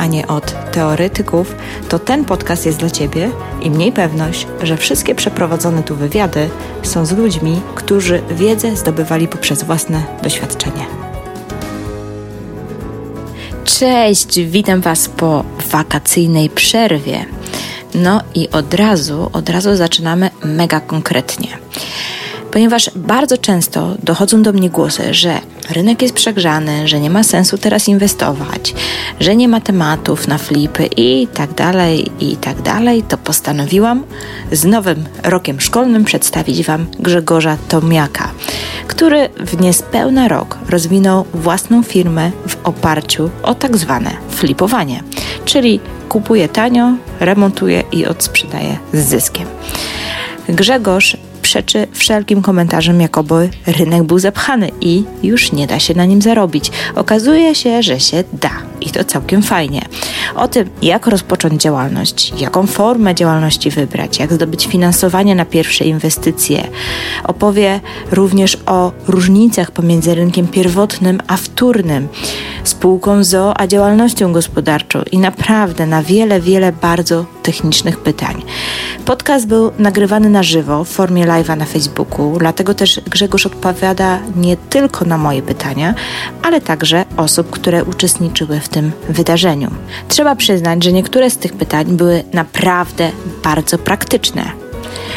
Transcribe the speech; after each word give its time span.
a 0.00 0.06
nie 0.06 0.26
od 0.26 0.72
teoretyków, 0.72 1.54
to 1.88 1.98
ten 1.98 2.24
podcast 2.24 2.66
jest 2.66 2.78
dla 2.78 2.90
Ciebie 2.90 3.30
i 3.62 3.70
mniej 3.70 3.92
pewność, 3.92 4.46
że 4.62 4.76
wszystkie 4.76 5.14
przeprowadzone 5.14 5.82
tu 5.82 5.96
wywiady 5.96 6.50
są 6.82 7.06
z 7.06 7.12
ludźmi, 7.12 7.60
którzy 7.74 8.22
wiedzę 8.30 8.76
zdobywali 8.76 9.28
poprzez 9.28 9.62
własne 9.62 10.02
doświadczenie. 10.22 10.86
Cześć, 13.64 14.40
witam 14.40 14.80
Was 14.80 15.08
po 15.08 15.44
wakacyjnej 15.70 16.50
przerwie. 16.50 17.24
No 17.94 18.20
i 18.34 18.50
od 18.50 18.74
razu, 18.74 19.30
od 19.32 19.48
razu 19.48 19.76
zaczynamy 19.76 20.30
mega 20.44 20.80
konkretnie 20.80 21.48
ponieważ 22.52 22.90
bardzo 22.96 23.38
często 23.38 23.94
dochodzą 24.02 24.42
do 24.42 24.52
mnie 24.52 24.70
głosy, 24.70 25.14
że 25.14 25.38
rynek 25.70 26.02
jest 26.02 26.14
przegrzany, 26.14 26.88
że 26.88 27.00
nie 27.00 27.10
ma 27.10 27.22
sensu 27.22 27.58
teraz 27.58 27.88
inwestować, 27.88 28.74
że 29.20 29.36
nie 29.36 29.48
ma 29.48 29.60
tematów 29.60 30.28
na 30.28 30.38
flipy 30.38 30.88
i 30.96 31.28
tak 31.34 31.54
dalej, 31.54 32.10
i 32.20 32.36
tak 32.36 32.62
dalej, 32.62 33.02
to 33.02 33.18
postanowiłam 33.18 34.04
z 34.52 34.64
nowym 34.64 35.04
rokiem 35.22 35.60
szkolnym 35.60 36.04
przedstawić 36.04 36.66
Wam 36.66 36.86
Grzegorza 36.98 37.56
Tomiaka, 37.68 38.30
który 38.88 39.28
w 39.28 39.60
niespełna 39.60 40.28
rok 40.28 40.58
rozwinął 40.68 41.24
własną 41.34 41.82
firmę 41.82 42.30
w 42.48 42.56
oparciu 42.64 43.30
o 43.42 43.54
tak 43.54 43.76
zwane 43.76 44.10
flipowanie, 44.30 45.02
czyli 45.44 45.80
kupuje 46.08 46.48
tanio, 46.48 46.92
remontuje 47.20 47.82
i 47.92 48.06
odsprzedaje 48.06 48.78
z 48.92 49.08
zyskiem. 49.08 49.46
Grzegorz 50.48 51.16
przeczy 51.50 51.86
wszelkim 51.92 52.42
komentarzom, 52.42 53.00
jakoby 53.00 53.50
rynek 53.66 54.02
był 54.02 54.18
zepchany 54.18 54.70
i 54.80 55.04
już 55.22 55.52
nie 55.52 55.66
da 55.66 55.78
się 55.78 55.94
na 55.94 56.04
nim 56.04 56.22
zarobić. 56.22 56.70
Okazuje 56.94 57.54
się, 57.54 57.82
że 57.82 58.00
się 58.00 58.24
da 58.32 58.50
i 58.80 58.90
to 58.90 59.04
całkiem 59.04 59.42
fajnie. 59.42 59.82
O 60.36 60.48
tym, 60.48 60.70
jak 60.82 61.06
rozpocząć 61.06 61.62
działalność, 61.62 62.32
jaką 62.38 62.66
formę 62.66 63.14
działalności 63.14 63.70
wybrać, 63.70 64.18
jak 64.18 64.32
zdobyć 64.32 64.66
finansowanie 64.66 65.34
na 65.34 65.44
pierwsze 65.44 65.84
inwestycje, 65.84 66.68
opowie 67.24 67.80
również 68.12 68.58
o 68.66 68.92
różnicach 69.08 69.70
pomiędzy 69.70 70.14
rynkiem 70.14 70.48
pierwotnym 70.48 71.20
a 71.26 71.36
wtórnym, 71.36 72.08
spółką 72.64 73.24
ZO 73.24 73.60
a 73.60 73.66
działalnością 73.66 74.32
gospodarczą 74.32 75.02
i 75.12 75.18
naprawdę 75.18 75.86
na 75.86 76.02
wiele, 76.02 76.40
wiele 76.40 76.72
bardzo 76.72 77.26
technicznych 77.42 77.98
pytań. 77.98 78.42
Podcast 79.04 79.46
był 79.46 79.70
nagrywany 79.78 80.30
na 80.30 80.42
żywo 80.42 80.84
w 80.84 80.88
formie 80.88 81.26
live'a 81.42 81.56
na 81.56 81.64
Facebooku, 81.64 82.38
dlatego 82.38 82.74
też 82.74 83.00
Grzegorz 83.00 83.46
odpowiada 83.46 84.18
nie 84.36 84.56
tylko 84.56 85.04
na 85.04 85.18
moje 85.18 85.42
pytania, 85.42 85.94
ale 86.42 86.60
także 86.60 87.04
osób, 87.16 87.50
które 87.50 87.84
uczestniczyły 87.84 88.60
w 88.60 88.68
tym 88.68 88.92
wydarzeniu. 89.08 89.70
Trzeba 90.08 90.36
przyznać, 90.36 90.84
że 90.84 90.92
niektóre 90.92 91.30
z 91.30 91.36
tych 91.36 91.52
pytań 91.52 91.86
były 91.86 92.24
naprawdę 92.32 93.10
bardzo 93.44 93.78
praktyczne. 93.78 94.42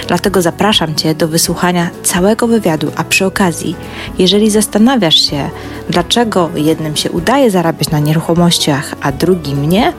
Dlatego 0.07 0.41
zapraszam 0.41 0.95
Cię 0.95 1.15
do 1.15 1.27
wysłuchania 1.27 1.89
całego 2.03 2.47
wywiadu, 2.47 2.91
a 2.95 3.03
przy 3.03 3.25
okazji, 3.25 3.75
jeżeli 4.19 4.49
zastanawiasz 4.49 5.29
się, 5.29 5.49
dlaczego 5.89 6.49
jednym 6.55 6.95
się 6.95 7.11
udaje 7.11 7.51
zarabiać 7.51 7.89
na 7.89 7.99
nieruchomościach, 7.99 8.95
a 9.01 9.11
drugim 9.11 9.69
nie, 9.69 9.93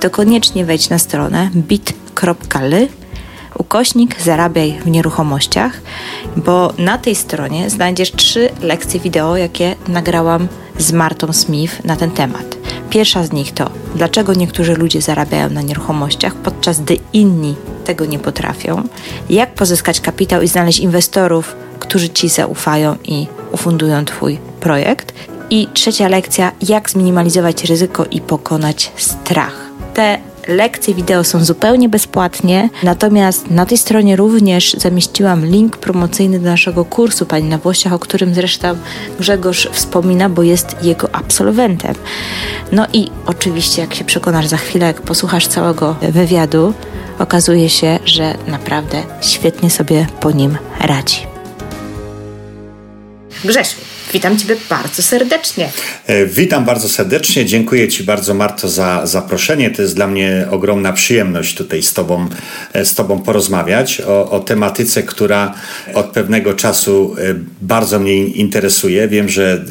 to 0.00 0.10
koniecznie 0.10 0.64
wejdź 0.64 0.88
na 0.88 0.98
stronę 0.98 1.50
bit.ly 1.54 2.88
ukośnik 3.58 4.22
zarabiaj 4.22 4.78
w 4.84 4.86
nieruchomościach, 4.86 5.80
bo 6.36 6.72
na 6.78 6.98
tej 6.98 7.14
stronie 7.14 7.70
znajdziesz 7.70 8.12
trzy 8.12 8.48
lekcje 8.62 9.00
wideo, 9.00 9.36
jakie 9.36 9.74
nagrałam 9.88 10.48
z 10.78 10.92
Martą 10.92 11.32
Smith 11.32 11.84
na 11.84 11.96
ten 11.96 12.10
temat. 12.10 12.56
Pierwsza 12.90 13.24
z 13.24 13.32
nich 13.32 13.52
to, 13.52 13.70
dlaczego 13.94 14.34
niektórzy 14.34 14.74
ludzie 14.74 15.02
zarabiają 15.02 15.50
na 15.50 15.62
nieruchomościach, 15.62 16.34
podczas 16.34 16.80
gdy 16.80 16.98
inni 17.12 17.54
tego 17.84 18.04
nie 18.04 18.18
potrafią, 18.18 18.82
jak 19.30 19.54
pozyskać 19.54 20.00
kapitał 20.00 20.42
i 20.42 20.48
znaleźć 20.48 20.78
inwestorów, 20.78 21.56
którzy 21.78 22.08
ci 22.08 22.28
zaufają 22.28 22.96
i 23.04 23.26
ufundują 23.52 24.04
Twój 24.04 24.38
projekt. 24.60 25.14
I 25.50 25.68
trzecia 25.74 26.08
lekcja, 26.08 26.52
jak 26.68 26.90
zminimalizować 26.90 27.64
ryzyko 27.64 28.04
i 28.04 28.20
pokonać 28.20 28.92
strach. 28.96 29.70
Te 29.94 30.18
Lekcje 30.48 30.94
wideo 30.94 31.24
są 31.24 31.44
zupełnie 31.44 31.88
bezpłatnie, 31.88 32.68
natomiast 32.82 33.50
na 33.50 33.66
tej 33.66 33.78
stronie 33.78 34.16
również 34.16 34.72
zamieściłam 34.72 35.46
link 35.46 35.76
promocyjny 35.76 36.38
do 36.38 36.44
naszego 36.44 36.84
kursu 36.84 37.26
Pani 37.26 37.48
na 37.48 37.58
Włościach, 37.58 37.92
o 37.92 37.98
którym 37.98 38.34
zresztą 38.34 38.76
Grzegorz 39.20 39.68
wspomina, 39.72 40.28
bo 40.28 40.42
jest 40.42 40.76
jego 40.82 41.14
absolwentem. 41.14 41.94
No 42.72 42.86
i 42.92 43.10
oczywiście, 43.26 43.82
jak 43.82 43.94
się 43.94 44.04
przekonasz 44.04 44.46
za 44.46 44.56
chwilę, 44.56 44.86
jak 44.86 45.02
posłuchasz 45.02 45.46
całego 45.46 45.96
wywiadu, 46.02 46.74
okazuje 47.18 47.68
się, 47.68 47.98
że 48.04 48.34
naprawdę 48.46 49.02
świetnie 49.20 49.70
sobie 49.70 50.06
po 50.20 50.30
nim 50.30 50.58
radzi. 50.80 51.26
Grzesiu, 53.44 53.76
Witam 54.12 54.38
Ciebie 54.38 54.56
bardzo 54.70 55.02
serdecznie. 55.02 55.70
E, 56.06 56.26
witam 56.26 56.64
bardzo 56.64 56.88
serdecznie. 56.88 57.46
Dziękuję 57.46 57.88
Ci 57.88 58.04
bardzo, 58.04 58.34
Marto, 58.34 58.68
za 58.68 59.06
zaproszenie. 59.06 59.70
To 59.70 59.82
jest 59.82 59.94
dla 59.94 60.06
mnie 60.06 60.46
ogromna 60.50 60.92
przyjemność 60.92 61.54
tutaj 61.54 61.82
z 61.82 61.92
Tobą, 61.92 62.28
e, 62.72 62.84
z 62.84 62.94
tobą 62.94 63.18
porozmawiać 63.18 64.00
o, 64.00 64.30
o 64.30 64.40
tematyce, 64.40 65.02
która 65.02 65.54
od 65.94 66.06
pewnego 66.06 66.54
czasu 66.54 67.16
e, 67.18 67.34
bardzo 67.62 67.98
mnie 67.98 68.26
interesuje. 68.26 69.08
Wiem, 69.08 69.28
że 69.28 69.64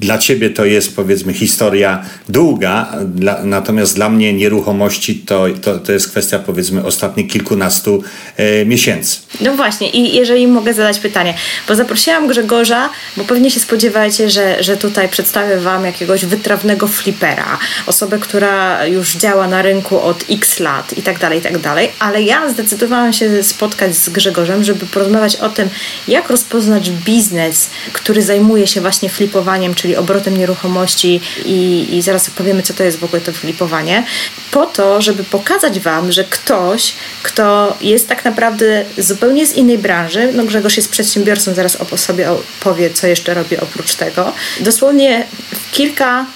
dla 0.00 0.18
Ciebie 0.18 0.50
to 0.50 0.64
jest 0.64 0.96
powiedzmy 0.96 1.32
historia 1.32 2.04
długa, 2.28 2.92
dla, 3.14 3.44
natomiast 3.44 3.94
dla 3.94 4.08
mnie 4.08 4.32
nieruchomości 4.32 5.14
to, 5.14 5.46
to, 5.62 5.78
to 5.78 5.92
jest 5.92 6.08
kwestia 6.08 6.38
powiedzmy 6.38 6.84
ostatnich 6.84 7.28
kilkunastu 7.28 8.02
e, 8.36 8.64
miesięcy. 8.64 9.18
No 9.40 9.56
właśnie 9.56 9.90
i 9.90 10.16
jeżeli 10.16 10.46
mogę 10.46 10.74
zadać 10.74 10.98
pytanie, 10.98 11.34
bo 11.68 11.74
zaprosiłam 11.74 12.28
Grzegorza, 12.28 12.90
bo 13.16 13.24
pewnie 13.24 13.50
się 13.52 13.60
spodziewacie, 13.60 14.30
że, 14.30 14.62
że 14.62 14.76
tutaj 14.76 15.08
przedstawię 15.08 15.56
Wam 15.56 15.84
jakiegoś 15.84 16.24
wytrawnego 16.24 16.88
flipera, 16.88 17.58
osobę, 17.86 18.18
która 18.18 18.86
już 18.86 19.16
działa 19.16 19.48
na 19.48 19.62
rynku 19.62 20.00
od 20.00 20.24
x 20.30 20.60
lat 20.60 20.98
i 20.98 21.02
tak 21.02 21.18
dalej, 21.18 21.38
i 21.38 21.42
tak 21.42 21.58
dalej, 21.58 21.92
ale 21.98 22.22
ja 22.22 22.48
zdecydowałam 22.48 23.12
się 23.12 23.42
spotkać 23.42 23.96
z 23.96 24.08
Grzegorzem, 24.08 24.64
żeby 24.64 24.86
porozmawiać 24.86 25.36
o 25.36 25.48
tym, 25.48 25.68
jak 26.08 26.30
rozpoznać 26.30 26.90
biznes, 26.90 27.70
który 27.92 28.22
zajmuje 28.22 28.66
się 28.66 28.80
właśnie 28.80 29.08
flipowaniem, 29.08 29.74
czyli 29.74 29.96
obrotem 29.96 30.36
nieruchomości 30.36 31.20
i, 31.44 31.88
i 31.96 32.02
zaraz 32.02 32.30
powiemy, 32.30 32.62
co 32.62 32.74
to 32.74 32.84
jest 32.84 32.98
w 32.98 33.04
ogóle 33.04 33.22
to 33.22 33.32
flipowanie, 33.32 34.04
po 34.50 34.66
to, 34.66 35.02
żeby 35.02 35.24
pokazać 35.24 35.80
Wam, 35.80 36.12
że 36.12 36.24
ktoś, 36.24 36.94
kto 37.22 37.76
jest 37.80 38.08
tak 38.08 38.24
naprawdę 38.24 38.84
zupełnie 38.98 39.46
z 39.46 39.52
innej 39.52 39.78
branży, 39.78 40.30
no 40.34 40.44
Grzegorz 40.44 40.76
jest 40.76 40.90
przedsiębiorcą, 40.90 41.54
zaraz 41.54 41.76
o 41.76 41.96
sobie 41.96 42.28
powie, 42.60 42.90
co 42.90 43.06
jeszcze 43.06 43.34
robi 43.34 43.41
oprócz 43.60 43.94
tego, 43.94 44.32
dosłownie 44.60 45.26
w 45.54 45.70
kilka, 45.72 46.26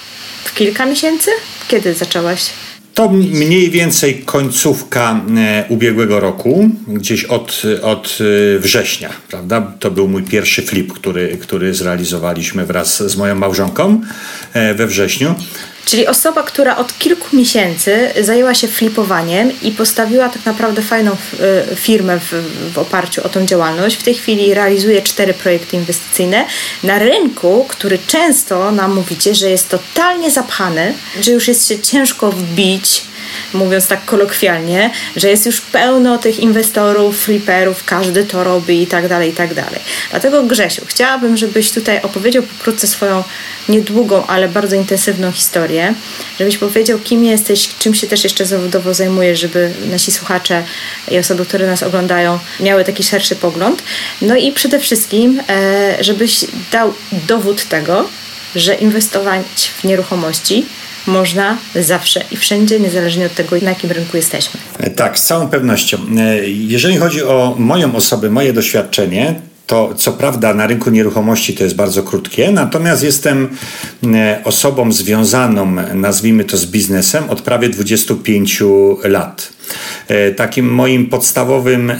w 0.43 0.53
kilka 0.53 0.85
miesięcy? 0.85 1.31
Kiedy 1.67 1.93
zaczęłaś? 1.93 2.49
To 2.93 3.09
mniej 3.09 3.69
więcej 3.69 4.21
końcówka 4.25 5.21
e, 5.37 5.65
ubiegłego 5.69 6.19
roku, 6.19 6.69
gdzieś 6.87 7.23
od, 7.23 7.61
od 7.81 8.17
e, 8.55 8.59
września, 8.59 9.09
prawda? 9.29 9.73
To 9.79 9.91
był 9.91 10.07
mój 10.07 10.23
pierwszy 10.23 10.61
flip, 10.61 10.93
który, 10.93 11.37
który 11.37 11.73
zrealizowaliśmy 11.73 12.65
wraz 12.65 13.03
z 13.03 13.17
moją 13.17 13.35
małżonką 13.35 14.01
e, 14.53 14.73
we 14.73 14.87
wrześniu. 14.87 15.35
Czyli 15.87 16.07
osoba, 16.07 16.43
która 16.43 16.77
od 16.77 16.97
kilku 16.97 17.35
miesięcy 17.35 18.13
zajęła 18.21 18.53
się 18.53 18.67
flipowaniem 18.67 19.51
i 19.61 19.71
postawiła 19.71 20.29
tak 20.29 20.45
naprawdę 20.45 20.81
fajną 20.81 21.11
e, 21.11 21.75
firmę 21.75 22.19
w, 22.19 22.33
w, 22.73 22.77
oparciu 22.77 23.25
o 23.25 23.29
tą 23.29 23.45
działalność. 23.45 23.95
W 23.95 24.03
tej 24.03 24.13
chwili 24.13 24.53
realizuje 24.53 25.01
cztery 25.01 25.33
projekty 25.33 25.75
inwestycyjne 25.75 26.45
na 26.83 26.99
rynku, 26.99 27.65
który 27.69 27.99
często 28.07 28.71
nam 28.71 28.95
mówicie, 28.95 29.35
że 29.35 29.49
jest 29.49 29.69
totalnie 29.69 30.31
zapchany, 30.31 30.93
że 31.21 31.31
już 31.31 31.47
jest 31.47 31.67
się 31.67 31.79
ciężko 31.79 32.31
wbić 32.31 33.03
mówiąc 33.53 33.87
tak 33.87 34.05
kolokwialnie, 34.05 34.89
że 35.15 35.29
jest 35.29 35.45
już 35.45 35.61
pełno 35.61 36.17
tych 36.17 36.39
inwestorów, 36.39 37.23
fliperów, 37.23 37.83
każdy 37.83 38.23
to 38.23 38.43
robi 38.43 38.81
i 38.81 38.87
tak 38.87 39.07
dalej, 39.07 39.29
i 39.29 39.33
tak 39.33 39.53
dalej. 39.53 39.79
Dlatego 40.09 40.43
Grzesiu, 40.43 40.81
chciałabym, 40.85 41.37
żebyś 41.37 41.71
tutaj 41.71 42.01
opowiedział 42.01 42.43
pokrótce 42.43 42.87
swoją 42.87 43.23
niedługą, 43.69 44.25
ale 44.27 44.49
bardzo 44.49 44.75
intensywną 44.75 45.31
historię, 45.31 45.93
żebyś 46.39 46.57
powiedział, 46.57 46.99
kim 46.99 47.25
jesteś, 47.25 47.69
czym 47.79 47.93
się 47.93 48.07
też 48.07 48.23
jeszcze 48.23 48.45
zawodowo 48.45 48.93
zajmujesz, 48.93 49.39
żeby 49.39 49.71
nasi 49.91 50.11
słuchacze 50.11 50.63
i 51.11 51.17
osoby, 51.17 51.45
które 51.45 51.67
nas 51.67 51.83
oglądają, 51.83 52.39
miały 52.59 52.83
taki 52.83 53.03
szerszy 53.03 53.35
pogląd. 53.35 53.83
No 54.21 54.35
i 54.35 54.51
przede 54.51 54.79
wszystkim, 54.79 55.41
e, 55.49 55.97
żebyś 56.03 56.45
dał 56.71 56.93
dowód 57.11 57.65
tego, 57.65 58.09
że 58.55 58.75
inwestować 58.75 59.71
w 59.77 59.83
nieruchomości 59.83 60.65
można 61.07 61.57
zawsze 61.75 62.23
i 62.31 62.37
wszędzie, 62.37 62.79
niezależnie 62.79 63.25
od 63.25 63.33
tego, 63.35 63.55
na 63.61 63.69
jakim 63.69 63.91
rynku 63.91 64.17
jesteśmy. 64.17 64.59
Tak, 64.95 65.19
z 65.19 65.25
całą 65.25 65.47
pewnością. 65.47 65.97
E, 66.17 66.49
jeżeli 66.49 66.97
chodzi 66.97 67.23
o 67.23 67.55
moją 67.59 67.95
osobę, 67.95 68.29
moje 68.29 68.53
doświadczenie, 68.53 69.35
to 69.67 69.93
co 69.95 70.13
prawda 70.13 70.53
na 70.53 70.67
rynku 70.67 70.89
nieruchomości 70.89 71.53
to 71.53 71.63
jest 71.63 71.75
bardzo 71.75 72.03
krótkie, 72.03 72.51
natomiast 72.51 73.03
jestem 73.03 73.49
e, 74.03 74.41
osobą 74.43 74.91
związaną, 74.91 75.75
nazwijmy 75.93 76.43
to 76.43 76.57
z 76.57 76.65
biznesem, 76.65 77.29
od 77.29 77.41
prawie 77.41 77.69
25 77.69 78.63
lat. 79.03 79.56
E, 80.07 80.31
takim 80.31 80.73
moim 80.73 81.05
podstawowym 81.05 81.91
e, 81.91 81.97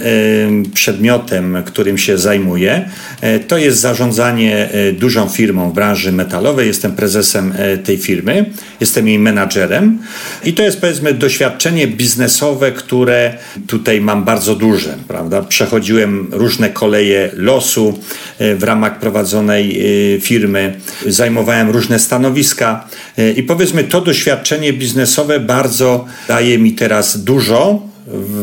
przedmiotem, 0.74 1.58
którym 1.66 1.98
się 1.98 2.18
zajmuję, 2.18 2.90
e, 3.22 3.40
to 3.40 3.58
jest 3.58 3.80
zarządzanie 3.80 4.70
dużą 4.94 5.30
firmą 5.30 5.70
w 5.70 5.74
branży 5.74 6.12
metalowej. 6.12 6.68
Jestem 6.68 6.92
prezesem 6.92 7.54
tej 7.84 7.98
firmy, 7.98 8.46
jestem 8.82 9.08
jej 9.08 9.20
menadżerem 9.20 10.00
i 10.44 10.54
to 10.54 10.64
jest 10.64 10.82
powiedzmy 10.82 11.14
doświadczenie 11.14 11.88
biznesowe, 11.88 12.72
które 12.72 13.34
tutaj 13.68 14.02
mam 14.02 14.24
bardzo 14.24 14.56
duże. 14.56 14.96
Prawda? 15.08 15.42
Przechodziłem 15.42 16.28
różne 16.32 16.70
koleje 16.70 17.30
losu 17.34 18.00
w 18.40 18.64
ramach 18.64 19.00
prowadzonej 19.00 19.82
firmy, 20.22 20.80
zajmowałem 21.08 21.70
różne 21.70 22.00
stanowiska 22.00 22.88
i 23.36 23.44
powiedzmy 23.44 23.84
to 23.84 24.02
doświadczenie 24.02 24.74
biznesowe 24.74 25.40
bardzo 25.40 26.06
daje 26.28 26.58
mi 26.58 26.72
teraz 26.74 27.24
dużo 27.24 27.57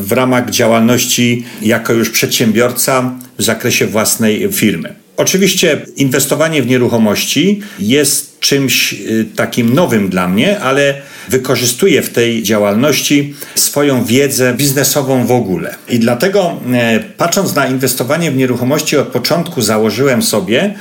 w 0.02 0.12
ramach 0.12 0.50
działalności 0.50 1.44
jako 1.62 1.92
już 1.92 2.10
przedsiębiorca 2.10 3.18
w 3.38 3.42
zakresie 3.42 3.86
własnej 3.86 4.52
firmy. 4.52 4.94
Oczywiście 5.16 5.86
inwestowanie 5.96 6.62
w 6.62 6.66
nieruchomości 6.66 7.60
jest 7.78 8.33
czymś 8.44 8.92
y, 8.92 9.26
takim 9.36 9.74
nowym 9.74 10.08
dla 10.08 10.28
mnie, 10.28 10.60
ale 10.60 10.94
wykorzystuję 11.28 12.02
w 12.02 12.10
tej 12.10 12.42
działalności 12.42 13.34
swoją 13.54 14.04
wiedzę 14.04 14.54
biznesową 14.54 15.26
w 15.26 15.32
ogóle. 15.32 15.74
I 15.88 15.98
dlatego, 15.98 16.60
e, 16.72 17.00
patrząc 17.16 17.54
na 17.54 17.66
inwestowanie 17.66 18.30
w 18.30 18.36
nieruchomości, 18.36 18.96
od 18.96 19.08
początku 19.08 19.62
założyłem 19.62 20.22
sobie, 20.22 20.74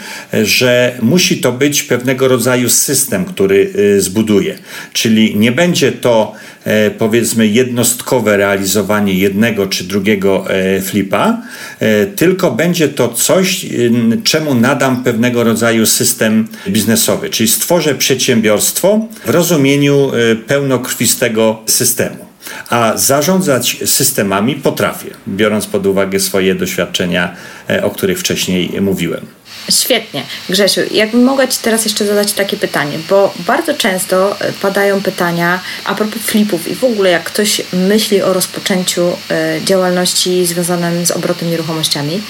że 0.44 0.98
musi 1.02 1.38
to 1.38 1.52
być 1.52 1.84
pewnego 1.84 2.28
rodzaju 2.28 2.70
system, 2.70 3.26
który 3.26 3.74
y, 3.76 4.02
zbuduję. 4.02 4.58
Czyli 4.94 5.38
nie 5.38 5.52
będzie 5.52 5.92
to 5.92 6.34
e, 6.64 6.92
powiedzmy 6.92 7.48
jednostkowe 7.48 8.38
realizowanie 8.38 9.14
jednego 9.14 9.68
czy 9.68 9.84
drugiego 9.84 10.46
e, 10.50 10.82
flipa, 10.82 11.42
tylko 12.16 12.52
będzie 12.52 12.90
to 12.90 13.10
coś, 13.10 13.66
czemu 14.24 14.56
nadam 14.56 15.04
pewnego 15.04 15.44
rodzaju 15.44 15.86
system 15.86 16.48
biznesowy, 16.68 17.30
czyli 17.30 17.50
stworzę 17.54 17.96
przedsiębiorstwo 17.96 19.08
w 19.26 19.30
rozumieniu 19.30 20.12
e, 20.14 20.36
pełnokrwistego 20.36 21.62
systemu. 21.66 22.26
A 22.70 22.98
zarządzać 22.98 23.78
systemami 23.86 24.56
potrafię, 24.56 25.10
biorąc 25.28 25.68
pod 25.68 25.86
uwagę 25.86 26.20
swoje 26.20 26.56
doświadczenia, 26.56 27.36
e, 27.70 27.84
o 27.84 27.90
których 27.90 28.20
wcześniej 28.20 28.82
mówiłem. 28.82 29.26
Świetnie. 29.70 30.24
Grzesiu, 30.50 30.82
jakbym 30.92 31.24
mogła 31.24 31.48
Ci 31.48 31.60
teraz 31.62 31.86
jeszcze 31.86 32.06
zadać 32.06 32.34
takie 32.34 32.58
pytanie, 32.58 33.00
bo 33.10 33.34
bardzo 33.40 33.74
często 33.74 34.40
e, 34.40 34.54
padają 34.54 35.02
pytania 35.02 35.60
a 35.86 35.96
propos 35.96 36.22
flipów 36.22 36.68
i 36.68 36.76
w 36.76 36.84
ogóle 36.84 37.10
jak 37.10 37.24
ktoś 37.24 37.62
myśli 37.74 38.22
o 38.22 38.34
rozpoczęciu 38.34 39.18
działalności 39.66 40.46
związanej 40.46 41.06
z 41.06 41.12
obrotem 41.12 41.50
nieruchomościami, 41.50 42.22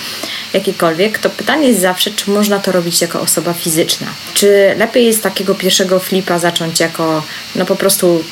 jakikolwiek, 0.54 1.20
to 1.20 1.30
pytanie 1.30 1.68
jest 1.68 1.82
zawsze, 1.82 2.12
czy 2.12 2.32
można 2.32 2.60
to 2.60 2.72
robić 2.72 3.02
jako 3.02 3.22
osoba 3.22 3.54
fizyczna. 3.54 4.08
Czy 4.34 4.76
lepiej 4.78 5.06
jest 5.06 5.24
takiego 5.24 5.56
pierwszego 5.56 6.00
flipa 6.00 6.40
zacząć 6.40 6.80
jako 6.80 7.24
no 7.56 7.66
po 7.66 7.76
prostu 7.76 8.24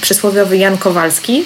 przysłowiowy 0.00 0.56
Jan 0.56 0.78
Kowalski, 0.78 1.44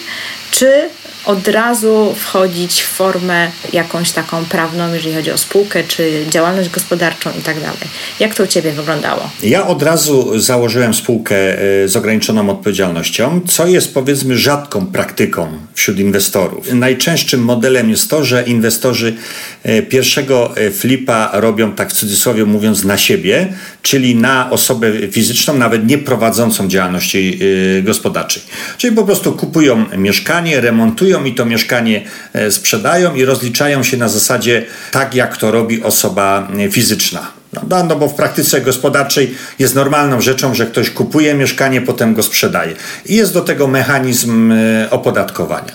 czy 0.51 0.89
od 1.25 1.49
razu 1.49 2.15
wchodzić 2.19 2.83
w 2.83 2.87
formę 2.87 3.51
jakąś 3.73 4.11
taką 4.11 4.45
prawną, 4.45 4.95
jeżeli 4.95 5.15
chodzi 5.15 5.31
o 5.31 5.39
spółkę, 5.39 5.85
czy 5.85 6.25
działalność 6.31 6.71
gospodarczą 6.71 7.31
i 7.39 7.43
tak 7.43 7.61
dalej. 7.61 7.79
Jak 8.21 8.35
to 8.35 8.43
u 8.43 8.47
Ciebie 8.47 8.73
wyglądało? 8.73 9.31
Ja 9.43 9.67
od 9.67 9.83
razu 9.83 10.41
założyłem 10.41 10.95
spółkę 10.95 11.37
e, 11.85 11.89
z 11.89 11.97
ograniczoną 11.97 12.51
odpowiedzialnością, 12.51 13.41
co 13.49 13.67
jest 13.67 13.95
powiedzmy 13.95 14.39
rzadką 14.39 14.87
praktyką 14.87 15.49
wśród 15.75 15.99
inwestorów. 15.99 16.73
Najczęstszym 16.73 17.41
modelem 17.41 17.91
jest 17.91 18.11
to, 18.11 18.25
że 18.25 18.43
inwestorzy 18.43 19.17
e, 19.63 19.83
pierwszego 19.83 20.57
e, 20.57 20.71
flipa 20.71 21.31
robią 21.33 21.73
tak 21.73 21.91
w 21.91 21.93
cudzysłowie 21.93 22.45
mówiąc 22.45 22.85
na 22.85 22.99
siebie, 22.99 23.53
czyli 23.83 24.17
na 24.17 24.51
osobę 24.51 24.93
fizyczną, 25.11 25.55
nawet 25.55 25.87
nie 25.87 25.99
prowadzącą 25.99 26.69
działalności 26.69 27.39
gospodarczej. 27.83 28.43
Czyli 28.79 28.97
po 28.97 29.05
prostu 29.05 29.33
kupują 29.33 29.85
mieszkanie, 29.97 30.61
remontują 30.61 31.12
i 31.25 31.35
to 31.35 31.45
mieszkanie 31.45 32.05
e, 32.33 32.51
sprzedają 32.51 33.15
i 33.15 33.25
rozliczają 33.25 33.83
się 33.83 33.97
na 33.97 34.09
zasadzie 34.09 34.65
tak, 34.91 35.15
jak 35.15 35.37
to 35.37 35.51
robi 35.51 35.83
osoba 35.83 36.49
e, 36.59 36.71
fizyczna. 36.71 37.33
No, 37.69 37.85
no 37.85 37.97
bo 37.97 38.09
w 38.09 38.15
praktyce 38.15 38.61
gospodarczej 38.61 39.35
jest 39.59 39.75
normalną 39.75 40.21
rzeczą, 40.21 40.55
że 40.55 40.67
ktoś 40.67 40.91
kupuje 40.91 41.35
mieszkanie, 41.35 41.81
potem 41.81 42.15
go 42.15 42.23
sprzedaje. 42.23 42.75
I 43.07 43.17
jest 43.17 43.35
do 43.35 43.41
tego 43.41 43.67
mechanizm 43.67 44.53
e, 44.53 44.91
opodatkowania. 44.91 45.73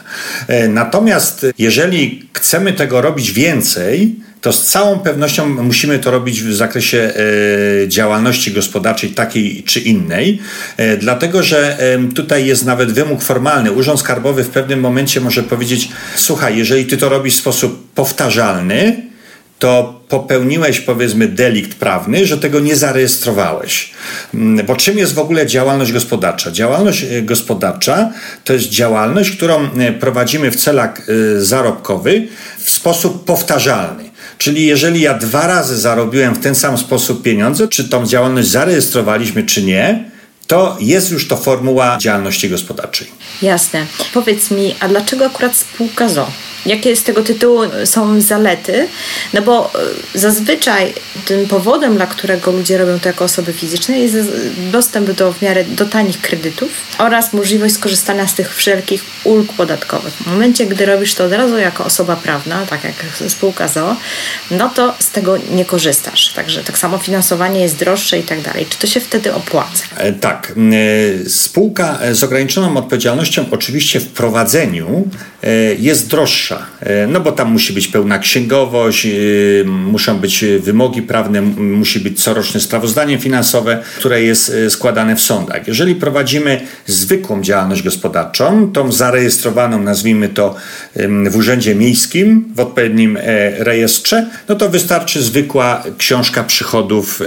Natomiast 0.70 1.46
jeżeli 1.58 2.30
chcemy 2.34 2.74
tego 2.74 3.02
robić 3.02 3.32
więcej, 3.32 4.16
to 4.42 4.54
z 4.54 4.66
całą 4.66 5.00
pewnością 5.00 5.50
musimy 5.50 6.00
to 6.00 6.12
robić 6.12 6.44
w 6.44 6.54
zakresie 6.54 7.14
e, 7.84 7.88
działalności 7.88 8.52
gospodarczej 8.52 9.10
takiej 9.10 9.64
czy 9.64 9.80
innej, 9.80 10.40
e, 10.78 10.98
dlatego 10.98 11.44
że 11.44 11.78
tutaj 12.16 12.46
jest 12.46 12.66
nawet 12.66 12.92
wymóg 12.92 13.22
formalny. 13.22 13.72
Urząd 13.72 14.00
Skarbowy 14.00 14.44
w 14.44 14.50
pewnym 14.50 14.80
momencie 14.80 15.22
może 15.22 15.44
powiedzieć: 15.44 15.90
Słuchaj, 16.16 16.58
jeżeli 16.58 16.86
ty 16.86 16.98
to 16.98 17.10
robisz 17.10 17.36
w 17.36 17.40
sposób 17.40 17.92
powtarzalny, 17.94 19.08
to 19.60 20.02
popełniłeś 20.10 20.80
powiedzmy 20.80 21.28
delikt 21.28 21.76
prawny, 21.76 22.26
że 22.26 22.38
tego 22.38 22.60
nie 22.60 22.76
zarejestrowałeś. 22.76 23.92
Mm, 24.34 24.66
bo 24.66 24.76
czym 24.76 24.98
jest 24.98 25.14
w 25.14 25.20
ogóle 25.20 25.48
działalność 25.48 25.92
gospodarcza? 25.92 26.52
Działalność 26.52 27.04
e, 27.04 27.22
gospodarcza 27.22 28.12
to 28.44 28.54
jest 28.54 28.70
działalność, 28.70 29.32
którą 29.32 29.70
prowadzimy 30.00 30.52
w 30.52 30.56
celach 30.56 31.02
zarobkowych 31.38 32.24
w 32.58 32.70
sposób 32.70 33.26
powtarzalny. 33.26 34.07
Czyli 34.38 34.66
jeżeli 34.66 35.02
ja 35.02 35.14
dwa 35.14 35.48
razy 35.48 35.78
zarobiłem 35.78 36.36
w 36.36 36.40
ten 36.40 36.56
sam 36.56 36.78
sposób 36.78 37.24
pieniądze, 37.24 37.68
czy 37.68 37.90
tą 37.90 38.06
działalność 38.06 38.48
zarejestrowaliśmy, 38.48 39.44
czy 39.44 39.64
nie, 39.64 40.10
to 40.48 40.78
jest 40.80 41.12
już 41.12 41.28
to 41.28 41.38
formuła 41.38 41.98
działalności 41.98 42.50
gospodarczej. 42.50 43.08
Jasne. 43.42 43.86
Powiedz 44.14 44.52
mi, 44.52 44.76
a 44.80 44.88
dlaczego 44.88 45.26
akurat 45.26 45.56
spółka 45.56 46.10
ZO? 46.10 46.32
Jakie 46.66 46.96
z 46.96 47.04
tego 47.04 47.24
tytułu 47.24 47.62
są 47.86 48.22
zalety? 48.22 48.88
No 49.34 49.42
bo 49.42 49.72
e, 50.16 50.20
zazwyczaj 50.20 50.94
tym 51.26 51.48
powodem, 51.48 51.96
dla 51.96 52.08
którego 52.08 52.52
ludzie 52.52 52.78
robią 52.78 53.00
to 53.00 53.10
jako 53.10 53.26
osoby 53.26 53.54
fizyczne, 53.54 54.00
jest 54.00 54.18
dostęp 54.72 55.12
do 55.12 55.34
w 55.34 55.42
miarę 55.42 55.64
do 55.64 55.86
tanich 55.86 56.22
kredytów 56.22 56.70
oraz 56.98 57.34
możliwość 57.34 57.76
skorzystania 57.76 58.28
z 58.28 58.34
tych 58.34 58.56
wszelkich 58.56 59.04
ulg 59.24 59.54
podatkowych. 59.54 60.14
W 60.14 60.28
momencie, 60.28 60.66
gdy 60.66 60.86
robisz 60.86 61.14
to 61.14 61.26
od 61.26 61.32
razu 61.32 61.58
jako 61.58 61.86
osoba 61.86 62.16
prawna, 62.16 62.66
tak 62.66 62.84
jak 62.84 62.96
spółka 63.28 63.68
ZO, 63.68 63.96
no 64.52 64.70
to 64.70 64.96
z 65.00 65.10
tego 65.10 65.38
nie 65.52 65.66
korzystasz. 65.66 66.34
Także 66.34 66.64
tak 66.64 66.78
samo 66.78 66.98
finansowanie 66.98 67.62
jest 67.62 67.76
droższe 67.76 68.20
i 68.20 68.24
tak 68.24 68.42
dalej. 68.42 68.66
Czy 68.70 68.78
to 68.78 68.88
się 68.88 69.00
wtedy 69.00 69.34
opłaca? 69.34 69.84
E, 69.98 70.14
tak. 70.14 70.37
E, 70.50 71.30
spółka 71.30 72.00
z 72.12 72.24
ograniczoną 72.24 72.78
odpowiedzialnością 72.78 73.46
oczywiście 73.52 74.00
w 74.00 74.08
prowadzeniu 74.08 75.08
jest 75.80 76.10
droższa 76.10 76.66
E, 76.80 77.08
no 77.08 77.20
bo 77.20 77.32
tam 77.32 77.52
musi 77.52 77.74
być 77.74 77.88
pełna 77.88 78.20
księgowość, 78.20 79.06
e, 79.06 79.10
muszą 79.66 80.18
być 80.20 80.46
wymogi 80.60 81.02
prawne, 81.02 81.42
musi 81.42 82.00
być 82.00 82.24
coroczne 82.24 82.60
sprawozdanie 82.60 83.18
finansowe, 83.18 83.84
które 83.98 84.24
jest 84.24 84.50
e, 84.50 84.70
składane 84.70 85.16
w 85.16 85.22
sądach. 85.22 85.68
Jeżeli 85.68 85.96
prowadzimy 85.96 86.62
zwykłą 86.86 87.42
działalność 87.42 87.84
gospodarczą, 87.84 88.72
tą 88.72 88.92
zarejestrowaną, 88.92 89.82
nazwijmy 89.82 90.30
to 90.30 90.56
w 91.30 91.36
Urzędzie 91.36 91.76
Miejskim, 91.76 92.46
w 92.56 92.60
odpowiednim 92.60 93.18
rejestrze, 93.58 94.30
no 94.50 94.56
to 94.56 94.70
wystarczy 94.70 95.22
zwykła 95.22 95.84
książka 95.98 96.44
przychodów 96.44 97.22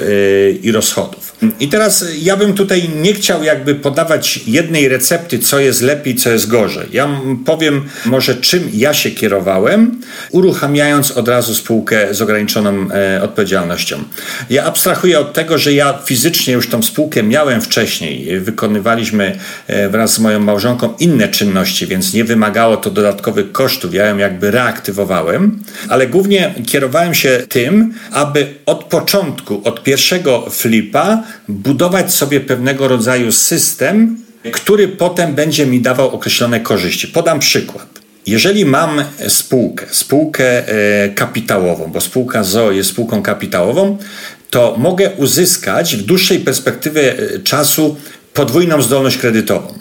i 0.63 0.73
rozchodów. 0.73 1.37
I 1.61 1.69
teraz 1.69 2.05
ja 2.19 2.37
bym 2.37 2.55
tutaj 2.55 2.89
nie 3.03 3.15
chciał 3.15 3.43
jakby 3.43 3.75
podawać 3.75 4.41
jednej 4.47 4.89
recepty, 4.89 5.39
co 5.39 5.61
jest 5.61 5.83
lepiej, 5.83 6.15
co 6.15 6.31
jest 6.31 6.49
gorzej. 6.49 6.89
Ja 6.93 7.09
powiem 7.47 7.89
może 8.07 8.35
czym 8.35 8.71
ja 8.73 8.95
się 8.95 9.11
kierowałem, 9.11 10.01
uruchamiając 10.31 11.11
od 11.11 11.29
razu 11.29 11.55
spółkę 11.55 12.15
z 12.15 12.23
ograniczoną 12.23 12.89
e, 12.91 13.23
odpowiedzialnością. 13.23 14.05
Ja 14.51 14.65
abstrahuję 14.65 15.19
od 15.19 15.33
tego, 15.33 15.59
że 15.59 15.73
ja 15.73 15.99
fizycznie 16.05 16.55
już 16.55 16.69
tą 16.69 16.83
spółkę 16.83 17.23
miałem 17.23 17.61
wcześniej. 17.61 18.41
Wykonywaliśmy 18.41 19.39
e, 19.67 19.89
wraz 19.89 20.15
z 20.15 20.19
moją 20.19 20.41
małżonką 20.41 20.95
inne 20.99 21.29
czynności, 21.29 21.87
więc 21.87 22.15
nie 22.15 22.25
wymagało 22.25 22.77
to 22.77 22.91
dodatkowych 22.91 23.53
kosztów. 23.53 23.95
Ja 23.95 24.07
ją 24.07 24.17
jakby 24.17 24.51
reaktywowałem, 24.51 25.63
ale 25.89 26.07
głównie 26.07 26.55
kierowałem 26.67 27.15
się 27.15 27.43
tym, 27.49 27.95
aby 28.13 28.55
od 28.67 28.85
początku, 28.85 29.61
od 29.65 29.83
pierwszego 29.83 30.47
flipa 30.51 31.23
budować 31.49 32.15
sobie 32.15 32.41
pewnego 32.41 32.89
rodzaju 32.91 33.33
system, 33.33 34.17
który 34.53 34.89
potem 34.89 35.35
będzie 35.35 35.67
mi 35.67 35.81
dawał 35.81 36.09
określone 36.09 36.61
korzyści. 36.61 37.09
Podam 37.09 37.39
przykład. 37.39 38.01
Jeżeli 38.27 38.65
mam 38.65 39.05
spółkę, 39.29 39.87
spółkę 39.91 40.69
e, 40.69 41.09
kapitałową, 41.09 41.91
bo 41.93 42.01
spółka 42.01 42.45
ZO 42.45 42.73
jest 42.73 42.91
spółką 42.91 43.23
kapitałową, 43.23 43.99
to 44.51 44.75
mogę 44.79 45.11
uzyskać 45.11 45.97
w 45.97 46.03
dłuższej 46.03 46.39
perspektywie 46.39 47.19
e, 47.19 47.39
czasu 47.39 47.97
podwójną 48.35 48.83
zdolność 48.83 49.17
kredytową. 49.19 49.75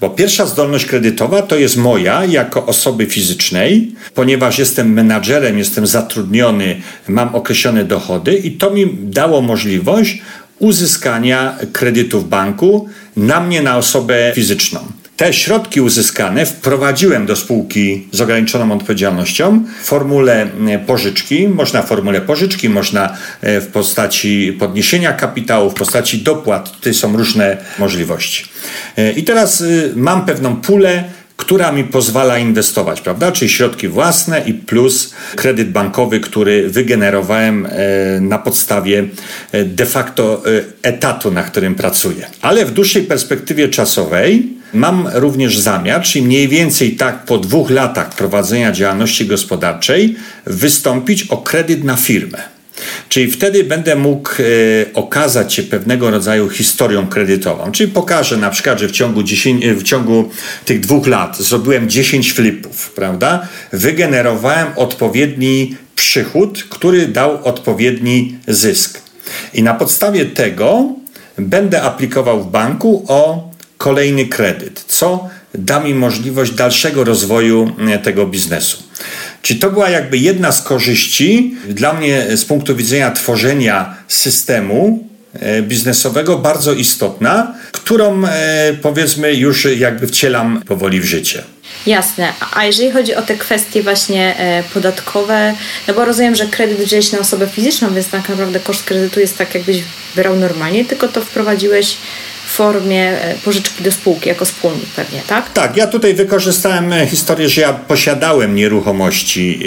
Bo 0.00 0.10
pierwsza 0.10 0.46
zdolność 0.46 0.86
kredytowa 0.86 1.42
to 1.42 1.56
jest 1.56 1.76
moja 1.76 2.24
jako 2.24 2.66
osoby 2.66 3.06
fizycznej, 3.06 3.92
ponieważ 4.14 4.58
jestem 4.58 4.92
menadżerem, 4.92 5.58
jestem 5.58 5.86
zatrudniony, 5.86 6.80
mam 7.08 7.34
określone 7.34 7.84
dochody 7.84 8.34
i 8.34 8.50
to 8.50 8.70
mi 8.70 8.96
dało 9.02 9.40
możliwość 9.40 10.22
uzyskania 10.60 11.56
kredytu 11.72 12.20
w 12.20 12.28
banku 12.28 12.88
na 13.16 13.40
mnie, 13.40 13.62
na 13.62 13.76
osobę 13.76 14.32
fizyczną. 14.34 14.80
Te 15.20 15.32
środki 15.32 15.80
uzyskane 15.80 16.46
wprowadziłem 16.46 17.26
do 17.26 17.36
spółki 17.36 18.08
z 18.12 18.20
ograniczoną 18.20 18.72
odpowiedzialnością 18.72 19.64
w 19.82 19.86
formule 19.86 20.48
e, 20.68 20.78
pożyczki. 20.78 21.48
Można 21.48 21.82
w 21.82 21.88
formule 21.88 22.20
pożyczki, 22.20 22.68
można 22.68 23.16
e, 23.40 23.60
w 23.60 23.66
postaci 23.66 24.56
podniesienia 24.58 25.12
kapitału, 25.12 25.70
w 25.70 25.74
postaci 25.74 26.18
dopłat. 26.18 26.72
Tutaj 26.72 26.94
są 26.94 27.16
różne 27.16 27.56
możliwości. 27.78 28.44
E, 28.96 29.12
I 29.12 29.24
teraz 29.24 29.64
mam 29.96 30.26
pewną 30.26 30.56
pulę 30.56 31.04
która 31.40 31.72
mi 31.72 31.84
pozwala 31.84 32.38
inwestować, 32.38 33.00
prawda? 33.00 33.32
Czyli 33.32 33.50
środki 33.50 33.88
własne 33.88 34.42
i 34.46 34.54
plus 34.54 35.14
kredyt 35.36 35.70
bankowy, 35.70 36.20
który 36.20 36.68
wygenerowałem 36.68 37.66
e, 37.66 38.20
na 38.20 38.38
podstawie 38.38 39.04
e, 39.52 39.64
de 39.64 39.86
facto 39.86 40.42
e, 40.46 40.88
etatu, 40.88 41.30
na 41.30 41.42
którym 41.42 41.74
pracuję. 41.74 42.26
Ale 42.42 42.66
w 42.66 42.70
dłuższej 42.70 43.02
perspektywie 43.02 43.68
czasowej 43.68 44.48
mam 44.72 45.08
również 45.14 45.58
zamiar, 45.58 46.02
czyli 46.02 46.24
mniej 46.24 46.48
więcej 46.48 46.96
tak 46.96 47.24
po 47.24 47.38
dwóch 47.38 47.70
latach 47.70 48.14
prowadzenia 48.14 48.72
działalności 48.72 49.26
gospodarczej, 49.26 50.16
wystąpić 50.46 51.22
o 51.22 51.36
kredyt 51.36 51.84
na 51.84 51.96
firmę. 51.96 52.59
Czyli 53.08 53.30
wtedy 53.30 53.64
będę 53.64 53.96
mógł 53.96 54.30
e, 54.30 54.44
okazać 54.94 55.54
się 55.54 55.62
pewnego 55.62 56.10
rodzaju 56.10 56.48
historią 56.48 57.06
kredytową. 57.06 57.72
Czyli 57.72 57.92
pokażę 57.92 58.36
na 58.36 58.50
przykład, 58.50 58.78
że 58.80 58.88
w 58.88 58.92
ciągu, 58.92 59.22
10, 59.22 59.64
e, 59.64 59.74
w 59.74 59.82
ciągu 59.82 60.30
tych 60.64 60.80
dwóch 60.80 61.06
lat 61.06 61.38
zrobiłem 61.38 61.90
10 61.90 62.32
flipów, 62.32 62.90
prawda? 62.90 63.48
Wygenerowałem 63.72 64.66
odpowiedni 64.76 65.76
przychód, 65.96 66.64
który 66.70 67.08
dał 67.08 67.44
odpowiedni 67.44 68.36
zysk. 68.48 69.00
I 69.54 69.62
na 69.62 69.74
podstawie 69.74 70.26
tego 70.26 70.88
będę 71.38 71.82
aplikował 71.82 72.44
w 72.44 72.50
banku 72.50 73.04
o 73.08 73.50
kolejny 73.78 74.26
kredyt, 74.26 74.84
co 74.88 75.28
da 75.54 75.80
mi 75.80 75.94
możliwość 75.94 76.52
dalszego 76.52 77.04
rozwoju 77.04 77.72
e, 77.88 77.98
tego 77.98 78.26
biznesu. 78.26 78.82
Czyli 79.42 79.60
to 79.60 79.70
była 79.70 79.90
jakby 79.90 80.18
jedna 80.18 80.52
z 80.52 80.62
korzyści 80.62 81.56
dla 81.68 81.92
mnie 81.92 82.36
z 82.36 82.44
punktu 82.44 82.76
widzenia 82.76 83.10
tworzenia 83.10 83.94
systemu 84.08 85.08
e, 85.40 85.62
biznesowego 85.62 86.38
bardzo 86.38 86.72
istotna, 86.72 87.54
którą 87.72 88.24
e, 88.24 88.72
powiedzmy 88.82 89.34
już 89.34 89.64
jakby 89.64 90.06
wcielam 90.06 90.62
powoli 90.66 91.00
w 91.00 91.04
życie. 91.04 91.42
Jasne. 91.86 92.32
A 92.54 92.64
jeżeli 92.64 92.90
chodzi 92.90 93.14
o 93.14 93.22
te 93.22 93.36
kwestie 93.36 93.82
właśnie 93.82 94.36
e, 94.38 94.62
podatkowe, 94.74 95.54
no 95.88 95.94
bo 95.94 96.04
rozumiem, 96.04 96.34
że 96.34 96.46
kredyt 96.46 96.78
wziąłeś 96.78 97.12
na 97.12 97.18
osobę 97.18 97.46
fizyczną, 97.46 97.94
więc 97.94 98.08
tak 98.08 98.28
naprawdę 98.28 98.60
koszt 98.60 98.84
kredytu 98.84 99.20
jest 99.20 99.38
tak, 99.38 99.54
jakbyś 99.54 99.76
brał 100.16 100.36
normalnie, 100.36 100.84
tylko 100.84 101.08
to 101.08 101.20
wprowadziłeś 101.20 101.96
formie 102.50 103.22
e, 103.22 103.34
pożyczki 103.44 103.84
do 103.84 103.92
spółki, 103.92 104.28
jako 104.28 104.44
wspólnik 104.44 104.86
pewnie, 104.96 105.22
tak? 105.26 105.52
Tak, 105.52 105.76
ja 105.76 105.86
tutaj 105.86 106.14
wykorzystałem 106.14 106.92
e, 106.92 107.06
historię, 107.06 107.48
że 107.48 107.60
ja 107.60 107.72
posiadałem 107.72 108.54
nieruchomości. 108.54 109.60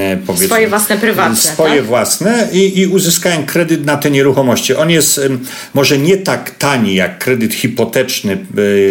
E, 0.00 0.16
powiedzmy, 0.16 0.46
swoje 0.46 0.68
własne 0.68 0.98
prywatne. 0.98 1.36
Swoje 1.36 1.76
tak? 1.76 1.84
własne 1.84 2.48
i, 2.52 2.80
i 2.80 2.86
uzyskałem 2.86 3.46
kredyt 3.46 3.84
na 3.84 3.96
te 3.96 4.10
nieruchomości. 4.10 4.74
On 4.74 4.90
jest 4.90 5.20
może 5.74 5.98
nie 5.98 6.16
tak 6.16 6.50
tani 6.50 6.94
jak 6.94 7.18
kredyt 7.18 7.54
hipoteczny 7.54 8.38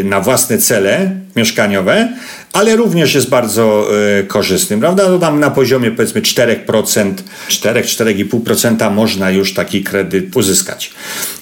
na 0.03 0.21
własne 0.21 0.57
cele 0.57 1.11
mieszkaniowe, 1.35 2.09
ale 2.55 2.75
również 2.75 3.15
jest 3.15 3.29
bardzo 3.29 3.87
y, 4.19 4.23
korzystny, 4.23 4.77
prawda? 4.77 5.09
No 5.09 5.19
tam 5.19 5.39
na 5.39 5.51
poziomie 5.51 5.91
powiedzmy 5.91 6.21
4%, 6.21 7.13
4-4,5% 7.49 8.91
można 8.91 9.31
już 9.31 9.53
taki 9.53 9.83
kredyt 9.83 10.35
uzyskać. 10.35 10.91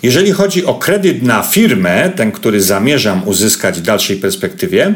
Jeżeli 0.04 0.32
chodzi 0.32 0.66
o 0.66 0.74
kredyt 0.74 1.24
na 1.24 1.44
firmę, 1.44 2.12
ten, 2.16 2.32
który 2.32 2.62
zamierzam 2.62 3.28
uzyskać 3.28 3.80
w 3.80 3.82
dalszej 3.82 4.18
perspektywie, 4.18 4.94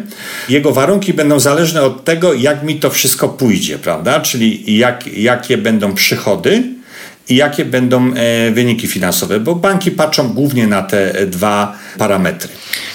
jego 0.50 0.74
warunki 0.74 1.14
będą 1.14 1.40
zależne 1.40 1.82
od 1.82 2.04
tego, 2.04 2.34
jak 2.34 2.64
mi 2.64 2.80
to 2.80 2.90
wszystko 2.90 3.30
pójdzie, 3.30 3.80
prawda? 3.80 4.20
Czyli 4.20 4.78
jak, 4.78 5.08
jakie 5.08 5.58
będą 5.58 5.94
przychody, 5.94 6.64
i 7.30 7.36
jakie 7.36 7.66
będą 7.66 8.14
e, 8.14 8.52
wyniki 8.52 8.88
finansowe, 8.88 9.40
bo 9.40 9.56
banki 9.56 9.92
patrzą 9.92 10.30
głównie 10.30 10.68
na 10.68 10.82
te 10.84 11.26
dwa 11.26 11.78
parametry. 11.98 12.50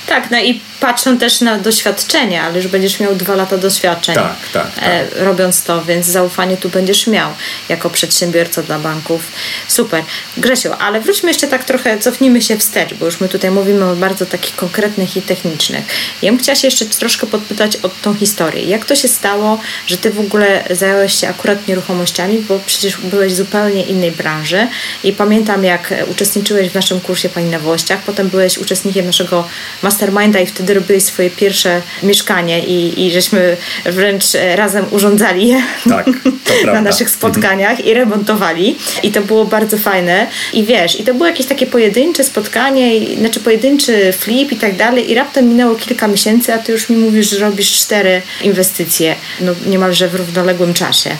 Tak, 0.07 0.31
no 0.31 0.41
i 0.41 0.61
patrzą 0.83 1.19
też 1.19 1.41
na 1.41 1.59
doświadczenie, 1.59 2.43
ale 2.43 2.57
już 2.57 2.67
będziesz 2.67 3.01
miał 3.01 3.15
dwa 3.15 3.35
lata 3.35 3.59
doświadczeń 3.59 4.15
tak, 4.15 4.37
tak, 4.53 4.75
tak. 4.75 4.85
E, 4.85 5.25
robiąc 5.25 5.63
to, 5.63 5.85
więc 5.85 6.07
zaufanie 6.07 6.57
tu 6.57 6.69
będziesz 6.69 7.07
miał 7.07 7.31
jako 7.69 7.91
przedsiębiorca 7.91 8.63
dla 8.63 8.79
banków. 8.79 9.23
Super. 9.69 10.05
Grzesiu, 10.37 10.71
ale 10.79 11.01
wróćmy 11.01 11.31
jeszcze 11.31 11.49
tak 11.49 11.65
trochę, 11.65 11.99
cofnijmy 11.99 12.43
się 12.43 12.59
wstecz, 12.59 12.95
bo 12.95 13.07
już 13.07 13.21
my 13.21 13.29
tutaj 13.29 13.51
mówimy 13.51 13.85
o 13.85 13.97
bardzo 13.97 14.27
takich 14.27 14.57
konkretnych 14.57 15.17
i 15.17 15.23
technicznych. 15.23 15.85
Ja 16.23 16.33
bym 16.33 16.41
chciała 16.41 16.57
się 16.57 16.67
jeszcze 16.67 16.87
troszkę 16.87 17.27
podpytać 17.27 17.77
o 17.77 17.89
tą 17.89 18.15
historię. 18.15 18.65
Jak 18.65 18.85
to 18.85 18.97
się 18.97 19.09
stało, 19.09 19.59
że 19.87 19.97
ty 19.97 20.11
w 20.11 20.21
ogóle 20.21 20.65
zająłeś 20.71 21.21
się 21.21 21.29
akurat 21.29 21.69
nieruchomościami, 21.69 22.39
bo 22.39 22.61
przecież 22.67 22.97
byłeś 22.97 23.33
w 23.33 23.37
zupełnie 23.37 23.83
innej 23.83 24.13
branży 24.13 24.67
i 25.05 25.13
pamiętam 25.13 25.65
jak 25.65 25.95
uczestniczyłeś 26.11 26.69
w 26.69 26.75
naszym 26.75 27.01
kursie 27.01 27.29
Pani 27.29 27.51
na 27.51 27.59
Włościach, 27.59 28.03
potem 28.07 28.29
byłeś 28.29 28.59
uczestnikiem 28.59 29.07
naszego 29.07 29.49
masterminda 29.83 30.41
i 30.41 30.47
wtedy 30.47 30.72
robiłeś 30.75 31.03
swoje 31.03 31.31
pierwsze 31.31 31.83
mieszkanie 32.03 32.67
i, 32.67 33.07
i 33.07 33.11
żeśmy 33.11 33.57
wręcz 33.85 34.25
razem 34.55 34.85
urządzali 34.91 35.49
je 35.49 35.63
tak, 35.89 36.07
na 36.75 36.81
naszych 36.81 37.11
spotkaniach 37.11 37.71
mhm. 37.71 37.89
i 37.89 37.95
remontowali 37.95 38.77
i 39.03 39.13
to 39.13 39.21
było 39.21 39.45
bardzo 39.45 39.79
fajne 39.79 40.27
i 40.53 40.65
wiesz, 40.65 41.01
i 41.01 41.05
to 41.05 41.15
było 41.15 41.27
jakieś 41.27 41.47
takie 41.47 41.67
pojedyncze 41.67 42.25
spotkanie, 42.25 42.97
i, 42.97 43.19
znaczy 43.19 43.41
pojedynczy 43.41 44.13
flip 44.13 44.53
i 44.53 44.57
tak 44.57 44.77
dalej 44.77 45.11
i 45.11 45.15
raptem 45.15 45.49
minęło 45.49 45.75
kilka 45.75 46.09
miesięcy, 46.09 46.55
a 46.55 46.59
ty 46.59 46.73
już 46.73 46.89
mi 46.89 46.97
mówisz, 46.97 47.31
że 47.31 47.39
robisz 47.39 47.73
cztery 47.73 48.23
inwestycje 48.43 49.15
no 49.41 49.53
niemalże 49.67 50.09
w 50.09 50.15
równoległym 50.15 50.75
czasie. 50.75 51.11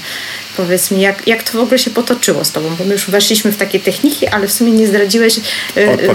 Powiedz 0.57 0.91
mi, 0.91 1.01
jak, 1.01 1.27
jak 1.27 1.43
to 1.43 1.59
w 1.59 1.61
ogóle 1.61 1.79
się 1.79 1.91
potoczyło 1.91 2.45
z 2.45 2.53
tobą? 2.53 2.69
Bo 2.79 2.85
my 2.85 2.93
już 2.93 3.11
weszliśmy 3.11 3.53
w 3.53 3.57
takie 3.57 3.81
techniki, 3.81 4.27
ale 4.27 4.49
w 4.49 4.53
sumie 4.53 4.73
nie 4.73 4.87
zdradziłeś, 4.87 5.39
y, 5.39 5.43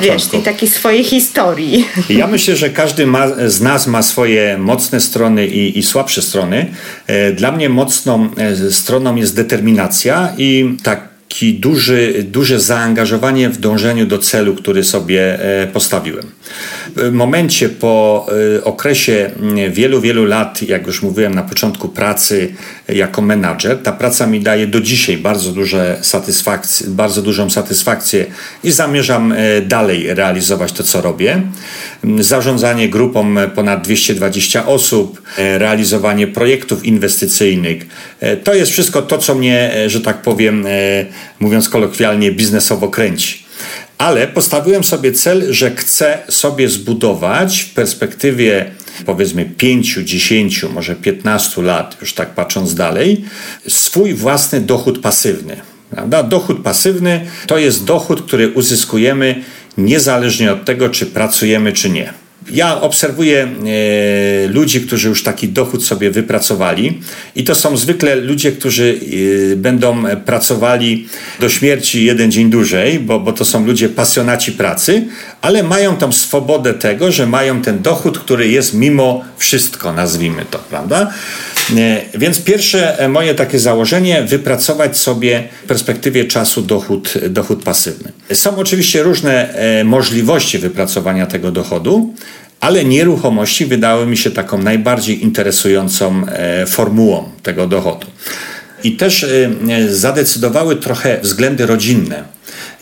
wiesz, 0.01 0.25
tej 0.25 0.41
takiej 0.41 0.70
swojej 0.70 1.03
historii. 1.03 1.88
Ja 2.10 2.27
myślę, 2.27 2.56
że 2.56 2.70
każdy 2.70 3.08
ma, 3.08 3.27
z 3.50 3.62
nas 3.62 3.88
ma 3.88 4.01
swoje 4.01 4.58
mocne 4.58 5.01
strony 5.01 5.48
i, 5.48 5.79
i 5.79 5.84
słabsze 5.84 6.22
strony. 6.22 6.74
E, 7.08 7.32
dla 7.32 7.51
mnie 7.51 7.70
mocną 7.70 8.29
e, 8.38 8.72
stroną 8.72 9.15
jest 9.15 9.36
determinacja 9.36 10.34
i 10.38 10.77
tak 10.84 11.16
taki 11.29 11.53
duży, 11.53 12.25
duże 12.27 12.60
zaangażowanie 12.60 13.50
w 13.50 13.57
dążeniu 13.57 14.05
do 14.05 14.17
celu, 14.17 14.55
który 14.55 14.84
sobie 14.84 15.39
e, 15.63 15.67
postawiłem. 15.67 16.25
W 16.96 17.12
momencie 17.12 17.69
po 17.69 18.25
e, 18.57 18.63
okresie 18.63 19.31
wielu, 19.69 20.01
wielu 20.01 20.25
lat, 20.25 20.62
jak 20.62 20.88
już 20.88 21.01
mówiłem 21.01 21.36
na 21.36 21.43
początku 21.43 21.89
pracy 21.89 22.53
jako 22.89 23.22
menadżer, 23.22 23.77
ta 23.84 23.91
praca 23.91 24.27
mi 24.27 24.39
daje 24.39 24.67
do 24.67 24.81
dzisiaj 24.81 25.17
bardzo, 25.17 25.51
duże 25.51 25.98
satysfakcje, 26.01 26.88
bardzo 26.89 27.22
dużą 27.22 27.50
satysfakcję 27.50 28.25
i 28.63 28.72
zamierzam 28.72 29.31
e, 29.31 29.62
dalej 29.62 30.13
realizować 30.13 30.72
to, 30.72 30.84
co 30.84 31.01
robię. 31.01 31.41
Zarządzanie 32.19 32.89
grupą 32.89 33.36
ponad 33.55 33.84
220 33.84 34.65
osób, 34.65 35.22
realizowanie 35.38 36.27
projektów 36.27 36.86
inwestycyjnych, 36.86 37.86
to 38.43 38.53
jest 38.53 38.72
wszystko 38.72 39.01
to, 39.01 39.17
co 39.17 39.36
mnie, 39.36 39.72
że 39.88 40.01
tak 40.01 40.22
powiem, 40.22 40.65
mówiąc 41.39 41.69
kolokwialnie, 41.69 42.31
biznesowo 42.31 42.88
kręci. 42.88 43.43
Ale 43.97 44.27
postawiłem 44.27 44.83
sobie 44.83 45.12
cel, 45.12 45.53
że 45.53 45.75
chcę 45.75 46.17
sobie 46.29 46.69
zbudować 46.69 47.59
w 47.59 47.74
perspektywie 47.74 48.71
powiedzmy 49.05 49.45
5, 49.45 49.93
10, 50.03 50.63
może 50.63 50.95
15 50.95 51.62
lat, 51.62 51.97
już 52.01 52.13
tak 52.13 52.29
patrząc 52.29 52.75
dalej, 52.75 53.25
swój 53.67 54.13
własny 54.13 54.62
dochód 54.62 55.00
pasywny. 55.00 55.62
Prawda? 55.89 56.24
Dochód 56.24 56.63
pasywny 56.63 57.25
to 57.47 57.57
jest 57.57 57.86
dochód, 57.86 58.21
który 58.21 58.50
uzyskujemy 58.50 59.43
niezależnie 59.77 60.53
od 60.53 60.65
tego, 60.65 60.89
czy 60.89 61.05
pracujemy, 61.05 61.74
czy 61.74 61.89
nie. 61.89 62.13
Ja 62.51 62.82
obserwuję 62.82 63.48
e, 63.48 64.48
ludzi, 64.48 64.82
którzy 64.82 65.10
już 65.10 65.24
taki 65.24 65.50
dochód 65.50 65.86
sobie 65.86 66.12
wypracowali, 66.12 67.00
i 67.36 67.44
to 67.44 67.56
są 67.56 67.77
zwykle 67.77 68.16
ludzie, 68.16 68.51
którzy 68.51 69.00
e, 69.54 69.56
będą 69.56 70.04
pracowali 70.25 71.08
do 71.39 71.50
śmierci 71.50 72.06
jeden 72.06 72.32
dzień 72.32 72.50
dłużej, 72.50 73.00
bo, 73.00 73.20
bo 73.20 73.34
to 73.34 73.46
są 73.46 73.66
ludzie 73.66 73.89
pasjonaci 73.89 74.51
pracy, 74.51 75.08
ale 75.42 75.63
mają 75.63 75.98
tam 75.98 76.13
swobodę 76.13 76.74
tego, 76.74 77.12
że 77.12 77.27
mają 77.27 77.62
ten 77.62 77.82
dochód, 77.82 78.20
który 78.20 78.48
jest 78.48 78.74
mimo 78.74 79.25
wszystko, 79.38 79.94
nazwijmy 79.94 80.46
to, 80.51 80.60
prawda? 80.60 81.13
E, 81.75 82.01
więc 82.17 82.41
pierwsze 82.41 83.00
e, 83.00 83.09
moje 83.09 83.36
takie 83.36 83.59
założenie, 83.59 84.24
wypracować 84.24 84.97
sobie 84.97 85.43
w 85.63 85.67
perspektywie 85.67 86.25
czasu 86.25 86.62
dochód, 86.62 87.13
dochód 87.29 87.63
pasywny. 87.63 88.12
Są 88.33 88.55
oczywiście 88.57 89.03
różne 89.03 89.53
e, 89.53 89.83
możliwości 89.83 90.57
wypracowania 90.57 91.25
tego 91.25 91.51
dochodu, 91.51 92.13
ale 92.59 92.86
nieruchomości 92.86 93.65
wydały 93.65 94.05
mi 94.05 94.17
się 94.17 94.31
taką 94.31 94.57
najbardziej 94.57 95.24
interesującą 95.24 96.25
formułą 96.67 97.29
tego 97.43 97.67
dochodu. 97.67 98.07
I 98.83 98.91
też 98.91 99.25
zadecydowały 99.89 100.75
trochę 100.75 101.19
względy 101.21 101.65
rodzinne. 101.65 102.24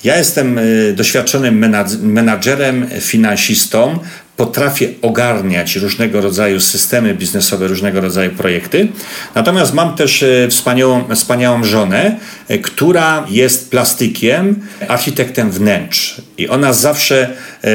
Ja 0.04 0.18
jestem 0.18 0.60
doświadczonym 0.94 1.76
menadżerem, 2.02 2.88
finansistą, 3.00 4.00
potrafię 4.38 4.90
ogarniać 5.02 5.76
różnego 5.76 6.22
rodzaju 6.22 6.60
systemy 6.60 7.14
biznesowe, 7.14 7.68
różnego 7.68 8.02
rodzaju 8.02 8.32
projekty. 8.32 8.88
Natomiast 9.36 9.74
mam 9.74 9.96
też 9.96 10.24
e, 10.24 10.48
wspaniałą, 10.50 11.16
wspaniałą 11.16 11.64
żonę, 11.64 12.20
e, 12.48 12.58
która 12.58 13.26
jest 13.30 13.72
plastykiem, 13.72 14.56
architektem 14.88 15.52
wnętrz. 15.52 16.22
I 16.38 16.48
ona 16.48 16.74
zawsze 16.74 17.34
e, 17.64 17.70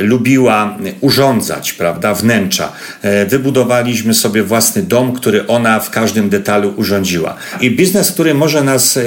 lubiła 0.00 0.78
urządzać, 1.00 1.72
prawda, 1.72 2.14
wnętrza. 2.14 2.72
E, 3.02 3.26
wybudowaliśmy 3.26 4.14
sobie 4.14 4.42
własny 4.42 4.82
dom, 4.82 5.12
który 5.12 5.46
ona 5.46 5.80
w 5.80 5.90
każdym 5.90 6.28
detalu 6.28 6.74
urządziła. 6.76 7.36
I 7.60 7.70
biznes, 7.70 8.12
który 8.12 8.34
może 8.34 8.64
nas 8.64 8.96
e, 8.96 9.02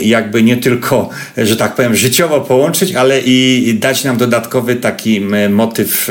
jakby 0.00 0.42
nie 0.42 0.56
tylko, 0.56 1.08
że 1.36 1.56
tak 1.56 1.74
powiem, 1.74 1.96
życiowo 1.96 2.40
połączyć, 2.40 2.94
ale 2.94 3.20
i 3.20 3.74
dać 3.80 4.04
nam 4.04 4.16
dodatkowy 4.16 4.76
taki 4.76 5.20
motyw, 5.50 6.10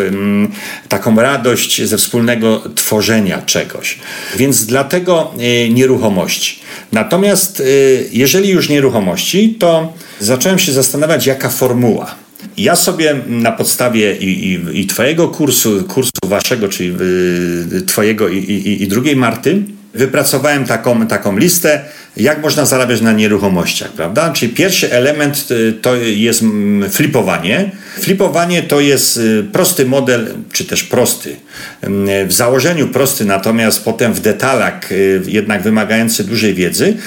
taką 0.89 1.15
radość 1.15 1.81
ze 1.81 1.97
wspólnego 1.97 2.61
tworzenia 2.75 3.41
czegoś. 3.41 3.99
Więc 4.37 4.65
dlatego 4.65 5.33
e, 5.39 5.69
nieruchomości. 5.69 6.59
Natomiast 6.91 7.59
e, 7.59 7.63
jeżeli 8.11 8.49
już 8.49 8.69
nieruchomości, 8.69 9.55
to 9.59 9.93
zacząłem 10.19 10.59
się 10.59 10.71
zastanawiać, 10.71 11.25
jaka 11.25 11.49
formuła. 11.49 12.22
Ja 12.57 12.75
sobie 12.75 13.15
na 13.27 13.51
podstawie 13.51 14.15
i, 14.15 14.53
i, 14.53 14.81
i 14.81 14.87
Twojego 14.87 15.27
kursu, 15.27 15.83
kursu 15.83 16.11
Waszego, 16.25 16.69
czyli 16.69 16.95
y, 17.73 17.81
Twojego 17.81 18.29
i, 18.29 18.37
i, 18.37 18.83
i 18.83 18.87
drugiej 18.87 19.15
Marty, 19.15 19.61
wypracowałem 19.93 20.65
taką, 20.65 21.07
taką 21.07 21.37
listę, 21.37 21.81
jak 22.17 22.41
można 22.41 22.65
zarabiać 22.65 23.01
na 23.01 23.11
nieruchomościach, 23.11 23.91
prawda? 23.91 24.31
Czyli 24.31 24.53
pierwszy 24.53 24.91
element 24.91 25.51
y, 25.51 25.73
to 25.81 25.95
jest 25.95 26.41
mm, 26.41 26.91
flipowanie. 26.91 27.71
Flipowanie 27.99 28.63
to 28.63 28.79
jest 28.79 29.17
y, 29.17 29.45
prosty 29.51 29.85
model, 29.85 30.35
czy 30.51 30.65
też 30.65 30.83
prosty. 30.83 31.35
Mm, 31.81 32.27
w 32.27 32.33
założeniu 32.33 32.87
prosty, 32.87 33.25
natomiast 33.25 33.85
potem 33.85 34.13
w 34.13 34.19
detalach 34.19 34.89
jednak 35.25 35.61
wymagający 35.61 36.23
dużej 36.23 36.53
wiedzy, 36.53 36.97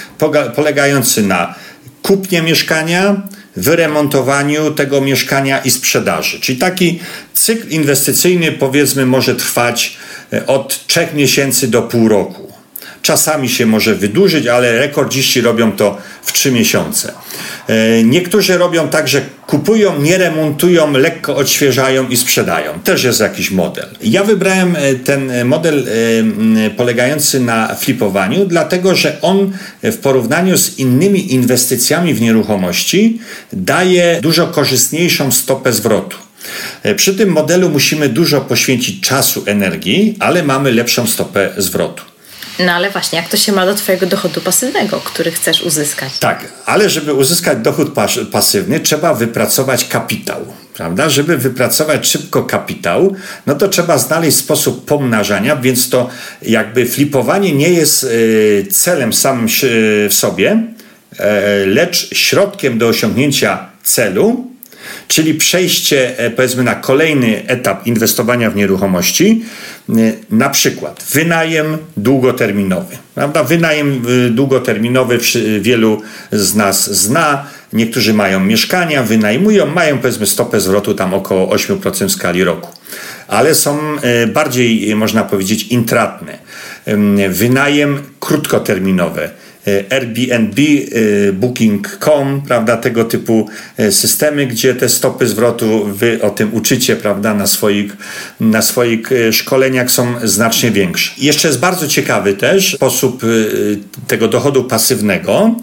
polegający 0.56 1.22
na 1.22 1.54
kupnie 2.02 2.42
mieszkania, 2.42 3.22
wyremontowaniu 3.56 4.70
tego 4.70 5.00
mieszkania 5.00 5.58
i 5.58 5.70
sprzedaży. 5.70 6.40
Czyli 6.40 6.58
taki 6.58 7.00
cykl 7.34 7.68
inwestycyjny 7.68 8.52
powiedzmy 8.52 9.06
może 9.06 9.34
trwać 9.34 9.96
e, 10.32 10.46
od 10.46 10.86
3 10.86 11.08
miesięcy 11.14 11.68
do 11.68 11.82
pół 11.82 12.08
roku. 12.08 12.45
Czasami 13.06 13.48
się 13.48 13.66
może 13.66 13.94
wydłużyć, 13.94 14.46
ale 14.46 14.78
rekordziści 14.78 15.40
robią 15.40 15.72
to 15.72 15.98
w 16.22 16.32
3 16.32 16.52
miesiące. 16.52 17.12
E, 17.68 18.04
niektórzy 18.04 18.58
robią 18.58 18.88
tak, 18.88 19.08
że 19.08 19.20
kupują, 19.46 20.02
nie 20.02 20.18
remontują, 20.18 20.92
lekko 20.92 21.36
odświeżają 21.36 22.08
i 22.08 22.16
sprzedają. 22.16 22.80
Też 22.80 23.04
jest 23.04 23.20
jakiś 23.20 23.50
model. 23.50 23.88
Ja 24.02 24.24
wybrałem 24.24 24.76
e, 24.76 24.94
ten 24.94 25.44
model 25.44 25.86
e, 26.66 26.70
polegający 26.70 27.40
na 27.40 27.74
flipowaniu, 27.74 28.44
dlatego 28.44 28.94
że 28.94 29.20
on 29.22 29.52
w 29.82 29.96
porównaniu 29.96 30.58
z 30.58 30.78
innymi 30.78 31.34
inwestycjami 31.34 32.14
w 32.14 32.20
nieruchomości 32.20 33.20
daje 33.52 34.18
dużo 34.22 34.46
korzystniejszą 34.46 35.32
stopę 35.32 35.72
zwrotu. 35.72 36.16
Przy 36.96 37.14
tym 37.14 37.28
modelu 37.28 37.70
musimy 37.70 38.08
dużo 38.08 38.40
poświęcić 38.40 39.00
czasu, 39.00 39.42
energii, 39.46 40.16
ale 40.18 40.42
mamy 40.42 40.72
lepszą 40.72 41.06
stopę 41.06 41.50
zwrotu. 41.56 42.15
No 42.58 42.72
ale 42.72 42.90
właśnie, 42.90 43.18
jak 43.18 43.28
to 43.28 43.36
się 43.36 43.52
ma 43.52 43.66
do 43.66 43.74
Twojego 43.74 44.06
dochodu 44.06 44.40
pasywnego, 44.40 45.00
który 45.00 45.30
chcesz 45.30 45.62
uzyskać? 45.62 46.18
Tak, 46.18 46.44
ale 46.66 46.90
żeby 46.90 47.14
uzyskać 47.14 47.58
dochód 47.58 47.92
pas 47.92 48.18
pasywny, 48.32 48.80
trzeba 48.80 49.14
wypracować 49.14 49.84
kapitał. 49.84 50.46
Prawda? 50.74 51.08
Żeby 51.08 51.38
wypracować 51.38 52.08
szybko 52.08 52.42
kapitał, 52.42 53.14
no 53.46 53.54
to 53.54 53.68
trzeba 53.68 53.98
znaleźć 53.98 54.36
sposób 54.36 54.84
pomnażania, 54.84 55.56
więc 55.56 55.90
to 55.90 56.08
jakby 56.42 56.86
flipowanie 56.86 57.52
nie 57.52 57.70
jest 57.70 58.04
y, 58.04 58.66
celem 58.70 59.12
samym 59.12 59.46
w 60.08 60.14
sobie, 60.14 60.62
y, 61.12 61.66
lecz 61.66 62.14
środkiem 62.14 62.78
do 62.78 62.88
osiągnięcia 62.88 63.66
celu, 63.82 64.55
czyli 65.08 65.34
przejście 65.34 66.18
e, 66.18 66.30
powiedzmy 66.30 66.64
na 66.64 66.74
kolejny 66.74 67.42
etap 67.46 67.86
inwestowania 67.86 68.50
w 68.50 68.56
nieruchomości, 68.56 69.44
e, 69.88 69.92
na 70.30 70.50
przykład 70.50 71.04
wynajem 71.12 71.78
długoterminowy. 71.96 72.96
Prawda? 73.14 73.44
Wynajem 73.44 74.02
e, 74.26 74.30
długoterminowy 74.30 75.18
wielu 75.60 76.02
z 76.32 76.54
nas 76.54 76.94
zna. 76.94 77.46
Niektórzy 77.72 78.14
mają 78.14 78.40
mieszkania, 78.40 79.02
wynajmują, 79.02 79.66
mają 79.66 79.98
powiedzmy 79.98 80.26
stopę 80.26 80.60
zwrotu 80.60 80.94
tam 80.94 81.14
około 81.14 81.54
8% 81.56 82.08
w 82.08 82.12
skali 82.12 82.44
roku. 82.44 82.68
Ale 83.28 83.54
są 83.54 83.78
bardziej, 84.34 84.96
można 84.96 85.24
powiedzieć, 85.24 85.62
intratne. 85.62 86.38
Wynajem 87.28 88.02
krótkoterminowy 88.20 89.30
Airbnb, 89.90 90.58
e, 90.58 91.32
Booking.com, 91.32 92.42
prawda, 92.46 92.76
tego 92.76 93.04
typu 93.04 93.48
e, 93.76 93.92
systemy, 93.92 94.46
gdzie 94.46 94.74
te 94.74 94.88
stopy 94.88 95.26
zwrotu 95.26 95.84
wy 95.84 96.22
o 96.22 96.30
tym 96.30 96.54
uczycie, 96.54 96.96
prawda, 96.96 97.34
na 97.34 97.46
swoich, 97.46 97.96
na 98.40 98.62
swoich 98.62 99.10
szkoleniach 99.32 99.90
są 99.90 100.14
znacznie 100.24 100.70
większe. 100.70 101.12
Jeszcze 101.18 101.48
jest 101.48 101.60
bardzo 101.60 101.88
ciekawy 101.88 102.34
też 102.34 102.74
sposób 102.74 103.22
tego 104.06 104.28
dochodu 104.28 104.64
pasywnego, 104.64 105.56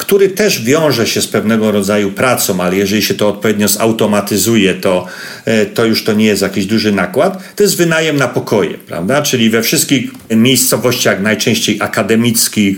który 0.00 0.28
też 0.28 0.62
wiąże 0.62 1.06
się 1.06 1.22
z 1.22 1.26
pewnego 1.26 1.70
rodzaju 1.70 2.12
pracą, 2.12 2.60
ale 2.60 2.76
jeżeli 2.76 3.02
się 3.02 3.14
to 3.14 3.28
odpowiednio 3.28 3.68
zautomatyzuje, 3.68 4.74
to, 4.74 5.06
e, 5.44 5.66
to 5.66 5.84
już 5.84 6.04
to 6.04 6.12
nie 6.12 6.24
jest 6.24 6.42
jakiś 6.42 6.66
duży 6.66 6.92
nakład. 6.92 7.54
To 7.56 7.62
jest 7.62 7.76
wynajem 7.76 8.16
na 8.16 8.28
pokoje, 8.28 8.78
prawda? 8.78 9.22
Czyli 9.22 9.50
we 9.50 9.62
wszystkich 9.62 10.10
miejscowościach, 10.30 11.20
najczęściej 11.20 11.76
akademickich, 11.80 12.76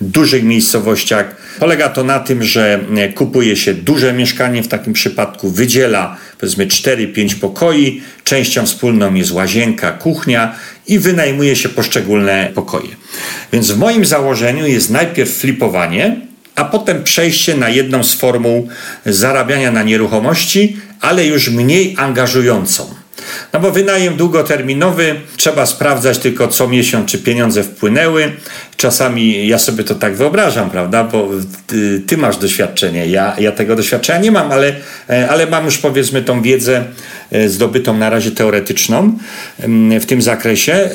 dużych 0.00 0.44
miejscowościach, 0.44 1.36
polega 1.58 1.88
to 1.88 2.04
na 2.04 2.20
tym, 2.20 2.42
że 2.42 2.80
e, 2.96 3.08
kupuje 3.08 3.56
się 3.56 3.74
duże 3.74 4.12
mieszkanie, 4.12 4.62
w 4.62 4.68
takim 4.68 4.92
przypadku 4.92 5.50
wydziela 5.50 6.16
powiedzmy 6.38 6.66
4-5 6.66 7.34
pokoi, 7.34 8.02
częścią 8.24 8.66
wspólną 8.66 9.14
jest 9.14 9.30
łazienka, 9.30 9.92
kuchnia 9.92 10.54
i 10.86 10.98
wynajmuje 10.98 11.56
się 11.56 11.68
poszczególne 11.68 12.50
pokoje. 12.54 12.88
Więc 13.52 13.70
w 13.70 13.78
moim 13.78 14.04
założeniu 14.04 14.66
jest 14.66 14.90
najpierw 14.90 15.30
flipowanie, 15.30 16.23
a 16.54 16.64
potem 16.64 17.02
przejście 17.02 17.56
na 17.56 17.68
jedną 17.68 18.04
z 18.04 18.14
formuł 18.14 18.68
zarabiania 19.06 19.70
na 19.70 19.82
nieruchomości, 19.82 20.76
ale 21.00 21.26
już 21.26 21.48
mniej 21.48 21.94
angażującą. 21.98 22.94
No 23.52 23.60
bo 23.60 23.70
wynajem 23.70 24.16
długoterminowy 24.16 25.14
trzeba 25.36 25.66
sprawdzać 25.66 26.18
tylko 26.18 26.48
co 26.48 26.68
miesiąc, 26.68 27.10
czy 27.10 27.18
pieniądze 27.18 27.62
wpłynęły. 27.62 28.32
Czasami 28.76 29.48
ja 29.48 29.58
sobie 29.58 29.84
to 29.84 29.94
tak 29.94 30.16
wyobrażam, 30.16 30.70
prawda? 30.70 31.04
Bo 31.04 31.28
ty, 31.66 32.02
ty, 32.06 32.16
masz 32.16 32.36
doświadczenie, 32.36 33.06
ja, 33.06 33.36
ja 33.38 33.52
tego 33.52 33.76
doświadczenia 33.76 34.18
nie 34.18 34.30
mam, 34.30 34.52
ale, 34.52 34.74
e, 35.10 35.28
ale 35.28 35.46
mam 35.46 35.64
już 35.64 35.78
powiedzmy 35.78 36.22
tą 36.22 36.42
wiedzę 36.42 36.84
e, 37.30 37.48
zdobytą 37.48 37.98
na 37.98 38.10
razie 38.10 38.30
teoretyczną 38.30 39.18
w 40.00 40.06
tym 40.06 40.22
zakresie. 40.22 40.72
E, 40.72 40.90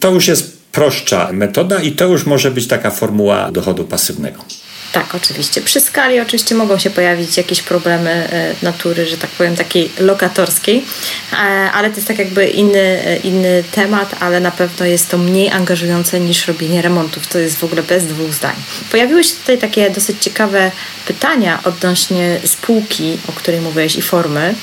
to 0.00 0.10
już 0.10 0.28
jest 0.28 0.62
prostsza 0.72 1.28
metoda 1.32 1.82
i 1.82 1.92
to 1.92 2.06
już 2.06 2.26
może 2.26 2.50
być 2.50 2.66
taka 2.66 2.90
formuła 2.90 3.50
dochodu 3.50 3.84
pasywnego. 3.84 4.44
Tak, 4.92 5.14
oczywiście. 5.14 5.60
Przy 5.60 5.80
skali 5.80 6.20
oczywiście 6.20 6.54
mogą 6.54 6.78
się 6.78 6.90
pojawić 6.90 7.36
jakieś 7.36 7.62
problemy 7.62 8.10
e, 8.10 8.54
natury, 8.62 9.06
że 9.06 9.16
tak 9.16 9.30
powiem, 9.30 9.56
takiej 9.56 9.90
lokatorskiej, 9.98 10.84
e, 11.32 11.36
ale 11.72 11.90
to 11.90 11.96
jest 11.96 12.08
tak 12.08 12.18
jakby 12.18 12.46
inny, 12.46 12.78
e, 12.78 13.16
inny 13.16 13.64
temat, 13.72 14.14
ale 14.20 14.40
na 14.40 14.50
pewno 14.50 14.86
jest 14.86 15.10
to 15.10 15.18
mniej 15.18 15.50
angażujące 15.50 16.20
niż 16.20 16.46
robienie 16.46 16.82
remontów. 16.82 17.26
To 17.26 17.38
jest 17.38 17.58
w 17.58 17.64
ogóle 17.64 17.82
bez 17.82 18.06
dwóch 18.06 18.34
zdań. 18.34 18.54
Pojawiły 18.90 19.24
się 19.24 19.34
tutaj 19.34 19.58
takie 19.58 19.90
dosyć 19.90 20.22
ciekawe 20.22 20.70
pytania 21.06 21.60
odnośnie 21.64 22.40
spółki, 22.44 23.18
o 23.28 23.32
której 23.32 23.60
mówiłeś 23.60 23.96
i 23.96 24.02
formy. 24.02 24.54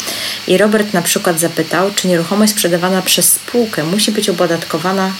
I 0.48 0.58
Robert 0.58 0.94
na 0.94 1.02
przykład 1.02 1.40
zapytał, 1.40 1.92
czy 1.96 2.08
nieruchomość 2.08 2.52
sprzedawana 2.52 3.02
przez 3.02 3.34
spółkę 3.34 3.84
musi 3.84 4.12
być 4.12 4.30
opodatkowana 4.30 5.12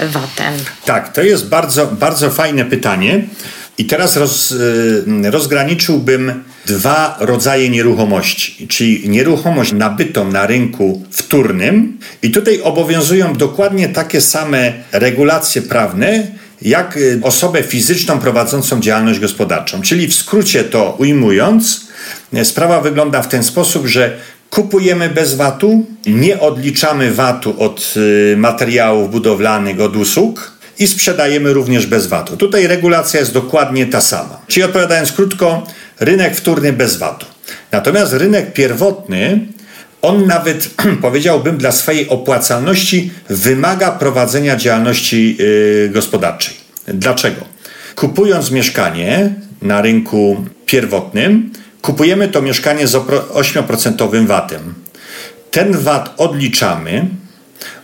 VAT-em? 0.00 0.54
Tak, 0.84 1.12
to 1.12 1.22
jest 1.22 1.48
bardzo, 1.48 1.86
bardzo 1.86 2.30
fajne 2.30 2.64
pytanie. 2.64 3.22
I 3.78 3.84
teraz 3.84 4.16
roz, 4.16 4.50
y, 4.50 5.30
rozgraniczyłbym 5.30 6.44
dwa 6.66 7.16
rodzaje 7.20 7.70
nieruchomości, 7.70 8.68
czyli 8.68 9.08
nieruchomość 9.08 9.72
nabytą 9.72 10.32
na 10.32 10.46
rynku 10.46 11.02
wtórnym, 11.10 11.98
i 12.22 12.30
tutaj 12.30 12.60
obowiązują 12.62 13.34
dokładnie 13.34 13.88
takie 13.88 14.20
same 14.20 14.72
regulacje 14.92 15.62
prawne, 15.62 16.26
jak 16.62 16.96
y, 16.96 17.20
osobę 17.22 17.62
fizyczną 17.62 18.18
prowadzącą 18.18 18.80
działalność 18.80 19.20
gospodarczą. 19.20 19.82
Czyli 19.82 20.08
w 20.08 20.14
skrócie 20.14 20.64
to 20.64 20.96
ujmując, 20.98 21.86
sprawa 22.44 22.80
wygląda 22.80 23.22
w 23.22 23.28
ten 23.28 23.44
sposób, 23.44 23.86
że 23.86 24.16
kupujemy 24.50 25.08
bez 25.08 25.34
VAT-u, 25.34 25.86
nie 26.06 26.40
odliczamy 26.40 27.12
VAT-u 27.12 27.62
od 27.62 27.94
y, 27.96 28.36
materiałów 28.36 29.10
budowlanych, 29.10 29.80
od 29.80 29.96
usług 29.96 30.57
i 30.78 30.86
sprzedajemy 30.86 31.52
również 31.52 31.86
bez 31.86 32.06
VAT-u. 32.06 32.36
Tutaj 32.36 32.66
regulacja 32.66 33.20
jest 33.20 33.32
dokładnie 33.32 33.86
ta 33.86 34.00
sama. 34.00 34.40
Czyli 34.46 34.64
odpowiadając 34.64 35.12
krótko, 35.12 35.66
rynek 36.00 36.36
wtórny 36.36 36.72
bez 36.72 36.96
VAT-u. 36.96 37.26
Natomiast 37.72 38.12
rynek 38.12 38.52
pierwotny, 38.52 39.46
on 40.02 40.26
nawet 40.26 40.70
powiedziałbym 41.02 41.58
dla 41.58 41.72
swojej 41.72 42.08
opłacalności 42.08 43.10
wymaga 43.28 43.90
prowadzenia 43.92 44.56
działalności 44.56 45.36
yy, 45.36 45.90
gospodarczej. 45.92 46.54
Dlaczego? 46.86 47.40
Kupując 47.94 48.50
mieszkanie 48.50 49.34
na 49.62 49.82
rynku 49.82 50.44
pierwotnym, 50.66 51.52
kupujemy 51.82 52.28
to 52.28 52.42
mieszkanie 52.42 52.86
z 52.86 52.94
8% 52.94 54.26
VAT-em. 54.26 54.74
Ten 55.50 55.72
VAT 55.72 56.14
odliczamy, 56.16 57.08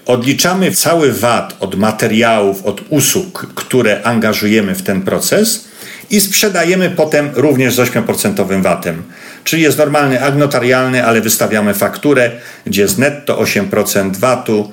odliczamy 0.06 0.72
cały 0.72 1.12
VAT 1.12 1.56
od 1.60 1.74
materiałów, 1.74 2.64
od 2.64 2.80
usług, 2.88 3.46
które 3.54 4.02
angażujemy 4.02 4.74
w 4.74 4.82
ten 4.82 5.02
proces 5.02 5.64
i 6.10 6.20
sprzedajemy 6.20 6.90
potem 6.90 7.30
również 7.34 7.74
z 7.74 7.78
8% 7.78 8.62
VAT-em. 8.62 9.02
Czyli 9.44 9.62
jest 9.62 9.78
normalny 9.78 10.22
akt 10.22 10.36
notarialny, 10.36 11.04
ale 11.04 11.20
wystawiamy 11.20 11.74
fakturę, 11.74 12.30
gdzie 12.66 12.82
jest 12.82 12.98
netto 12.98 13.42
8% 13.42 14.16
VAT-u 14.16 14.72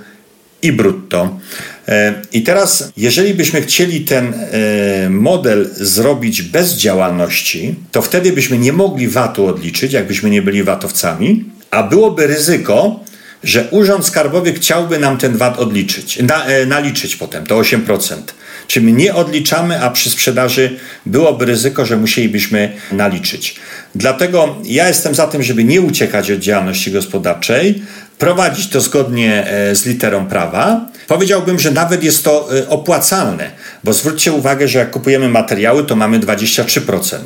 i 0.62 0.72
brutto. 0.72 1.39
E, 1.88 2.13
I 2.32 2.41
teraz, 2.41 2.91
jeżeli 2.98 3.34
byśmy 3.34 3.62
chcieli 3.62 4.02
ten 4.02 4.34
e, 4.34 5.10
model 5.10 5.70
zrobić 5.74 6.41
bez 6.41 6.74
działalności, 6.74 7.76
to 7.91 8.02
wtedy 8.02 8.32
byśmy 8.32 8.58
nie 8.58 8.74
mogli 8.74 9.08
VAT-u 9.08 9.46
odliczyć, 9.46 9.94
jakbyśmy 9.94 10.30
nie 10.30 10.41
byli 10.41 10.63
VAT-owcami, 10.63 11.46
a 11.72 11.84
byłoby 11.84 12.28
ryzyko, 12.28 13.00
że 13.44 13.68
Urząd 13.72 14.06
Skarbowy 14.06 14.54
chciałby 14.54 15.00
nam 15.00 15.18
ten 15.18 15.38
VAT 15.38 15.60
odliczyć, 15.60 16.20
na, 16.20 16.46
e, 16.46 16.66
naliczyć 16.66 17.16
potem, 17.16 17.46
to 17.46 17.56
8%. 17.56 18.34
Czy 18.68 18.82
my 18.82 18.92
nie 18.92 19.16
odliczamy, 19.16 19.84
a 19.84 19.90
przy 19.90 20.10
sprzedaży 20.10 20.80
byłoby 21.06 21.46
ryzyko, 21.46 21.86
że 21.86 21.98
musielibyśmy 21.98 22.74
naliczyć. 22.92 23.56
Dlatego 23.96 24.56
ja 24.64 24.88
jestem 24.88 25.16
za 25.16 25.28
tym, 25.28 25.44
żeby 25.44 25.64
nie 25.64 25.82
uciekać 25.82 26.32
od 26.32 26.40
działalności 26.40 26.92
gospodarczej, 26.92 27.82
prowadzić 28.18 28.68
to 28.68 28.82
zgodnie 28.82 29.48
e, 29.48 29.76
z 29.76 29.86
literą 29.86 30.26
prawa. 30.26 30.86
Powiedziałbym, 31.08 31.60
że 31.60 31.72
nawet 31.72 32.04
jest 32.04 32.24
to 32.24 32.58
e, 32.58 32.70
opłacalne, 32.70 33.52
bo 33.84 33.94
zwróćcie 33.94 34.32
uwagę, 34.32 34.68
że 34.68 34.80
jak 34.80 34.92
kupujemy 34.92 35.30
materiały, 35.30 35.84
to 35.84 35.96
mamy 35.96 36.20
23%. 36.20 37.18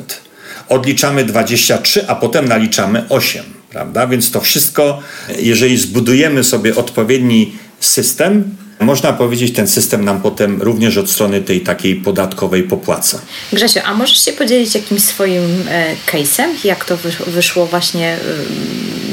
Odliczamy 0.68 1.24
23, 1.24 2.08
a 2.08 2.14
potem 2.14 2.48
naliczamy 2.48 3.04
8 3.08 3.55
prawda? 3.76 4.06
Więc 4.06 4.30
to 4.30 4.40
wszystko, 4.40 5.02
jeżeli 5.38 5.78
zbudujemy 5.78 6.44
sobie 6.44 6.76
odpowiedni 6.76 7.52
system, 7.80 8.56
można 8.80 9.12
powiedzieć, 9.12 9.54
ten 9.54 9.68
system 9.68 10.04
nam 10.04 10.22
potem 10.22 10.62
również 10.62 10.96
od 10.96 11.10
strony 11.10 11.40
tej 11.40 11.60
takiej 11.60 11.94
podatkowej 11.94 12.62
popłaca. 12.62 13.20
Grzesiu, 13.52 13.80
a 13.84 13.94
możesz 13.94 14.24
się 14.24 14.32
podzielić 14.32 14.74
jakimś 14.74 15.02
swoim 15.02 15.42
e, 15.68 15.94
case'em, 16.12 16.48
jak 16.64 16.84
to 16.84 16.98
wyszło 17.26 17.66
właśnie, 17.66 18.08
e, 18.08 18.18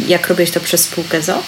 jak 0.08 0.28
robisz 0.28 0.52
to 0.52 0.60
przez 0.60 0.82
spółkę 0.82 1.22
ZO? 1.22 1.44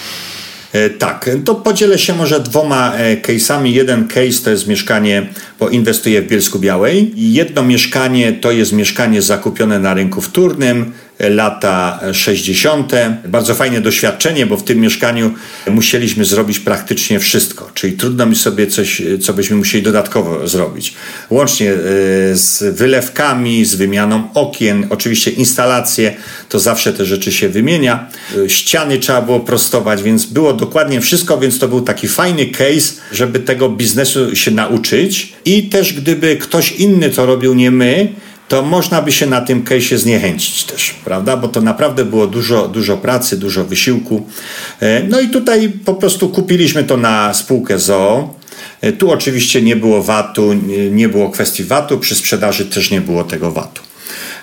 E, 0.72 0.90
tak, 0.90 1.30
to 1.44 1.54
podzielę 1.54 1.98
się 1.98 2.14
może 2.14 2.40
dwoma 2.40 2.92
case'ami. 3.22 3.66
Jeden 3.66 4.08
case 4.08 4.44
to 4.44 4.50
jest 4.50 4.66
mieszkanie, 4.66 5.26
bo 5.60 5.68
inwestuję 5.68 6.22
w 6.22 6.26
Bielsku 6.26 6.58
Białej. 6.58 7.12
Jedno 7.16 7.62
mieszkanie 7.62 8.32
to 8.32 8.50
jest 8.50 8.72
mieszkanie 8.72 9.22
zakupione 9.22 9.78
na 9.78 9.94
rynku 9.94 10.20
wtórnym, 10.20 10.92
lata 11.18 12.00
60. 12.12 12.92
Bardzo 13.28 13.54
fajne 13.54 13.80
doświadczenie, 13.80 14.46
bo 14.46 14.56
w 14.56 14.64
tym 14.64 14.78
mieszkaniu 14.78 15.34
musieliśmy 15.70 16.24
zrobić 16.24 16.58
praktycznie 16.58 17.20
wszystko, 17.20 17.70
czyli 17.74 17.92
trudno 17.92 18.26
mi 18.26 18.36
sobie 18.36 18.66
coś, 18.66 19.02
co 19.22 19.34
byśmy 19.34 19.56
musieli 19.56 19.84
dodatkowo 19.84 20.48
zrobić. 20.48 20.94
Łącznie 21.30 21.72
e, 21.72 21.76
z 22.36 22.76
wylewkami, 22.76 23.64
z 23.64 23.74
wymianą 23.74 24.28
okien, 24.34 24.86
oczywiście 24.90 25.30
instalacje, 25.30 26.14
to 26.48 26.60
zawsze 26.60 26.92
te 26.92 27.04
rzeczy 27.04 27.32
się 27.32 27.48
wymienia. 27.48 28.08
E, 28.44 28.48
ściany 28.48 28.98
trzeba 28.98 29.22
było 29.22 29.40
prostować, 29.40 30.02
więc 30.02 30.26
było 30.26 30.52
dokładnie 30.52 31.00
wszystko, 31.00 31.38
więc 31.38 31.58
to 31.58 31.68
był 31.68 31.80
taki 31.80 32.08
fajny 32.08 32.46
case, 32.46 32.94
żeby 33.12 33.40
tego 33.40 33.68
biznesu 33.68 34.36
się 34.36 34.50
nauczyć 34.50 35.32
i 35.44 35.62
też 35.62 35.92
gdyby 35.92 36.36
ktoś 36.36 36.72
inny 36.72 37.10
to 37.10 37.26
robił, 37.26 37.54
nie 37.54 37.70
my, 37.70 38.08
to 38.48 38.62
można 38.62 39.02
by 39.02 39.12
się 39.12 39.26
na 39.26 39.40
tym 39.40 39.64
case'ie 39.64 39.96
zniechęcić 39.96 40.64
też, 40.64 40.94
prawda? 41.04 41.36
Bo 41.36 41.48
to 41.48 41.60
naprawdę 41.60 42.04
było 42.04 42.26
dużo, 42.26 42.68
dużo 42.68 42.96
pracy, 42.96 43.36
dużo 43.36 43.64
wysiłku. 43.64 44.26
E, 44.80 45.02
no 45.02 45.20
i 45.20 45.28
tutaj 45.28 45.68
po 45.68 45.94
prostu 45.94 46.28
kupiliśmy 46.28 46.84
to 46.84 46.96
na 46.96 47.34
spółkę 47.34 47.78
ZOO. 47.78 48.34
E, 48.80 48.92
tu 48.92 49.10
oczywiście 49.10 49.62
nie 49.62 49.76
było 49.76 50.02
VAT-u, 50.02 50.52
nie 50.90 51.08
było 51.08 51.30
kwestii 51.30 51.64
VAT-u, 51.64 51.98
przy 51.98 52.14
sprzedaży 52.14 52.66
też 52.66 52.90
nie 52.90 53.00
było 53.00 53.24
tego 53.24 53.50
VAT-u. 53.50 53.82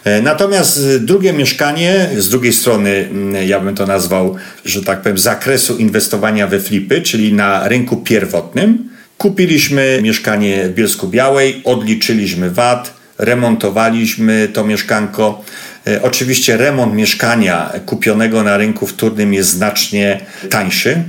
E, 0.03 0.21
natomiast 0.21 0.97
drugie 0.97 1.33
mieszkanie, 1.33 2.09
z 2.17 2.29
drugiej 2.29 2.53
strony, 2.53 2.89
mm, 2.89 3.47
ja 3.47 3.59
bym 3.59 3.75
to 3.75 3.85
nazwał, 3.85 4.35
że 4.65 4.83
tak 4.83 5.01
powiem, 5.01 5.17
zakresu 5.17 5.77
inwestowania 5.77 6.47
we 6.47 6.59
flipy, 6.59 7.01
czyli 7.01 7.33
na 7.33 7.67
rynku 7.67 7.97
pierwotnym. 7.97 8.89
Kupiliśmy 9.17 9.99
mieszkanie 10.03 10.67
w 10.67 10.73
Bielsku 10.73 11.07
Białej, 11.07 11.61
odliczyliśmy 11.63 12.49
VAT, 12.49 13.02
remontowaliśmy 13.25 14.49
to 14.53 14.63
mieszkanko. 14.63 15.43
E, 15.87 16.01
oczywiście 16.01 16.57
remont 16.57 16.93
mieszkania 16.93 17.71
kupionego 17.85 18.43
na 18.43 18.57
rynku 18.57 18.87
wtórnym 18.87 19.33
jest 19.33 19.49
znacznie 19.49 20.19
tańszy, 20.49 21.03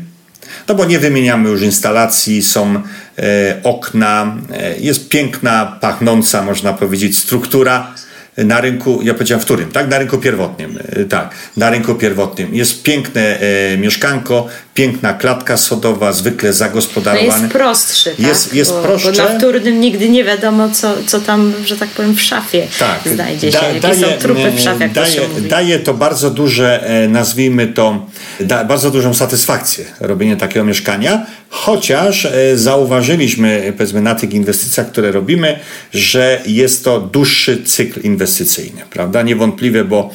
no 0.68 0.74
bo 0.74 0.84
nie 0.84 0.98
wymieniamy 0.98 1.50
już 1.50 1.62
instalacji, 1.62 2.42
są 2.42 2.82
e, 3.18 3.60
okna, 3.62 4.36
e, 4.52 4.78
jest 4.78 5.08
piękna, 5.08 5.78
pachnąca, 5.80 6.42
można 6.42 6.72
powiedzieć, 6.72 7.18
struktura 7.18 7.94
na 8.36 8.60
rynku, 8.60 9.00
ja 9.02 9.14
powiedziałem 9.14 9.40
wtórnym, 9.40 9.72
tak? 9.72 9.88
Na 9.88 9.98
rynku 9.98 10.18
pierwotnym, 10.18 10.78
e, 10.88 11.04
tak, 11.04 11.34
na 11.56 11.70
rynku 11.70 11.94
pierwotnym. 11.94 12.54
Jest 12.54 12.82
piękne 12.82 13.40
e, 13.40 13.76
mieszkanko, 13.76 14.46
piękna 14.74 15.12
klatka 15.12 15.56
sodowa, 15.56 16.12
zwykle 16.12 16.52
zagospodarowane. 16.52 17.36
No 17.36 17.42
jest 17.42 17.52
prostszy, 17.52 18.10
tak? 18.10 18.18
Jest, 18.18 18.54
jest 18.54 18.70
bo, 18.70 18.82
prostsze. 18.82 19.12
Bo 19.12 19.18
na 19.18 19.38
wtórnym 19.38 19.80
nigdy 19.80 20.08
nie 20.08 20.24
wiadomo, 20.24 20.70
co, 20.70 20.94
co 21.06 21.20
tam, 21.20 21.52
że 21.64 21.76
tak 21.76 21.88
powiem, 21.88 22.14
w 22.14 22.22
szafie 22.22 22.66
tak. 22.78 23.14
znajdzie 23.14 23.52
się, 23.52 23.58
da, 23.58 23.68
jakie 23.68 23.80
daje, 23.80 24.00
są 24.00 24.06
trupy 24.18 24.50
w 24.50 24.60
szafie, 24.60 24.88
daje, 24.88 25.20
daje 25.48 25.78
to 25.78 25.94
bardzo 25.94 26.30
duże, 26.30 26.86
e, 26.86 27.08
nazwijmy 27.08 27.66
to, 27.66 28.06
da, 28.40 28.64
bardzo 28.64 28.90
dużą 28.90 29.14
satysfakcję 29.14 29.84
robienie 30.00 30.36
takiego 30.36 30.64
mieszkania, 30.64 31.26
chociaż 31.54 32.26
e, 32.26 32.58
zauważyliśmy, 32.58 33.72
powiedzmy, 33.76 34.00
na 34.00 34.14
tych 34.14 34.32
inwestycjach, 34.32 34.90
które 34.90 35.12
robimy, 35.12 35.58
że 35.92 36.40
jest 36.46 36.84
to 36.84 37.00
dłuższy 37.00 37.62
cykl 37.62 38.00
inwestycyjny, 38.00 38.82
prawda? 38.90 39.22
Niewątpliwie, 39.22 39.84
bo 39.84 40.10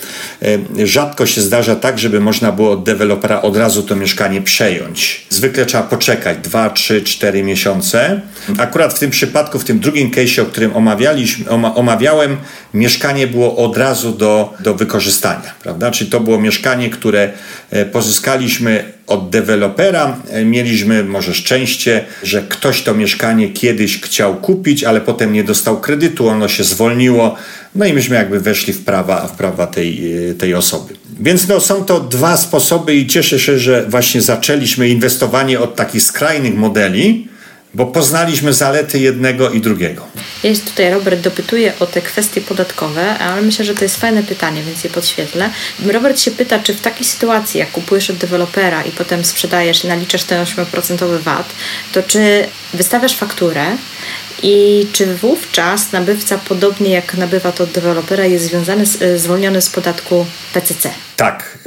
e, 0.77 0.87
rzadko 0.87 1.25
się 1.25 1.41
zdarza 1.41 1.75
tak, 1.75 1.99
żeby 1.99 2.19
można 2.19 2.51
było 2.51 2.71
od 2.71 2.83
dewelopera 2.83 3.41
od 3.41 3.57
razu 3.57 3.83
to 3.83 3.95
mieszkanie 3.95 4.41
przejąć. 4.41 5.25
Zwykle 5.29 5.65
trzeba 5.65 5.83
poczekać 5.83 6.37
2, 6.37 6.69
3, 6.69 7.01
4 7.01 7.43
miesiące. 7.43 8.21
Akurat 8.57 8.93
w 8.93 8.99
tym 8.99 9.11
przypadku, 9.11 9.59
w 9.59 9.63
tym 9.63 9.79
drugim 9.79 10.11
case, 10.11 10.41
o 10.41 10.45
którym 10.45 10.75
omawialiśmy, 10.75 11.49
omawiałem, 11.49 12.37
mieszkanie 12.73 13.27
było 13.27 13.57
od 13.57 13.77
razu 13.77 14.11
do, 14.11 14.53
do 14.59 14.75
wykorzystania, 14.75 15.53
prawda? 15.63 15.91
Czyli 15.91 16.09
to 16.09 16.19
było 16.19 16.39
mieszkanie, 16.39 16.89
które 16.89 17.31
e, 17.71 17.85
pozyskaliśmy 17.85 18.98
od 19.09 19.29
dewelopera. 19.29 20.17
Mieliśmy 20.45 21.03
może 21.03 21.33
szczęście, 21.33 22.05
że 22.23 22.41
ktoś 22.49 22.81
to 22.81 22.93
mieszkanie 22.93 23.49
kiedyś 23.49 24.01
chciał 24.01 24.35
kupić, 24.35 24.83
ale 24.83 25.01
potem 25.01 25.33
nie 25.33 25.43
dostał 25.43 25.79
kredytu, 25.79 26.27
ono 26.27 26.47
się 26.47 26.63
zwolniło, 26.63 27.35
no 27.75 27.85
i 27.85 27.93
myśmy 27.93 28.15
jakby 28.15 28.39
weszli 28.39 28.73
w 28.73 28.83
prawa, 28.85 29.27
w 29.27 29.31
prawa 29.31 29.67
tej, 29.67 30.01
tej 30.37 30.53
osoby. 30.53 30.93
Więc 31.19 31.47
no, 31.47 31.59
są 31.59 31.85
to 31.85 31.99
dwa 31.99 32.37
sposoby 32.37 32.95
i 32.95 33.07
cieszę 33.07 33.39
się, 33.39 33.59
że 33.59 33.85
właśnie 33.89 34.21
zaczęliśmy 34.21 34.89
inwestowanie 34.89 35.59
od 35.59 35.75
takich 35.75 36.03
skrajnych 36.03 36.55
modeli, 36.55 37.27
bo 37.73 37.85
poznaliśmy 37.85 38.53
zalety 38.53 38.99
jednego 38.99 39.49
i 39.49 39.61
drugiego. 39.61 40.07
Jest 40.43 40.65
tutaj 40.65 40.91
Robert 40.91 41.21
dopytuje 41.21 41.73
o 41.79 41.85
te 41.85 42.01
kwestie 42.01 42.41
podatkowe, 42.41 43.17
ale 43.17 43.41
myślę, 43.41 43.65
że 43.65 43.75
to 43.75 43.85
jest 43.85 43.97
fajne 43.97 44.23
pytanie, 44.23 44.63
więc 44.63 44.83
je 44.83 44.89
podświetlę. 44.89 45.49
Robert 45.85 46.19
się 46.19 46.31
pyta, 46.31 46.59
czy 46.59 46.73
w 46.73 46.81
takiej 46.81 47.05
sytuacji, 47.05 47.59
jak 47.59 47.71
kupujesz 47.71 48.09
od 48.09 48.17
dewelopera 48.17 48.83
i 48.83 48.91
potem 48.91 49.25
sprzedajesz 49.25 49.83
i 49.83 49.87
naliczasz 49.87 50.23
ten 50.23 50.45
8% 50.45 51.19
VAT, 51.19 51.49
to 51.91 52.03
czy 52.03 52.45
wystawiasz 52.73 53.15
fakturę 53.15 53.65
i 54.43 54.87
czy 54.91 55.15
wówczas 55.15 55.91
nabywca, 55.91 56.37
podobnie 56.37 56.89
jak 56.89 57.17
nabywa 57.17 57.51
to 57.51 57.63
od 57.63 57.71
dewelopera, 57.71 58.25
jest 58.25 58.45
związany 58.45 58.85
z, 58.85 59.01
e, 59.01 59.19
zwolniony 59.19 59.61
z 59.61 59.69
podatku 59.69 60.25
PCC? 60.53 60.89
Tak, 61.15 61.59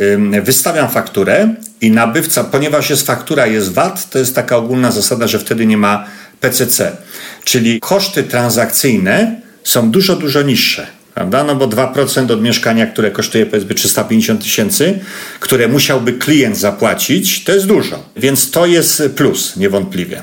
wystawiam 0.43 0.91
fakturę 0.91 1.55
i 1.81 1.91
nabywca, 1.91 2.45
ponieważ 2.45 2.91
jest 2.91 3.07
faktura, 3.07 3.47
jest 3.47 3.73
VAT, 3.73 4.11
to 4.11 4.19
jest 4.19 4.35
taka 4.35 4.57
ogólna 4.57 4.91
zasada, 4.91 5.27
że 5.27 5.39
wtedy 5.39 5.67
nie 5.67 5.77
ma 5.77 6.07
PCC. 6.41 6.97
Czyli 7.45 7.81
koszty 7.81 8.23
transakcyjne 8.23 9.41
są 9.65 9.91
dużo, 9.91 10.17
dużo 10.17 10.43
niższe. 10.43 10.87
Prawda? 11.15 11.45
No 11.45 11.57
bo 11.57 11.67
2% 11.69 12.33
od 12.33 12.43
mieszkania, 12.43 12.87
które 12.87 13.11
kosztuje 13.11 13.47
powiedzmy 13.47 13.75
350 13.75 14.43
tysięcy, 14.43 14.99
które 15.41 15.69
musiałby 15.69 16.13
klient 16.13 16.59
zapłacić, 16.59 17.45
to 17.45 17.53
jest 17.53 17.67
dużo. 17.67 18.05
Więc 18.17 18.51
to 18.51 18.67
jest 18.67 19.03
plus, 19.17 19.57
niewątpliwie. 19.57 20.23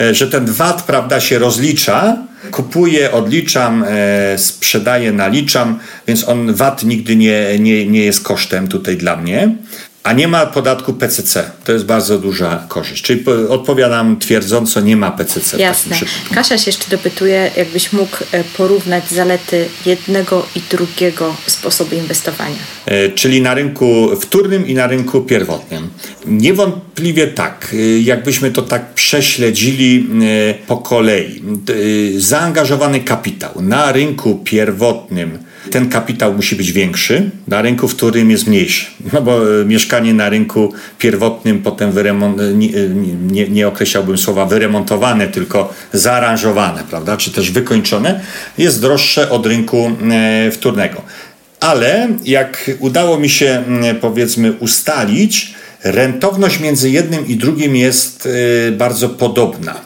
E, 0.00 0.14
że 0.14 0.28
ten 0.28 0.46
VAT, 0.46 0.82
prawda, 0.82 1.20
się 1.20 1.38
rozlicza, 1.38 2.16
kupuję, 2.50 3.12
odliczam, 3.12 3.84
e, 3.88 4.38
sprzedaję, 4.38 5.12
naliczam, 5.12 5.78
więc 6.06 6.28
on 6.28 6.54
VAT 6.54 6.84
nigdy 6.84 7.16
nie, 7.16 7.58
nie, 7.58 7.86
nie 7.86 8.04
jest 8.04 8.22
kosztem 8.22 8.68
tutaj 8.68 8.96
dla 8.96 9.16
mnie 9.16 9.50
a 10.04 10.12
nie 10.12 10.28
ma 10.28 10.46
podatku 10.46 10.92
PCC. 10.92 11.50
To 11.64 11.72
jest 11.72 11.84
bardzo 11.84 12.18
duża 12.18 12.64
korzyść. 12.68 13.02
Czyli 13.02 13.24
odpowiadam 13.48 14.18
twierdząco, 14.18 14.80
nie 14.80 14.96
ma 14.96 15.10
PCC. 15.10 15.58
Jasne. 15.58 15.96
Kasia 16.34 16.58
się 16.58 16.64
jeszcze 16.66 16.90
dopytuje, 16.90 17.50
jakbyś 17.56 17.92
mógł 17.92 18.16
e, 18.32 18.44
porównać 18.44 19.08
zalety 19.10 19.68
jednego 19.86 20.46
i 20.54 20.60
drugiego 20.70 21.36
sposobu 21.46 21.94
inwestowania. 21.94 22.56
Czyli 23.14 23.42
na 23.42 23.54
rynku 23.54 24.16
wtórnym 24.20 24.66
i 24.66 24.74
na 24.74 24.86
rynku 24.86 25.20
pierwotnym. 25.20 25.90
Niewątpliwie 26.26 27.26
tak. 27.26 27.74
E, 27.74 28.00
jakbyśmy 28.00 28.50
to 28.50 28.62
tak 28.62 28.94
prześledzili 28.94 30.08
po 30.66 30.76
kolei. 30.76 31.42
Zaangażowany 32.16 33.00
kapitał 33.00 33.62
na 33.62 33.92
rynku 33.92 34.40
pierwotnym 34.44 35.38
ten 35.70 35.88
kapitał 35.88 36.34
musi 36.34 36.56
być 36.56 36.72
większy, 36.72 37.30
na 37.48 37.62
rynku 37.62 37.88
wtórnym 37.88 38.30
jest 38.30 38.46
mniejszy. 38.46 38.86
No 39.12 39.22
bo 39.22 39.40
mieszkanie 39.66 40.14
na 40.14 40.28
rynku 40.28 40.72
pierwotnym, 40.98 41.62
potem 41.62 41.92
wyremont, 41.92 42.38
nie, 42.54 42.68
nie, 43.30 43.48
nie 43.48 43.68
określałbym 43.68 44.18
słowa 44.18 44.46
wyremontowane, 44.46 45.28
tylko 45.28 45.74
zaaranżowane, 45.92 46.82
prawda, 46.90 47.16
czy 47.16 47.30
też 47.30 47.50
wykończone, 47.50 48.20
jest 48.58 48.80
droższe 48.80 49.30
od 49.30 49.46
rynku 49.46 49.90
wtórnego. 50.52 51.02
Ale 51.60 52.08
jak 52.24 52.70
udało 52.78 53.18
mi 53.18 53.28
się 53.28 53.64
powiedzmy 54.00 54.52
ustalić, 54.52 55.53
rentowność 55.84 56.60
między 56.60 56.90
jednym 56.90 57.26
i 57.26 57.36
drugim 57.36 57.76
jest 57.76 58.28
bardzo 58.72 59.08
podobna. 59.08 59.80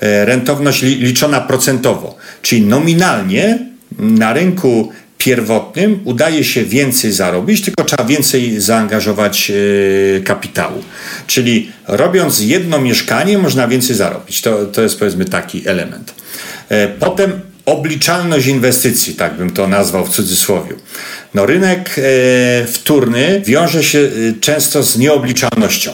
Rentowność 0.00 0.82
liczona 0.82 1.40
procentowo, 1.40 2.16
czyli 2.42 2.62
nominalnie 2.62 3.58
na 3.98 4.32
rynku 4.32 4.92
pierwotnym 5.24 6.00
udaje 6.04 6.44
się 6.44 6.64
więcej 6.64 7.12
zarobić, 7.12 7.62
tylko 7.62 7.84
trzeba 7.84 8.04
więcej 8.04 8.60
zaangażować 8.60 9.50
e, 9.50 10.20
kapitału. 10.20 10.82
Czyli 11.26 11.72
robiąc 11.88 12.40
jedno 12.40 12.80
mieszkanie, 12.80 13.38
można 13.38 13.68
więcej 13.68 13.96
zarobić. 13.96 14.42
To, 14.42 14.66
to 14.66 14.82
jest 14.82 14.98
powiedzmy 14.98 15.24
taki 15.24 15.68
element. 15.68 16.14
E, 16.68 16.88
potem 16.88 17.40
obliczalność 17.66 18.46
inwestycji, 18.46 19.14
tak 19.14 19.34
bym 19.34 19.50
to 19.50 19.68
nazwał 19.68 20.06
w 20.06 20.10
cudzysłowie. 20.10 20.74
No, 21.34 21.46
rynek 21.46 21.96
e, 21.98 22.66
wtórny 22.66 23.42
wiąże 23.44 23.84
się 23.84 24.10
często 24.40 24.82
z 24.82 24.98
nieobliczalnością. 24.98 25.90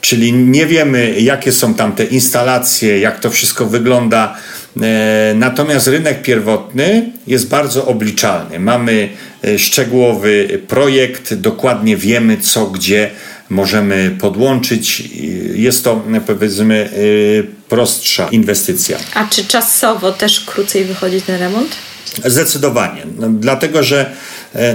Czyli 0.00 0.32
nie 0.32 0.66
wiemy, 0.66 1.20
jakie 1.20 1.52
są 1.52 1.74
tam 1.74 1.92
te 1.92 2.04
instalacje, 2.04 2.98
jak 2.98 3.20
to 3.20 3.30
wszystko 3.30 3.66
wygląda, 3.66 4.36
E, 4.82 5.34
natomiast 5.36 5.86
rynek 5.86 6.22
pierwotny 6.22 7.12
jest 7.26 7.48
bardzo 7.48 7.86
obliczalny. 7.86 8.58
Mamy 8.58 9.08
e, 9.44 9.58
szczegółowy 9.58 10.60
projekt, 10.68 11.34
dokładnie 11.34 11.96
wiemy 11.96 12.36
co, 12.36 12.66
gdzie 12.66 13.10
możemy 13.50 14.16
podłączyć. 14.20 15.02
Jest 15.54 15.84
to 15.84 16.04
powiedzmy 16.26 16.90
e, 16.90 17.68
prostsza 17.68 18.28
inwestycja. 18.28 18.98
A 19.14 19.26
czy 19.26 19.44
czasowo 19.44 20.12
też 20.12 20.40
krócej 20.40 20.84
wychodzi 20.84 21.22
ten 21.22 21.40
remont? 21.40 21.76
Zdecydowanie, 22.24 23.02
no, 23.18 23.28
dlatego 23.28 23.82
że 23.82 24.10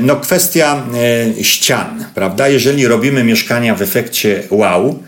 no, 0.02 0.16
kwestia 0.16 0.84
ścian, 1.42 2.06
prawda? 2.16 2.48
Jeżeli 2.48 2.88
robimy 2.88 3.24
mieszkania 3.24 3.76
w 3.76 3.82
efekcie 3.82 4.44
wow, 4.50 5.04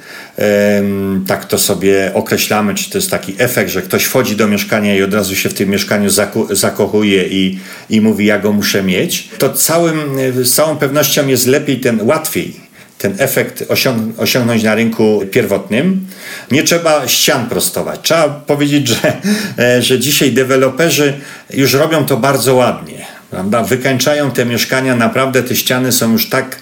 tak 1.28 1.46
to 1.46 1.58
sobie 1.58 2.12
określamy, 2.14 2.76
czy 2.76 2.90
to 2.90 2.98
jest 2.98 3.12
taki 3.12 3.36
efekt, 3.38 3.72
że 3.72 3.82
ktoś 3.82 4.04
wchodzi 4.04 4.36
do 4.36 4.48
mieszkania 4.48 4.96
i 4.96 5.04
od 5.04 5.14
razu 5.14 5.36
się 5.36 5.50
w 5.50 5.54
tym 5.54 5.70
mieszkaniu 5.70 6.10
zakochuje 6.52 7.28
i, 7.28 7.60
i 7.90 8.02
mówi, 8.02 8.26
ja 8.26 8.40
go 8.40 8.54
muszę 8.54 8.84
mieć, 8.84 9.30
to 9.38 9.54
całym, 9.54 10.00
z 10.44 10.54
całą 10.54 10.76
pewnością 10.76 11.28
jest 11.28 11.48
lepiej 11.48 11.80
ten, 11.80 12.00
łatwiej 12.02 12.67
ten 12.98 13.16
efekt 13.18 13.64
osiąg 13.70 14.20
osiągnąć 14.20 14.64
na 14.64 14.76
rynku 14.76 15.22
pierwotnym. 15.32 16.08
Nie 16.52 16.64
trzeba 16.64 17.08
ścian 17.08 17.50
prostować. 17.50 18.00
Trzeba 18.04 18.30
powiedzieć, 18.30 18.88
że, 18.88 19.22
e, 19.60 19.82
że 19.82 20.00
dzisiaj 20.00 20.32
deweloperzy 20.32 21.14
już 21.54 21.74
robią 21.74 22.06
to 22.06 22.18
bardzo 22.18 22.56
ładnie 22.56 23.18
prawda? 23.30 23.64
Wykańczają 23.64 24.32
te 24.32 24.46
mieszkania, 24.46 24.96
naprawdę 24.96 25.44
te 25.44 25.56
ściany 25.56 25.92
są 25.92 26.12
już 26.12 26.30
tak 26.30 26.60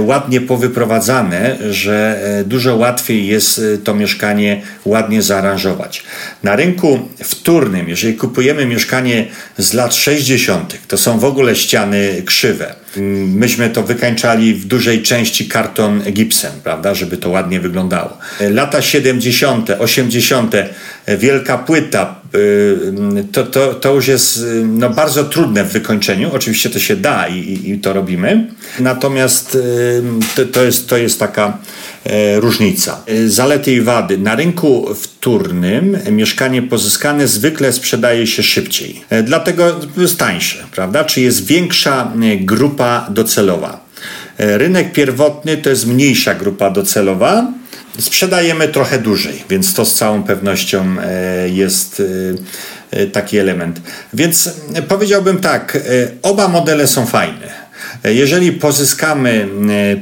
ładnie 0.00 0.40
powyprowadzane, 0.40 1.56
że 1.70 2.20
e, 2.40 2.44
dużo 2.44 2.76
łatwiej 2.76 3.26
jest 3.26 3.58
e, 3.58 3.78
to 3.78 3.94
mieszkanie 3.94 4.62
ładnie 4.84 5.22
zaaranżować. 5.22 6.02
Na 6.42 6.56
rynku 6.56 7.08
wtórnym, 7.24 7.88
jeżeli 7.88 8.14
kupujemy 8.14 8.66
mieszkanie 8.66 9.26
z 9.58 9.72
lat 9.72 9.94
60., 9.94 10.78
to 10.88 10.98
są 10.98 11.18
w 11.18 11.24
ogóle 11.24 11.56
ściany 11.56 12.22
krzywe. 12.26 12.74
Myśmy 13.26 13.70
to 13.70 13.82
wykańczali 13.82 14.54
w 14.54 14.64
dużej 14.64 15.02
części 15.02 15.48
karton 15.48 16.02
gipsem, 16.12 16.52
prawda, 16.64 16.94
żeby 16.94 17.16
to 17.16 17.30
ładnie 17.30 17.60
wyglądało. 17.60 18.18
Lata 18.40 18.82
70., 18.82 19.70
80., 19.78 20.54
wielka 21.18 21.58
płyta, 21.58 22.20
y, 22.34 23.24
to, 23.32 23.46
to, 23.46 23.74
to 23.74 23.94
już 23.94 24.08
jest 24.08 24.44
no, 24.64 24.90
bardzo 24.90 25.24
trudne 25.24 25.64
w 25.64 25.72
wykończeniu. 25.72 26.30
Oczywiście 26.32 26.70
to 26.70 26.78
się 26.78 26.96
da 26.96 27.28
i, 27.28 27.70
i 27.70 27.78
to 27.78 27.92
robimy. 27.92 28.46
Natomiast 28.80 29.58
to, 30.36 30.44
to, 30.44 30.64
jest, 30.64 30.88
to 30.88 30.96
jest 30.96 31.18
taka 31.18 31.58
e, 32.04 32.40
różnica. 32.40 33.00
Zalety 33.26 33.72
i 33.72 33.80
wady. 33.80 34.18
Na 34.18 34.34
rynku 34.34 34.94
wtórnym 34.94 35.98
mieszkanie 36.10 36.62
pozyskane 36.62 37.28
zwykle 37.28 37.72
sprzedaje 37.72 38.26
się 38.26 38.42
szybciej. 38.42 39.04
E, 39.10 39.22
dlatego 39.22 39.80
jest 39.96 40.18
tańsze, 40.18 40.58
prawda? 40.72 41.04
Czy 41.04 41.20
jest 41.20 41.46
większa 41.46 42.12
e, 42.22 42.36
grupa 42.36 43.06
docelowa. 43.10 43.88
Rynek 44.38 44.92
pierwotny 44.92 45.56
to 45.56 45.70
jest 45.70 45.86
mniejsza 45.86 46.34
grupa 46.34 46.70
docelowa, 46.70 47.52
sprzedajemy 48.00 48.68
trochę 48.68 48.98
dłużej, 48.98 49.44
więc 49.50 49.74
to 49.74 49.84
z 49.84 49.94
całą 49.94 50.22
pewnością 50.22 50.96
e, 51.00 51.48
jest 51.48 52.02
e, 52.92 52.98
e, 52.98 53.06
taki 53.06 53.38
element. 53.38 53.80
Więc 54.14 54.50
powiedziałbym 54.88 55.38
tak, 55.38 55.78
oba 56.22 56.48
modele 56.48 56.86
są 56.86 57.06
fajne. 57.06 57.57
Jeżeli 58.04 58.52
pozyskamy 58.52 59.48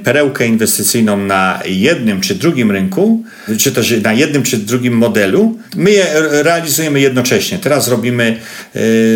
perełkę 0.05 0.47
inwestycyjną 0.47 1.17
na 1.17 1.61
jednym 1.67 2.21
czy 2.21 2.35
drugim 2.35 2.71
rynku, 2.71 3.25
czy 3.59 3.73
też 3.73 3.95
na 4.03 4.13
jednym 4.13 4.43
czy 4.43 4.57
drugim 4.57 4.95
modelu, 4.95 5.59
my 5.77 5.91
je 5.91 6.07
realizujemy 6.31 7.01
jednocześnie. 7.01 7.59
Teraz 7.59 7.89
robimy 7.89 8.37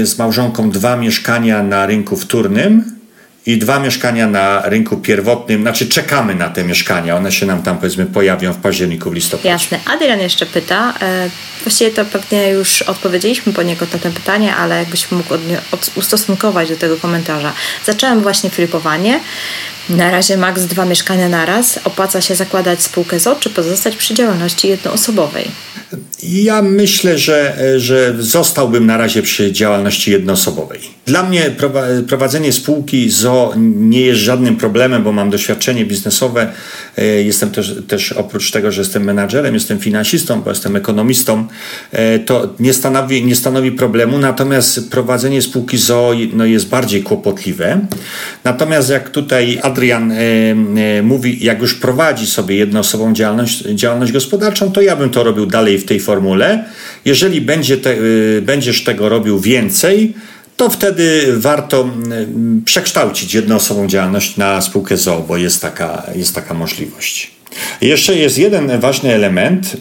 z 0.05 0.19
małżonką 0.19 0.71
dwa 0.71 0.97
mieszkania 0.97 1.63
na 1.63 1.87
rynku 1.87 2.17
wtórnym 2.17 3.00
i 3.47 3.59
dwa 3.59 3.81
mieszkania 3.81 4.27
na 4.27 4.63
rynku 4.65 4.97
pierwotnym, 4.97 5.63
znaczy 5.63 5.87
czekamy 5.87 6.35
na 6.35 6.49
te 6.49 6.65
mieszkania, 6.65 7.17
one 7.17 7.33
się 7.33 7.47
nam 7.47 7.63
tam 7.63 7.79
powiedzmy 7.79 8.07
pojawią 8.07 8.53
w 8.53 8.57
październiku, 8.57 9.11
w 9.11 9.15
listopadzie. 9.15 9.49
Jasne. 9.49 9.81
Adrian 9.85 10.21
jeszcze 10.21 10.47
pyta, 10.47 10.95
e, 11.03 11.31
właściwie 11.65 11.91
to 11.91 12.05
pewnie 12.05 12.51
już 12.51 12.83
odpowiedzieliśmy 12.83 13.53
poniekąd 13.53 13.93
na 13.93 13.99
to 13.99 14.11
pytanie, 14.11 14.57
ale 14.57 14.79
jakbyś 14.79 15.11
mógł 15.11 15.35
ustosunkować 15.95 16.69
do 16.69 16.77
tego 16.77 16.97
komentarza. 16.97 17.53
Zacząłem 17.85 18.21
właśnie 18.21 18.51
flipowanie, 18.51 19.21
na 19.89 20.11
razie 20.11 20.37
maks 20.37 20.63
dwa 20.63 20.85
mieszkania 20.85 21.29
naraz. 21.29 21.81
Opłaca 21.85 22.21
się 22.21 22.35
zakładać 22.35 22.83
spółkę 22.83 23.21
ZO, 23.21 23.37
czy 23.37 23.51
pozostać 23.51 23.97
przy 23.97 24.15
działalności 24.15 24.69
jednoosobowej? 24.69 25.51
Ja 26.23 26.63
myślę, 26.63 27.19
że, 27.19 27.57
że 27.77 28.15
zostałbym 28.19 28.87
na 28.87 28.97
razie 28.97 29.23
przy 29.23 29.53
działalności 29.53 30.11
jednoosobowej. 30.11 30.81
Dla 31.07 31.23
mnie 31.23 31.51
prowadzenie 32.09 32.53
spółki 32.53 33.11
ZO 33.11 33.55
nie 33.57 34.01
jest 34.01 34.21
żadnym 34.21 34.57
problemem, 34.57 35.03
bo 35.03 35.13
mam 35.13 35.31
doświadczenie 35.31 35.85
biznesowe. 35.85 36.53
E, 36.99 37.05
jestem 37.05 37.51
też, 37.51 37.75
też 37.89 38.13
oprócz 38.13 38.51
tego, 38.51 38.73
że 38.73 38.81
jestem 38.81 39.05
menadżerem, 39.05 39.55
jestem 39.55 39.79
finansistą, 39.79 40.43
bo 40.43 40.51
jestem 40.51 40.77
ekonomistą. 40.77 41.47
E, 41.93 42.19
to 42.19 42.55
nie 42.61 42.75
stanowi, 42.75 43.25
nie 43.25 43.37
stanowi 43.37 43.73
problemu, 43.73 44.19
natomiast 44.19 44.91
prowadzenie 44.91 45.43
spółki 45.43 45.79
ZO 45.79 46.13
no, 46.33 46.45
jest 46.45 46.69
bardziej 46.69 47.03
kłopotliwe. 47.03 47.81
Natomiast 48.45 48.91
jak 48.91 49.11
tutaj 49.11 49.59
Adrian 49.63 50.13
e, 50.13 50.17
mówi, 51.03 51.45
jak 51.45 51.61
już 51.61 51.75
prowadzi 51.75 52.27
sobie 52.27 52.57
jednoosobową 52.57 53.13
działalność, 53.13 53.59
działalność 53.59 54.13
gospodarczą, 54.13 54.73
to 54.73 54.81
ja 54.81 54.97
bym 54.97 55.11
to 55.11 55.25
robił 55.25 55.47
dalej 55.47 55.80
w 55.81 55.85
tej 55.85 56.01
formule. 56.01 56.65
Jeżeli 57.05 57.41
będzie 57.41 57.77
te, 57.77 57.93
y, 57.93 58.43
będziesz 58.43 58.85
tego 58.85 59.09
robił 59.09 59.41
więcej, 59.41 60.15
to 60.57 60.71
wtedy 60.71 61.33
warto 61.37 61.89
y, 62.61 62.65
przekształcić 62.65 63.35
jednoosobową 63.35 63.89
działalność 63.89 64.37
na 64.37 64.61
spółkę 64.61 64.97
ZOO, 64.97 65.21
bo 65.29 65.37
jest 65.37 65.63
taka, 65.63 66.07
jest 66.17 66.35
taka 66.35 66.55
możliwość. 66.55 67.31
Jeszcze 67.81 68.17
jest 68.17 68.39
jeden 68.39 68.81
ważny 68.81 69.15
element 69.15 69.77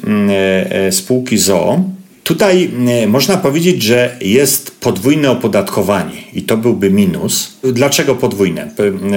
y, 0.87 0.91
spółki 0.91 1.37
ZOO. 1.37 1.83
Tutaj 2.23 2.71
można 3.07 3.37
powiedzieć, 3.37 3.83
że 3.83 4.15
jest 4.21 4.71
podwójne 4.71 5.31
opodatkowanie 5.31 6.21
i 6.33 6.41
to 6.41 6.57
byłby 6.57 6.89
minus. 6.89 7.51
Dlaczego 7.63 8.15
podwójne? 8.15 8.71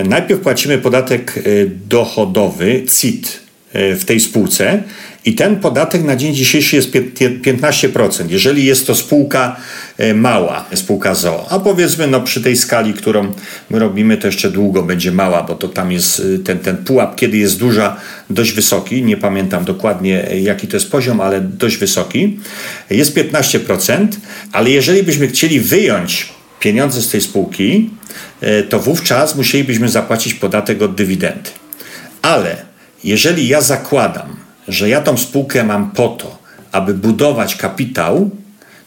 Najpierw 0.08 0.40
płacimy 0.40 0.78
podatek 0.78 1.42
dochodowy 1.88 2.84
CIT 3.00 3.40
w 3.74 4.04
tej 4.06 4.20
spółce 4.20 4.82
i 5.24 5.34
ten 5.34 5.60
podatek 5.60 6.04
na 6.04 6.16
dzień 6.16 6.34
dzisiejszy 6.34 6.76
jest 6.76 6.90
15%, 6.90 8.24
jeżeli 8.28 8.64
jest 8.64 8.86
to 8.86 8.94
spółka 8.94 9.56
e, 9.98 10.14
mała, 10.14 10.64
spółka 10.74 11.14
ZO. 11.14 11.46
A 11.50 11.58
powiedzmy, 11.58 12.06
no 12.06 12.20
przy 12.20 12.40
tej 12.40 12.56
skali, 12.56 12.94
którą 12.94 13.32
my 13.70 13.78
robimy, 13.78 14.16
to 14.16 14.26
jeszcze 14.26 14.50
długo 14.50 14.82
będzie 14.82 15.12
mała, 15.12 15.42
bo 15.42 15.54
to 15.54 15.68
tam 15.68 15.92
jest 15.92 16.22
e, 16.34 16.38
ten, 16.38 16.58
ten 16.58 16.76
pułap, 16.76 17.16
kiedy 17.16 17.36
jest 17.36 17.58
duża, 17.58 17.96
dość 18.30 18.52
wysoki. 18.52 19.02
Nie 19.02 19.16
pamiętam 19.16 19.64
dokładnie, 19.64 20.30
e, 20.30 20.40
jaki 20.40 20.66
to 20.66 20.76
jest 20.76 20.90
poziom, 20.90 21.20
ale 21.20 21.40
dość 21.40 21.76
wysoki. 21.76 22.40
Jest 22.90 23.16
15%, 23.16 24.06
ale 24.52 24.70
jeżeli 24.70 25.02
byśmy 25.02 25.28
chcieli 25.28 25.60
wyjąć 25.60 26.28
pieniądze 26.60 27.02
z 27.02 27.08
tej 27.10 27.20
spółki, 27.20 27.90
to 28.68 28.78
wówczas 28.80 29.36
musielibyśmy 29.36 29.88
zapłacić 29.88 30.34
podatek 30.34 30.82
od 30.82 30.94
dywidendy. 30.94 31.50
Ale 32.22 32.56
jeżeli 33.04 33.48
ja 33.48 33.60
zakładam, 33.60 34.41
że 34.72 34.88
ja 34.88 35.00
tą 35.00 35.16
spółkę 35.16 35.64
mam 35.64 35.90
po 35.90 36.08
to, 36.08 36.38
aby 36.72 36.94
budować 36.94 37.56
kapitał, 37.56 38.30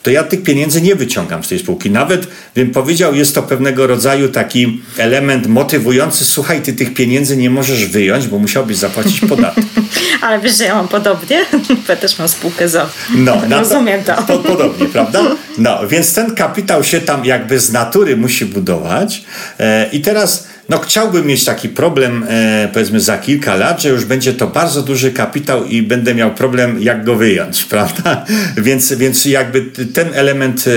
to 0.06 0.12
ja 0.12 0.24
tych 0.24 0.44
pieniędzy 0.44 0.82
nie 0.82 0.96
wyciągam 0.96 1.44
z 1.44 1.48
tej 1.48 1.60
spółki. 1.60 1.92
Nawet 1.92 2.28
bym 2.56 2.72
powiedział, 2.72 3.16
jest 3.16 3.36
to 3.36 3.44
pewnego 3.44 3.88
rodzaju 3.88 4.30
taki 4.30 4.82
element 4.98 5.48
motywujący. 5.48 6.26
Słuchaj, 6.26 6.62
ty 6.62 6.74
tych 6.74 6.94
pieniędzy 6.94 7.38
nie 7.38 7.50
możesz 7.50 7.86
wyjąć, 7.86 8.28
bo 8.28 8.40
musiałbyś 8.40 8.78
zapłacić 8.78 9.20
podatek. 9.20 9.66
Ale 10.22 10.40
wiesz, 10.40 10.58
że 10.58 10.64
ja 10.64 10.76
mam 10.76 10.88
podobnie? 10.88 11.46
Ja 11.90 11.96
też 11.96 12.20
mam 12.20 12.28
spółkę 12.28 12.70
ZO. 12.70 12.90
No, 13.16 13.42
Rozumiem 13.50 14.04
to. 14.04 14.24
to. 14.24 14.40
Podobnie, 14.40 14.86
prawda? 14.86 15.22
No, 15.58 15.88
więc 15.88 16.14
ten 16.14 16.36
kapitał 16.36 16.84
się 16.84 17.02
tam 17.02 17.26
jakby 17.26 17.60
z 17.60 17.72
natury 17.72 18.18
musi 18.18 18.46
budować. 18.46 19.24
E, 19.60 19.90
I 19.92 20.02
teraz 20.02 20.48
no 20.70 20.80
chciałbym 20.80 21.28
mieć 21.28 21.46
taki 21.46 21.70
problem, 21.70 22.26
e, 22.30 22.70
powiedzmy 22.74 23.00
za 23.00 23.18
kilka 23.18 23.56
lat, 23.56 23.82
że 23.82 23.90
już 23.90 24.06
będzie 24.06 24.34
to 24.34 24.48
bardzo 24.48 24.82
duży 24.82 25.12
kapitał 25.12 25.66
i 25.66 25.82
będę 25.82 26.16
miał 26.16 26.32
problem, 26.32 26.82
jak 26.82 27.04
go 27.04 27.16
wyjąć, 27.16 27.64
prawda? 27.74 28.26
Więc, 28.58 28.94
więc 28.94 29.26
jakby 29.26 29.62
ten 29.94 30.14
element 30.14 30.66
e, 30.68 30.72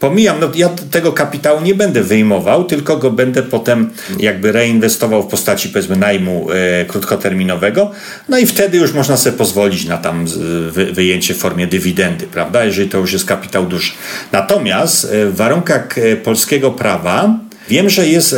pomijam. 0.00 0.40
No, 0.40 0.50
ja 0.54 0.68
tego 0.90 1.12
kapitału 1.12 1.60
nie 1.60 1.74
będę 1.74 2.02
wyjmował, 2.02 2.64
tylko 2.64 2.96
go 2.96 3.10
będę 3.10 3.42
potem 3.42 3.90
jakby 4.18 4.52
reinwestował 4.52 5.22
w 5.22 5.26
postaci, 5.26 5.68
powiedzmy, 5.68 5.96
najmu 5.96 6.48
e, 6.50 6.84
krótkoterminowego. 6.84 7.90
No 8.28 8.38
i 8.38 8.46
wtedy 8.46 8.78
już 8.78 8.92
można 8.92 9.16
sobie 9.16 9.36
pozwolić 9.36 9.84
na 9.84 9.98
tam 9.98 10.26
wy, 10.70 10.92
wyjęcie 10.92 11.34
w 11.34 11.38
formie 11.38 11.66
dywidendy, 11.66 12.26
prawda? 12.26 12.64
Jeżeli 12.64 12.88
to 12.88 12.98
już 12.98 13.12
jest 13.12 13.24
kapitał 13.24 13.66
duży. 13.66 13.92
Natomiast 14.32 15.04
e, 15.04 15.26
w 15.26 15.36
warunkach 15.36 15.98
e, 15.98 16.16
polskiego 16.16 16.70
prawa 16.70 17.38
wiem, 17.68 17.90
że 17.90 18.06
jest 18.06 18.36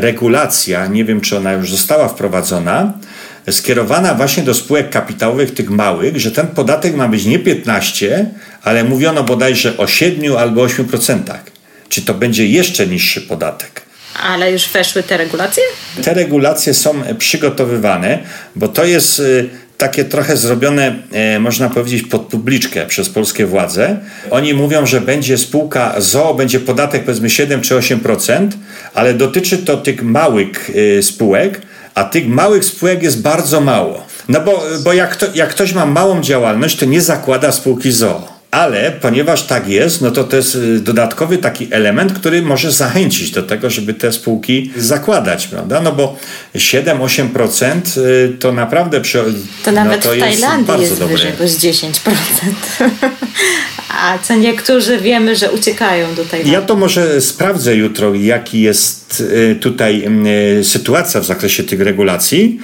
regulacja, 0.00 0.86
nie 0.86 1.04
wiem 1.04 1.20
czy 1.20 1.36
ona 1.36 1.52
już 1.52 1.70
została 1.70 2.08
wprowadzona, 2.08 2.92
skierowana 3.50 4.14
właśnie 4.14 4.42
do 4.42 4.54
spółek 4.54 4.90
kapitałowych, 4.90 5.54
tych 5.54 5.70
małych, 5.70 6.20
że 6.20 6.30
ten 6.30 6.46
podatek 6.46 6.94
ma 6.94 7.08
być 7.08 7.24
nie 7.24 7.38
15, 7.38 8.30
ale 8.62 8.84
mówiono 8.84 9.24
bodajże 9.24 9.76
o 9.76 9.86
7 9.86 10.36
albo 10.36 10.66
8%. 10.66 11.18
Czy 11.88 12.02
to 12.02 12.14
będzie 12.14 12.46
jeszcze 12.46 12.86
niższy 12.86 13.20
podatek? 13.20 13.82
Ale 14.22 14.52
już 14.52 14.68
weszły 14.68 15.02
te 15.02 15.16
regulacje? 15.16 15.62
Te 16.04 16.14
regulacje 16.14 16.74
są 16.74 17.02
przygotowywane, 17.18 18.18
bo 18.56 18.68
to 18.68 18.84
jest 18.84 19.20
y, 19.20 19.48
takie 19.84 20.04
trochę 20.04 20.36
zrobione, 20.36 20.94
e, 21.12 21.38
można 21.38 21.70
powiedzieć, 21.70 22.02
pod 22.02 22.22
publiczkę 22.22 22.86
przez 22.86 23.08
polskie 23.08 23.46
władze. 23.46 23.96
Oni 24.30 24.54
mówią, 24.54 24.86
że 24.86 25.00
będzie 25.00 25.38
spółka 25.38 25.94
ZOO, 25.98 26.34
będzie 26.34 26.60
podatek 26.60 27.04
powiedzmy 27.04 27.30
7 27.30 27.60
czy 27.60 27.74
8%, 27.74 28.48
ale 28.94 29.14
dotyczy 29.14 29.58
to 29.58 29.76
tych 29.76 30.02
małych 30.02 30.70
e, 30.98 31.02
spółek, 31.02 31.62
a 31.94 32.04
tych 32.04 32.28
małych 32.28 32.64
spółek 32.64 33.02
jest 33.02 33.22
bardzo 33.22 33.60
mało. 33.60 34.06
No 34.28 34.40
bo, 34.40 34.64
bo 34.84 34.92
jak, 34.92 35.16
to, 35.16 35.26
jak 35.34 35.50
ktoś 35.50 35.72
ma 35.72 35.86
małą 35.86 36.20
działalność, 36.20 36.76
to 36.76 36.86
nie 36.86 37.00
zakłada 37.00 37.52
spółki 37.52 37.92
ZOO 37.92 38.33
ale 38.54 38.92
ponieważ 39.00 39.42
tak 39.42 39.68
jest, 39.68 40.00
no 40.00 40.10
to 40.10 40.24
to 40.24 40.36
jest 40.36 40.54
y, 40.54 40.80
dodatkowy 40.80 41.38
taki 41.38 41.68
element, 41.70 42.12
który 42.12 42.42
może 42.42 42.72
zachęcić 42.72 43.30
do 43.30 43.42
tego, 43.42 43.70
żeby 43.70 43.94
te 43.94 44.12
spółki 44.12 44.70
zakładać, 44.76 45.48
prawda? 45.48 45.80
No 45.80 45.92
bo 45.92 46.16
7-8% 46.54 47.98
y, 47.98 48.36
to 48.38 48.52
naprawdę 48.52 49.00
przy, 49.00 49.24
to 49.64 49.72
nawet 49.72 50.04
no 50.04 50.10
to 50.10 50.16
w 50.16 50.20
Tajlandii 50.20 50.80
jest, 50.80 51.00
jest 51.00 51.02
wyżej, 51.02 51.32
bo 51.38 51.44
jest 51.44 51.60
10%. 51.60 52.10
A 54.00 54.18
co 54.18 54.34
niektórzy 54.34 54.98
wiemy, 54.98 55.36
że 55.36 55.52
uciekają 55.52 56.14
do 56.14 56.24
Tajlandii. 56.24 56.52
Ja 56.52 56.62
to 56.62 56.76
może 56.76 57.20
sprawdzę 57.20 57.76
jutro, 57.76 58.14
jaki 58.14 58.60
jest 58.60 59.03
y, 59.20 59.56
tutaj 59.60 60.08
sytuacja 60.62 61.20
w 61.20 61.24
zakresie 61.24 61.62
tych 61.62 61.80
regulacji 61.80 62.58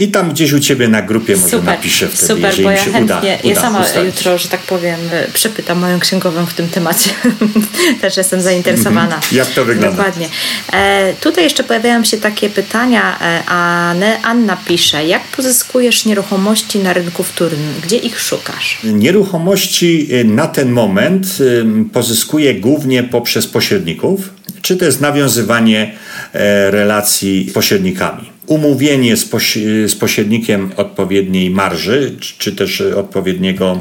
i 0.00 0.08
tam 0.08 0.30
gdzieś 0.30 0.52
u 0.52 0.60
Ciebie 0.60 0.88
na 0.88 1.02
grupie 1.02 1.36
może 1.36 1.48
super, 1.48 1.64
napiszę 1.64 2.08
wtedy, 2.08 2.26
super, 2.26 2.44
jeżeli 2.44 2.64
bo 2.64 2.70
ja 2.70 2.76
się 2.76 2.92
chętnie, 2.92 3.04
uda, 3.04 3.18
uda 3.18 3.36
Ja 3.44 3.60
sama 3.60 3.80
ustalić. 3.80 4.16
jutro, 4.16 4.38
że 4.38 4.48
tak 4.48 4.60
powiem, 4.60 5.00
przepytam 5.34 5.78
moją 5.78 6.00
księgową 6.00 6.46
w 6.46 6.54
tym 6.54 6.68
temacie. 6.68 7.10
Też 8.00 8.16
jestem 8.16 8.40
zainteresowana. 8.42 9.14
Mhm. 9.14 9.36
Jak 9.36 9.48
to 9.48 9.64
wygląda? 9.64 9.96
Dokładnie. 9.96 10.28
E, 10.72 11.14
tutaj 11.20 11.44
jeszcze 11.44 11.64
pojawiają 11.64 12.04
się 12.04 12.16
takie 12.16 12.50
pytania. 12.50 13.18
E, 13.20 14.20
Anna 14.22 14.56
pisze, 14.68 15.06
jak 15.06 15.22
pozyskujesz 15.22 16.04
nieruchomości 16.04 16.78
na 16.78 16.92
rynku 16.92 17.22
wtórnym? 17.22 17.74
Gdzie 17.82 17.96
ich 17.96 18.20
szukasz? 18.20 18.78
Nieruchomości 18.84 20.08
na 20.24 20.46
ten 20.46 20.70
moment 20.70 21.26
e, 21.26 21.90
pozyskuję 21.92 22.54
głównie 22.54 23.02
poprzez 23.02 23.46
pośredników, 23.46 24.30
czy 24.62 24.76
to 24.76 24.84
jest 24.84 25.00
nawiązywanie 25.00 25.92
e, 26.32 26.70
relacji 26.70 27.50
z 27.50 27.52
pośrednikami 27.52 28.30
umówienie 28.50 29.16
z, 29.16 29.24
poś 29.24 29.58
z 29.86 29.94
pośrednikiem 29.94 30.70
odpowiedniej 30.76 31.50
marży, 31.50 32.16
czy, 32.38 32.52
też 32.52 32.80
odpowiedniego 32.80 33.80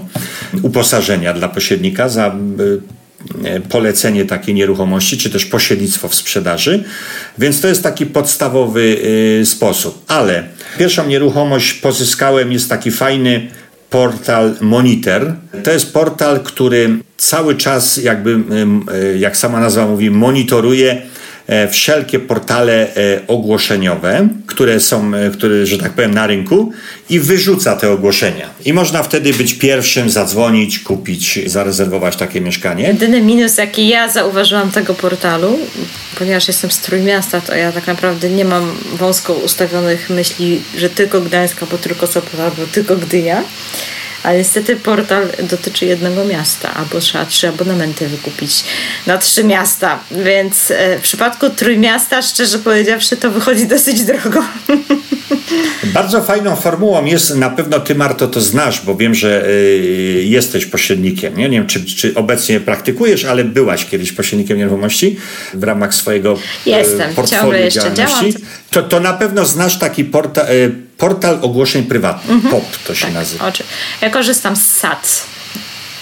uposażenia 0.62 1.34
dla 1.34 1.50
pośrednika 1.50 2.10
za 2.10 2.36
e, 3.46 3.60
polecenie 3.60 4.26
takiej 4.26 4.56
nieruchomości, 4.56 5.18
czy 5.18 5.30
też 5.30 5.46
pośrednictwo 5.46 6.08
w 6.08 6.16
sprzedaży. 6.16 6.84
Więc 7.38 7.62
to 7.62 7.68
jest 7.68 7.84
taki 7.84 8.06
podstawowy 8.06 8.98
e, 9.42 9.46
sposób. 9.46 10.04
Ale 10.08 10.44
pierwszą 10.78 11.08
nieruchomość 11.08 11.74
pozyskałem, 11.74 12.52
jest 12.52 12.70
taki 12.70 12.92
fajny 12.92 13.48
portal 13.90 14.56
Monitor. 14.62 15.34
To 15.64 15.72
jest 15.72 15.94
portal, 15.94 16.40
który 16.40 16.98
cały 17.18 17.56
czas, 17.56 17.98
jakby, 17.98 18.40
e, 18.92 19.18
jak 19.18 19.38
sama 19.38 19.60
nazwa 19.60 19.88
mówi, 19.88 20.12
monitoruje 20.12 21.02
wszelkie 21.72 22.20
portale 22.20 22.88
ogłoszeniowe, 23.28 24.28
które 24.48 24.80
są, 24.80 25.12
które, 25.34 25.66
że 25.66 25.78
tak 25.78 25.94
powiem, 25.94 26.14
na 26.14 26.28
rynku 26.28 26.72
i 27.10 27.20
wyrzuca 27.20 27.76
te 27.76 27.92
ogłoszenia. 27.92 28.50
I 28.66 28.74
można 28.74 29.04
wtedy 29.04 29.34
być 29.34 29.54
pierwszym, 29.54 30.10
zadzwonić, 30.10 30.80
kupić, 30.80 31.40
zarezerwować 31.46 32.16
takie 32.16 32.42
mieszkanie. 32.42 32.84
Jedyny 32.84 33.22
minus, 33.22 33.58
jaki 33.58 33.88
ja 33.88 34.10
zauważyłam 34.10 34.72
tego 34.72 34.94
portalu, 34.94 35.60
ponieważ 36.20 36.48
jestem 36.48 36.72
z 36.72 36.80
Trójmiasta, 36.80 37.42
to 37.42 37.56
ja 37.56 37.72
tak 37.72 37.88
naprawdę 37.88 38.30
nie 38.30 38.46
mam 38.46 38.76
wąsko 38.94 39.34
ustawionych 39.34 40.10
myśli, 40.10 40.62
że 40.78 40.90
tylko 40.90 41.22
Gdańska, 41.22 41.66
bo 41.72 41.78
tylko 41.78 42.08
Sopot, 42.08 42.40
albo 42.40 42.72
tylko 42.72 42.96
Gdynia. 42.96 43.44
Ale 44.24 44.38
niestety 44.38 44.76
portal 44.76 45.28
dotyczy 45.50 45.86
jednego 45.86 46.26
miasta, 46.26 46.74
albo 46.74 47.00
trzeba 47.00 47.26
trzy 47.26 47.48
abonamenty 47.48 48.08
wykupić 48.08 48.64
na 49.08 49.18
trzy 49.18 49.44
miasta. 49.44 50.00
Więc 50.12 50.72
e, 50.72 51.00
w 51.00 51.02
przypadku 51.02 51.50
Trójmiasta, 51.50 52.22
szczerze 52.22 52.60
powiedziawszy, 52.60 53.18
to 53.18 53.32
wychodzi 53.32 53.68
dosyć 53.68 54.04
drogo. 54.04 54.44
Bardzo 55.84 56.22
fajną 56.22 56.56
formułą 56.56 57.06
jest, 57.06 57.36
na 57.36 57.50
pewno 57.50 57.80
ty 57.80 57.96
Marto 57.96 58.28
to 58.28 58.42
znasz, 58.42 58.82
bo 58.86 58.96
wiem, 58.96 59.16
że 59.16 59.50
y, 59.50 60.24
jesteś 60.26 60.66
pośrednikiem. 60.66 61.38
Nie, 61.38 61.50
nie 61.50 61.58
wiem, 61.58 61.68
czy, 61.68 61.86
czy, 61.86 62.16
obecnie 62.16 62.60
praktykujesz, 62.60 63.26
ale 63.26 63.44
byłaś 63.44 63.86
kiedyś 63.86 64.12
pośrednikiem 64.12 64.58
nieruchomości 64.58 65.18
w 65.54 65.64
ramach 65.64 65.94
swojego 65.94 66.34
y, 66.68 66.70
Jestem, 66.70 67.14
portfolio 67.14 67.60
jeszcze 67.60 67.94
działalności. 67.94 68.34
Działam. 68.34 68.48
To, 68.70 68.84
to 68.84 69.00
na 69.00 69.14
pewno 69.14 69.46
znasz 69.46 69.80
taki 69.80 70.06
portal, 70.06 70.46
y, 70.52 70.89
portal 71.00 71.40
ogłoszeń 71.42 71.84
prywatnych. 71.84 72.32
Mhm. 72.32 72.54
POP 72.54 72.78
to 72.88 72.96
się 72.96 73.06
tak, 73.06 73.14
nazywa. 73.14 73.48
Oczy. 73.48 73.64
Ja 74.02 74.10
korzystam 74.10 74.56
z 74.56 74.66
SAC. 74.78 75.26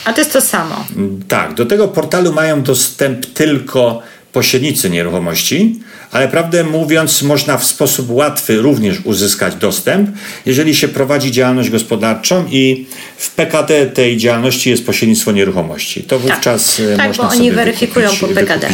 A 0.05 0.13
to 0.13 0.21
jest 0.21 0.33
to 0.33 0.41
samo. 0.41 0.85
Tak, 1.27 1.53
do 1.53 1.65
tego 1.65 1.87
portalu 1.87 2.33
mają 2.33 2.63
dostęp 2.63 3.25
tylko 3.25 4.01
pośrednicy 4.37 4.89
nieruchomości, 4.89 5.79
ale 6.11 6.27
prawdę 6.27 6.63
mówiąc, 6.63 7.21
można 7.21 7.57
w 7.57 7.65
sposób 7.65 8.09
łatwy 8.09 8.57
również 8.57 8.97
uzyskać 9.03 9.55
dostęp, 9.55 10.09
jeżeli 10.45 10.75
się 10.75 10.87
prowadzi 10.87 11.31
działalność 11.31 11.69
gospodarczą 11.69 12.45
i 12.51 12.85
w 13.17 13.31
PKD 13.31 13.85
tej 13.85 14.17
działalności 14.17 14.69
jest 14.69 14.85
pośrednictwo 14.85 15.31
nieruchomości. 15.31 16.03
To 16.03 16.19
tak. 16.19 16.27
wówczas 16.27 16.79
e, 16.79 16.97
tak, 16.97 17.07
można 17.07 17.23
bo 17.23 17.29
oni 17.29 17.51
weryfikują 17.51 18.09
wykupić, 18.09 18.35
po 18.35 18.41
PKD. 18.41 18.69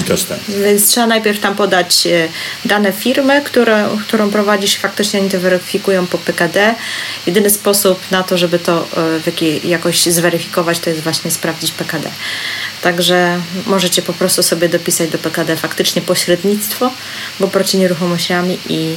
Więc 0.64 0.88
trzeba 0.88 1.07
najpierw 1.07 1.39
tam 1.39 1.55
podać 1.55 2.07
e, 2.07 2.28
dane 2.66 2.91
firmy, 2.91 3.41
które, 3.45 3.88
którą 4.07 4.30
prowadzisz, 4.30 4.76
faktycznie 4.76 5.20
oni 5.20 5.30
to 5.30 5.39
weryfikują 5.39 6.07
po 6.07 6.18
PKD. 6.18 6.76
Jedyny 7.28 7.49
sposób 7.49 7.99
na 8.11 8.24
to, 8.24 8.38
żeby 8.38 8.59
to 8.59 8.88
e, 9.41 9.68
jakoś 9.68 10.01
zweryfikować, 10.03 10.80
to 10.80 10.89
jest 10.89 11.01
właśnie 11.01 11.32
sprawdzić 11.32 11.72
PKD. 11.72 12.09
Także 12.84 13.40
możecie 13.66 14.02
po 14.02 14.14
prostu 14.14 14.44
sobie 14.44 14.70
dopisać 14.70 15.10
do 15.10 15.18
PKD 15.18 15.56
faktycznie 15.56 16.02
pośrednictwo 16.02 16.92
w 17.40 17.44
obrocie 17.44 17.78
nieruchomościami 17.78 18.58
i 18.70 18.96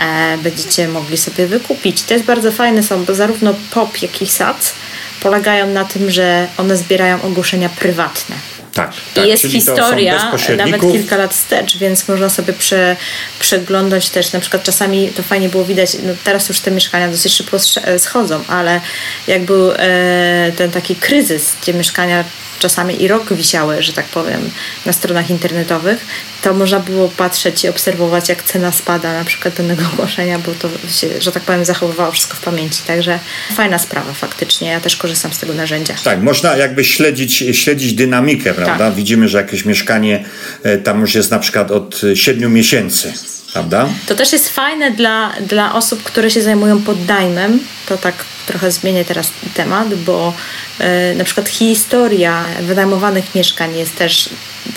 e, 0.00 0.38
będziecie 0.38 0.88
mogli 0.88 1.16
sobie 1.16 1.46
wykupić. 1.46 2.02
To 2.02 2.14
jest 2.14 2.26
bardzo 2.26 2.52
fajne, 2.52 2.82
są 2.82 3.04
bo 3.04 3.14
zarówno 3.14 3.54
POP, 3.70 4.02
jak 4.02 4.22
i 4.22 4.26
SAC 4.26 4.72
polegają 5.20 5.66
na 5.66 5.84
tym, 5.84 6.10
że 6.10 6.46
one 6.56 6.76
zbierają 6.76 7.22
ogłoszenia 7.22 7.68
prywatne. 7.68 8.36
Tak, 8.74 8.92
tak. 9.14 9.26
I 9.26 9.28
jest 9.28 9.44
historia 9.44 10.32
nawet 10.56 10.80
kilka 10.80 11.16
lat 11.16 11.34
wstecz, 11.34 11.78
więc 11.78 12.08
można 12.08 12.28
sobie 12.28 12.52
prze, 12.52 12.96
przeglądać 13.38 14.10
też, 14.10 14.32
na 14.32 14.40
przykład 14.40 14.62
czasami 14.62 15.08
to 15.08 15.22
fajnie 15.22 15.48
było 15.48 15.64
widać, 15.64 15.94
no 15.94 16.12
teraz 16.24 16.48
już 16.48 16.60
te 16.60 16.70
mieszkania 16.70 17.08
dosyć 17.08 17.32
szybko 17.32 17.58
schodzą, 17.98 18.44
ale 18.48 18.80
jak 19.26 19.44
był 19.44 19.72
e, 19.72 20.52
ten 20.56 20.70
taki 20.70 20.96
kryzys, 20.96 21.52
gdzie 21.62 21.74
mieszkania 21.74 22.24
czasami 22.58 23.02
i 23.02 23.08
rok 23.08 23.34
wisiały, 23.34 23.82
że 23.82 23.92
tak 23.92 24.06
powiem, 24.06 24.50
na 24.86 24.92
stronach 24.92 25.30
internetowych, 25.30 26.06
to 26.44 26.54
można 26.54 26.80
było 26.80 27.08
patrzeć 27.08 27.64
i 27.64 27.68
obserwować, 27.68 28.28
jak 28.28 28.42
cena 28.42 28.72
spada 28.72 29.12
na 29.12 29.24
przykład 29.24 29.54
danego 29.54 29.82
ogłoszenia, 29.92 30.38
bo 30.38 30.52
to 30.52 30.68
się, 30.88 31.20
że 31.20 31.32
tak 31.32 31.42
powiem, 31.42 31.64
zachowywało 31.64 32.12
wszystko 32.12 32.36
w 32.36 32.40
pamięci. 32.40 32.82
Także 32.86 33.18
fajna 33.54 33.78
sprawa 33.78 34.12
faktycznie. 34.12 34.68
Ja 34.68 34.80
też 34.80 34.96
korzystam 34.96 35.32
z 35.32 35.38
tego 35.38 35.54
narzędzia. 35.54 35.94
Tak, 36.04 36.22
można 36.22 36.56
jakby 36.56 36.84
śledzić, 36.84 37.44
śledzić 37.52 37.92
dynamikę, 37.92 38.54
prawda? 38.54 38.78
Tak. 38.78 38.94
Widzimy, 38.94 39.28
że 39.28 39.38
jakieś 39.38 39.64
mieszkanie 39.64 40.24
e, 40.62 40.78
tam 40.78 41.00
już 41.00 41.14
jest 41.14 41.30
na 41.30 41.38
przykład 41.38 41.70
od 41.70 42.00
7 42.14 42.52
miesięcy. 42.52 43.12
Prawda? 43.52 43.88
To 44.06 44.14
też 44.14 44.32
jest 44.32 44.48
fajne 44.48 44.90
dla, 44.90 45.32
dla 45.40 45.74
osób, 45.74 46.02
które 46.02 46.30
się 46.30 46.42
zajmują 46.42 46.82
poddajmem. 46.82 47.60
To 47.86 47.96
tak 47.96 48.14
trochę 48.46 48.72
zmienię 48.72 49.04
teraz 49.04 49.30
temat, 49.54 49.94
bo 49.94 50.34
e, 50.78 51.14
na 51.14 51.24
przykład 51.24 51.48
historia 51.48 52.44
wynajmowanych 52.60 53.34
mieszkań 53.34 53.76
jest 53.76 53.96
też 53.96 54.28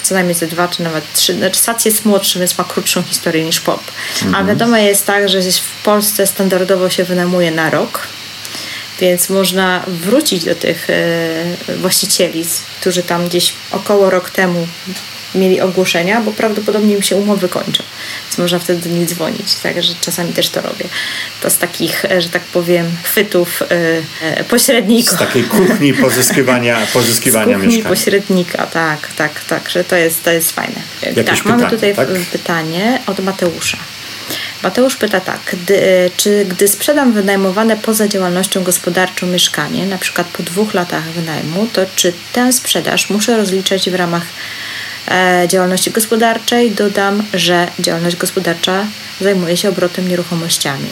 co 0.03 0.15
najmniej 0.15 0.35
ze 0.35 0.47
dwa, 0.47 0.67
czy 0.67 0.83
nawet 0.83 1.13
trzy. 1.13 1.33
SAC 1.57 1.85
jest 1.85 2.05
młodszy, 2.05 2.39
więc 2.39 2.57
ma 2.57 2.63
krótszą 2.63 3.03
historię 3.03 3.45
niż 3.45 3.59
POP. 3.59 3.81
Mhm. 4.23 4.35
A 4.35 4.47
wiadomo 4.47 4.77
jest 4.77 5.05
tak, 5.05 5.29
że 5.29 5.41
w 5.41 5.83
Polsce 5.83 6.27
standardowo 6.27 6.89
się 6.89 7.03
wynajmuje 7.03 7.51
na 7.51 7.69
rok. 7.69 8.07
Więc 8.99 9.29
można 9.29 9.83
wrócić 9.87 10.45
do 10.45 10.55
tych 10.55 10.89
e, 10.89 11.75
właścicieli, 11.77 12.45
którzy 12.81 13.03
tam 13.03 13.27
gdzieś 13.27 13.53
około 13.71 14.09
rok 14.09 14.29
temu 14.29 14.67
mieli 15.37 15.61
ogłoszenia, 15.61 16.21
bo 16.21 16.31
prawdopodobnie 16.31 16.95
im 16.95 17.01
się 17.01 17.15
umowy 17.15 17.49
kończą. 17.49 17.83
Więc 18.25 18.37
można 18.37 18.59
wtedy 18.59 18.89
nich 18.89 19.07
dzwonić. 19.07 19.55
Także 19.55 19.93
czasami 20.01 20.33
też 20.33 20.49
to 20.49 20.61
robię. 20.61 20.85
To 21.41 21.49
z 21.49 21.57
takich, 21.57 22.05
e, 22.05 22.21
że 22.21 22.29
tak 22.29 22.41
powiem, 22.41 22.85
chwytów 23.03 23.63
yy, 24.37 24.43
pośredników. 24.43 25.13
Z 25.13 25.19
takiej 25.19 25.43
kuchni 25.43 25.93
pozyskiwania, 25.93 26.77
pozyskiwania 26.93 27.45
z 27.45 27.53
kuchni 27.53 27.67
mieszkania. 27.67 27.95
pośrednika, 27.95 28.67
tak, 28.67 29.09
tak, 29.17 29.45
tak, 29.45 29.69
że 29.69 29.83
to 29.83 29.95
jest, 29.95 30.23
to 30.23 30.31
jest 30.31 30.51
fajne. 30.51 30.81
Jakieś 31.01 31.25
tak, 31.25 31.35
pytanie, 31.35 31.57
mamy 31.57 31.69
tutaj 31.69 31.95
tak? 31.95 32.07
pytanie 32.07 32.99
od 33.07 33.19
Mateusza. 33.19 33.77
Mateusz 34.63 34.95
pyta 34.95 35.19
tak, 35.19 35.39
gdy, 35.63 36.11
czy 36.17 36.45
gdy 36.45 36.67
sprzedam 36.67 37.13
wynajmowane 37.13 37.77
poza 37.77 38.07
działalnością 38.07 38.63
gospodarczą 38.63 39.27
mieszkanie, 39.27 39.85
na 39.85 39.97
przykład 39.97 40.27
po 40.27 40.43
dwóch 40.43 40.73
latach 40.73 41.03
wynajmu, 41.03 41.67
to 41.73 41.85
czy 41.95 42.13
tę 42.33 42.53
sprzedaż 42.53 43.09
muszę 43.09 43.37
rozliczać 43.37 43.89
w 43.89 43.95
ramach 43.95 44.25
działalności 45.47 45.91
gospodarczej 45.91 46.71
dodam, 46.71 47.23
że 47.33 47.67
działalność 47.79 48.15
gospodarcza 48.15 48.85
zajmuje 49.21 49.57
się 49.57 49.69
obrotem 49.69 50.07
nieruchomościami. 50.07 50.89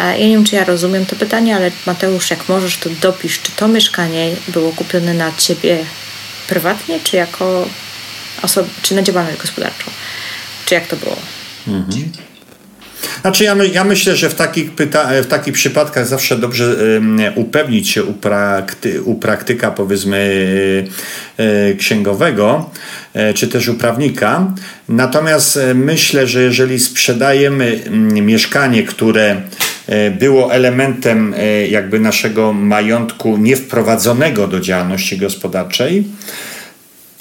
E, 0.00 0.18
ja 0.18 0.26
nie 0.26 0.34
wiem, 0.34 0.44
czy 0.44 0.54
ja 0.54 0.64
rozumiem 0.64 1.06
to 1.06 1.16
pytanie, 1.16 1.56
ale 1.56 1.70
Mateusz, 1.86 2.30
jak 2.30 2.48
możesz, 2.48 2.76
to 2.76 2.90
dopisz, 2.90 3.40
czy 3.42 3.52
to 3.52 3.68
mieszkanie 3.68 4.30
było 4.48 4.72
kupione 4.72 5.14
na 5.14 5.32
ciebie 5.32 5.84
prywatnie, 6.48 7.00
czy 7.04 7.16
jako 7.16 7.68
osob- 8.42 8.68
czy 8.82 8.94
na 8.94 9.02
działalność 9.02 9.38
gospodarczą? 9.38 9.90
Czy 10.66 10.74
jak 10.74 10.86
to 10.86 10.96
było? 10.96 11.16
Mhm. 11.68 12.12
Znaczy 13.20 13.44
ja, 13.44 13.54
my, 13.54 13.68
ja 13.68 13.84
myślę, 13.84 14.16
że 14.16 14.30
w 14.30 14.34
takich, 14.34 14.74
pyta- 14.74 15.22
w 15.22 15.26
takich 15.26 15.54
przypadkach 15.54 16.06
zawsze 16.06 16.36
dobrze 16.36 16.76
um, 16.94 17.18
upewnić 17.34 17.88
się 17.88 18.04
u, 18.04 18.12
prakty- 18.12 19.02
u 19.04 19.14
praktyka 19.14 19.70
powiedzmy 19.70 20.18
y, 21.40 21.76
księgowego 21.78 22.70
y, 23.30 23.34
czy 23.34 23.48
też 23.48 23.68
u 23.68 23.74
prawnika. 23.74 24.52
Natomiast 24.88 25.58
myślę, 25.74 26.26
że 26.26 26.42
jeżeli 26.42 26.80
sprzedajemy 26.80 27.80
mieszkanie, 28.22 28.82
które 28.82 29.42
było 30.18 30.54
elementem 30.54 31.34
jakby 31.68 32.00
naszego 32.00 32.52
majątku 32.52 33.36
niewprowadzonego 33.36 34.48
do 34.48 34.60
działalności 34.60 35.18
gospodarczej, 35.18 36.04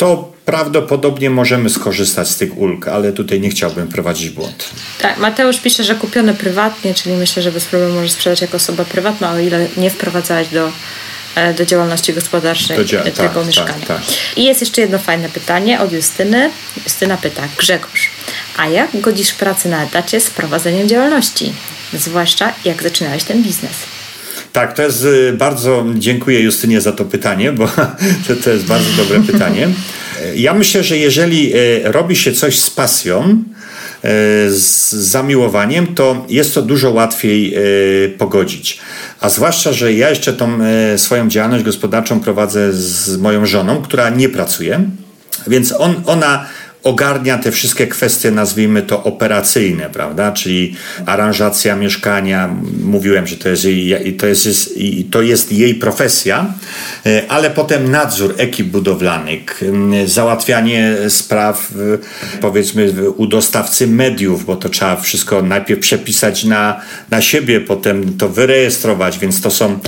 to 0.02 0.32
prawdopodobnie 0.46 1.30
możemy 1.30 1.70
skorzystać 1.70 2.30
z 2.30 2.38
tych 2.38 2.58
ulg, 2.58 2.88
ale 2.88 3.12
tutaj 3.14 3.40
nie 3.40 3.50
chciałbym 3.50 3.88
prowadzić 3.88 4.30
błąd. 4.30 4.70
Tak, 5.02 5.18
Mateusz 5.18 5.60
pisze, 5.60 5.84
że 5.84 5.96
kupione 5.96 6.34
prywatnie, 6.34 6.94
czyli 6.94 7.16
myślę, 7.16 7.44
że 7.44 7.52
bez 7.52 7.66
problemu 7.66 7.94
możesz 7.96 8.12
sprzedać 8.12 8.42
jako 8.42 8.58
osoba 8.58 8.86
prywatna, 8.86 9.32
o 9.32 9.40
ile 9.40 9.68
nie 9.78 9.90
wprowadzałeś 9.90 10.48
do, 10.48 10.72
e, 11.36 11.54
do 11.54 11.66
działalności 11.66 12.14
gospodarczej 12.14 12.78
do 12.78 12.84
dzia- 12.84 13.04
tego 13.04 13.40
tak, 13.40 13.48
mieszkania. 13.48 13.74
Tak, 13.74 13.88
tak. 13.88 14.02
I 14.38 14.44
jest 14.44 14.62
jeszcze 14.62 14.82
jedno 14.82 15.00
fajne 15.00 15.30
pytanie 15.30 15.82
od 15.82 15.92
Justyny. 15.92 16.52
Justyna 16.84 17.18
pyta, 17.18 17.44
Grzegorz, 17.58 18.10
a 18.58 18.68
jak 18.68 19.02
godzisz 19.02 19.34
pracę 19.34 19.70
na 19.70 19.84
etacie 19.84 20.20
z 20.20 20.30
prowadzeniem 20.30 20.90
działalności? 20.90 21.54
Zwłaszcza 21.94 22.54
jak 22.66 22.84
zaczynałeś 22.84 23.24
ten 23.24 23.44
biznes? 23.44 23.74
Tak, 24.54 24.74
to 24.74 24.82
jest 24.82 25.04
y, 25.04 25.34
bardzo, 25.34 25.86
dziękuję 25.96 26.40
Justynie 26.40 26.82
za 26.82 26.92
to 26.92 27.06
pytanie, 27.06 27.52
bo 27.52 27.68
to, 28.28 28.36
to 28.44 28.50
jest 28.50 28.66
bardzo 28.66 28.90
dobre 28.98 29.20
pytanie. 29.32 29.70
Ja 30.36 30.54
myślę, 30.54 30.84
że 30.84 30.98
jeżeli 30.98 31.56
y, 31.56 31.82
robi 31.84 32.16
się 32.16 32.32
coś 32.32 32.60
z 32.60 32.70
pasją, 32.70 33.24
y, 33.30 34.08
z 34.52 34.92
zamiłowaniem, 34.92 35.96
to 35.96 36.26
jest 36.30 36.54
to 36.54 36.62
dużo 36.62 36.92
łatwiej 36.92 37.56
pogodzić. 38.18 38.80
A 39.20 39.30
zwłaszcza, 39.30 39.74
że 39.74 39.94
ja 39.94 40.10
jeszcze 40.10 40.34
tą 40.34 40.60
swoją 40.98 41.30
działalność 41.30 41.64
gospodarczą 41.64 42.20
prowadzę 42.20 42.74
z 42.74 43.18
moją 43.18 43.46
żoną, 43.46 43.82
która 43.82 44.10
nie 44.10 44.30
pracuje, 44.30 44.90
więc 45.48 45.74
on, 45.78 45.96
ona 46.06 46.46
ogarnia 46.84 47.38
te 47.38 47.52
wszystkie 47.52 47.88
kwestie, 47.88 48.32
nazwijmy 48.32 48.82
to 48.82 49.04
operacyjne, 49.04 49.90
prawda? 49.90 50.32
Czyli 50.32 50.76
aranżacja 51.06 51.76
mieszkania. 51.76 52.56
Mówiłem, 52.84 53.28
że 53.28 53.38
to 53.38 53.50
jest 53.50 53.66
jej, 53.66 54.14
to 54.14 54.28
jest, 54.28 54.74
to 55.12 55.22
jest 55.22 55.52
jej 55.52 55.76
profesja, 55.76 56.54
e, 57.06 57.24
ale 57.28 57.50
potem 57.50 57.92
nadzór 57.92 58.36
ekip 58.38 58.68
budowlanych, 58.68 59.62
załatwianie 60.06 60.96
spraw, 61.10 61.74
powiedzmy, 62.42 63.12
u 63.12 63.28
dostawcy 63.28 63.88
mediów, 63.88 64.46
bo 64.46 64.56
to 64.56 64.70
trzeba 64.70 64.96
wszystko 64.96 65.42
najpierw 65.42 65.80
przepisać 65.80 66.44
na, 66.44 66.82
na 67.10 67.22
siebie, 67.22 67.62
potem 67.62 68.18
to 68.18 68.30
wyrejestrować, 68.30 69.20
więc 69.20 69.42
to 69.42 69.52
są 69.52 69.80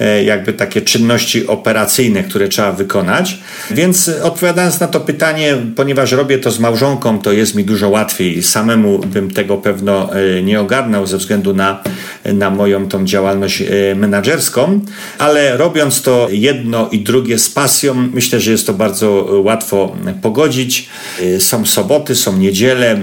e, 0.00 0.24
jakby 0.24 0.52
takie 0.52 0.82
czynności 0.82 1.46
operacyjne, 1.46 2.22
które 2.22 2.48
trzeba 2.48 2.72
wykonać. 2.72 3.38
Więc 3.70 4.10
odpowiadając 4.22 4.80
na 4.80 4.88
to 4.88 5.00
pytanie, 5.00 5.56
ponieważ 5.76 6.12
robię 6.12 6.38
to 6.42 6.50
z 6.50 6.58
małżonką, 6.58 7.18
to 7.18 7.32
jest 7.32 7.54
mi 7.54 7.64
dużo 7.64 7.88
łatwiej. 7.88 8.42
Samemu 8.42 8.98
bym 8.98 9.30
tego 9.30 9.56
pewno 9.56 10.14
e, 10.14 10.42
nie 10.42 10.60
ogarnął 10.60 11.06
ze 11.06 11.18
względu 11.18 11.54
na, 11.54 11.82
na 12.24 12.50
moją 12.50 12.88
tą 12.88 13.04
działalność 13.04 13.62
e, 13.62 13.94
menedżerską, 13.94 14.80
ale 15.18 15.56
robiąc 15.56 16.02
to 16.02 16.28
jedno 16.30 16.88
i 16.92 17.00
drugie 17.00 17.38
z 17.38 17.50
pasją, 17.50 17.94
myślę, 17.94 18.40
że 18.40 18.50
jest 18.50 18.66
to 18.66 18.72
bardzo 18.74 19.28
łatwo 19.44 19.96
pogodzić. 20.22 20.88
E, 21.22 21.40
są 21.40 21.66
soboty, 21.66 22.14
są 22.14 22.38
niedziele, 22.38 23.00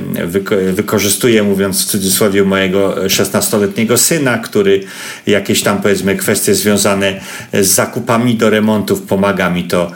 wykorzystuję, 0.73 1.43
mówiąc 1.43 1.85
w 1.85 1.85
cudzysłowie, 1.85 2.43
mojego 2.43 2.95
16-letniego 3.05 3.97
syna, 3.97 4.37
który 4.37 4.83
jakieś 5.27 5.63
tam 5.63 5.81
powiedzmy 5.81 6.15
kwestie 6.15 6.55
związane 6.55 7.21
z 7.53 7.67
zakupami 7.67 8.35
do 8.35 8.49
remontów 8.49 9.01
pomaga 9.01 9.49
mi 9.49 9.63
to 9.63 9.91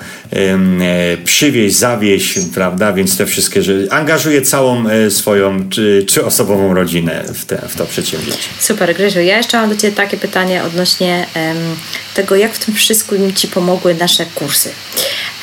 przywieźć, 1.23 1.75
zawieźć, 1.75 2.39
prawda, 2.53 2.93
więc 2.93 3.17
te 3.17 3.25
wszystkie 3.25 3.63
rzeczy. 3.63 3.87
Angażuję 3.91 4.41
całą 4.41 4.89
e, 4.89 5.11
swoją 5.11 5.69
czy, 5.69 6.05
czy 6.07 6.25
osobową 6.25 6.73
rodzinę 6.73 7.23
w, 7.33 7.45
te, 7.45 7.67
w 7.69 7.75
to 7.75 7.85
przedsięwzięcie. 7.85 8.49
Super, 8.59 8.95
Grzesiu. 8.95 9.19
Ja 9.19 9.37
jeszcze 9.37 9.57
mam 9.57 9.69
do 9.69 9.75
Ciebie 9.75 9.95
takie 9.95 10.17
pytanie 10.17 10.63
odnośnie 10.63 11.25
um, 11.35 11.57
tego, 12.13 12.35
jak 12.35 12.53
w 12.53 12.65
tym 12.65 12.73
wszystkim 12.73 13.33
Ci 13.33 13.47
pomogły 13.47 13.95
nasze 13.95 14.25
kursy. 14.25 14.69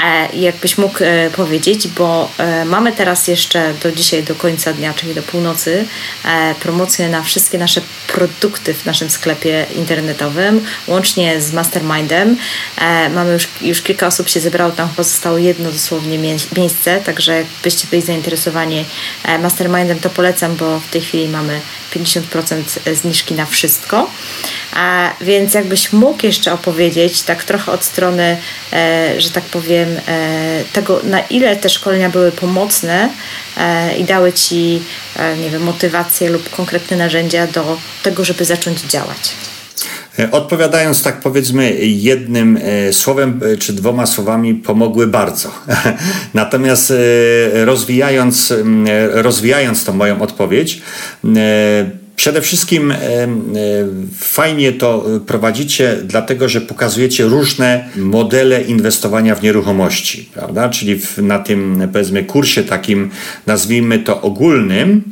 E, 0.05 0.37
jakbyś 0.37 0.79
mógł 0.79 0.99
e, 1.05 1.31
powiedzieć, 1.31 1.89
bo 1.89 2.31
e, 2.39 2.65
mamy 2.65 2.93
teraz 2.93 3.29
jeszcze 3.29 3.75
do 3.83 3.93
dzisiaj, 3.93 4.23
do 4.23 4.35
końca 4.35 4.73
dnia, 4.73 4.95
czyli 4.95 5.15
do 5.15 5.23
północy, 5.23 5.85
e, 6.25 6.55
promocję 6.61 7.09
na 7.09 7.23
wszystkie 7.23 7.59
nasze 7.59 7.81
produkty 8.07 8.75
w 8.75 8.85
naszym 8.87 9.11
sklepie 9.11 9.67
internetowym, 9.77 10.65
łącznie 10.87 11.41
z 11.41 11.53
Mastermindem. 11.53 12.37
E, 12.79 13.09
mamy 13.09 13.33
już, 13.33 13.49
już 13.63 13.83
kilka 13.83 14.07
osób 14.07 14.29
się 14.29 14.41
zebrało, 14.41 14.73
tam 14.81 14.89
pozostało 14.89 15.39
jedno 15.39 15.73
dosłownie 15.73 16.19
miejsce, 16.57 17.01
także 17.01 17.37
jakbyście 17.37 17.87
byli 17.91 18.03
zainteresowani 18.03 18.85
e, 19.25 19.39
Mastermindem, 19.39 19.99
to 20.01 20.11
polecam, 20.11 20.57
bo 20.57 20.81
w 20.81 20.89
tej 20.89 21.01
chwili 21.01 21.29
mamy 21.29 21.61
50% 21.95 22.95
zniżki 22.95 23.35
na 23.35 23.47
wszystko. 23.47 24.11
A 24.73 25.13
więc 25.21 25.55
jakbyś 25.55 25.93
mógł 25.93 26.27
jeszcze 26.27 26.53
opowiedzieć, 26.53 27.23
tak 27.23 27.45
trochę 27.45 27.73
od 27.73 27.85
strony, 27.85 28.37
e, 28.73 29.15
że 29.21 29.31
tak 29.31 29.45
powiem, 29.45 29.89
e, 30.09 30.65
tego, 30.73 31.01
na 31.05 31.21
ile 31.21 31.57
te 31.57 31.69
szkolenia 31.69 32.11
były 32.11 32.33
pomocne 32.33 33.09
i 33.99 34.05
dały 34.05 34.33
Ci, 34.33 34.83
nie 35.43 35.51
wiem, 35.51 35.63
motywację 35.63 36.31
lub 36.31 36.51
konkretne 36.51 36.97
narzędzia 36.97 37.47
do 37.47 37.79
tego, 38.03 38.25
żeby 38.25 38.45
zacząć 38.45 38.81
działać. 38.81 39.35
E, 40.19 40.31
odpowiadając 40.31 41.03
tak 41.03 41.21
powiedzmy 41.21 41.77
jednym 41.81 42.59
e, 42.63 42.93
słowem 42.93 43.41
czy 43.59 43.73
dwoma 43.73 44.07
słowami 44.07 44.55
pomogły 44.55 45.07
bardzo. 45.07 45.51
Natomiast 46.35 46.93
rozwijając, 47.53 48.55
rozwijając 49.13 49.85
tą 49.85 49.93
moją 49.93 50.23
odpowiedź, 50.23 50.83
Przede 52.21 52.41
wszystkim 52.41 52.95
fajnie 54.19 54.73
to 54.73 55.05
prowadzicie, 55.27 55.97
dlatego 56.05 56.49
że 56.49 56.61
pokazujecie 56.61 57.25
różne 57.25 57.89
modele 57.97 58.63
inwestowania 58.63 59.35
w 59.35 59.43
nieruchomości, 59.43 60.29
prawda? 60.35 60.69
Czyli 60.69 60.99
w, 60.99 61.19
na 61.19 61.39
tym, 61.39 61.89
powiedzmy, 61.93 62.25
kursie 62.25 62.65
takim, 62.65 63.11
nazwijmy 63.47 63.99
to 63.99 64.23
ogólnym, 64.23 65.03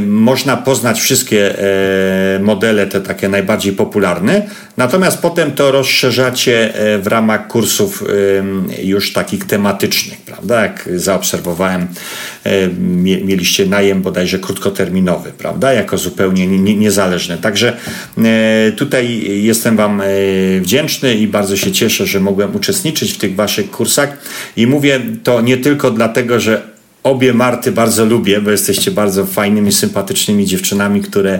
można 0.00 0.56
poznać 0.56 1.00
wszystkie 1.00 1.58
e, 1.58 2.38
modele, 2.38 2.86
te 2.86 3.00
takie 3.00 3.28
najbardziej 3.28 3.72
popularne, 3.72 4.42
natomiast 4.76 5.18
potem 5.18 5.52
to 5.52 5.72
rozszerzacie 5.72 6.74
e, 6.74 6.98
w 6.98 7.06
ramach 7.06 7.46
kursów 7.46 8.04
już 8.82 9.12
takich 9.12 9.44
tematycznych, 9.44 10.20
prawda? 10.20 10.62
Jak 10.62 10.88
zaobserwowałem, 10.96 11.86
mieliście 13.24 13.66
najem 13.66 14.02
bodajże 14.02 14.38
krótkoterminowy, 14.38 15.32
prawda? 15.38 15.72
Jako 15.72 15.98
zupełnie 15.98 16.23
zupełnie 16.24 16.76
niezależne. 16.76 17.38
Także 17.38 17.76
e, 18.18 18.72
tutaj 18.76 19.22
jestem 19.42 19.76
Wam 19.76 20.00
e, 20.00 20.04
wdzięczny 20.60 21.14
i 21.14 21.26
bardzo 21.26 21.56
się 21.56 21.72
cieszę, 21.72 22.06
że 22.06 22.20
mogłem 22.20 22.56
uczestniczyć 22.56 23.12
w 23.12 23.18
tych 23.18 23.34
Waszych 23.34 23.70
kursach. 23.70 24.18
I 24.56 24.66
mówię 24.66 25.00
to 25.22 25.40
nie 25.40 25.56
tylko 25.56 25.90
dlatego, 25.90 26.40
że 26.40 26.74
Obie 27.02 27.34
Marty 27.34 27.72
bardzo 27.72 28.04
lubię, 28.04 28.40
bo 28.40 28.50
jesteście 28.50 28.90
bardzo 28.90 29.26
fajnymi, 29.26 29.72
sympatycznymi 29.72 30.46
dziewczynami, 30.46 31.00
które 31.00 31.38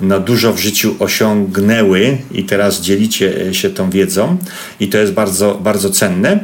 no, 0.00 0.20
dużo 0.20 0.52
w 0.52 0.58
życiu 0.58 0.94
osiągnęły 0.98 2.18
i 2.32 2.44
teraz 2.44 2.80
dzielicie 2.80 3.54
się 3.54 3.70
tą 3.70 3.90
wiedzą 3.90 4.36
i 4.80 4.88
to 4.88 4.98
jest 4.98 5.12
bardzo, 5.12 5.60
bardzo 5.64 5.90
cenne. 5.90 6.38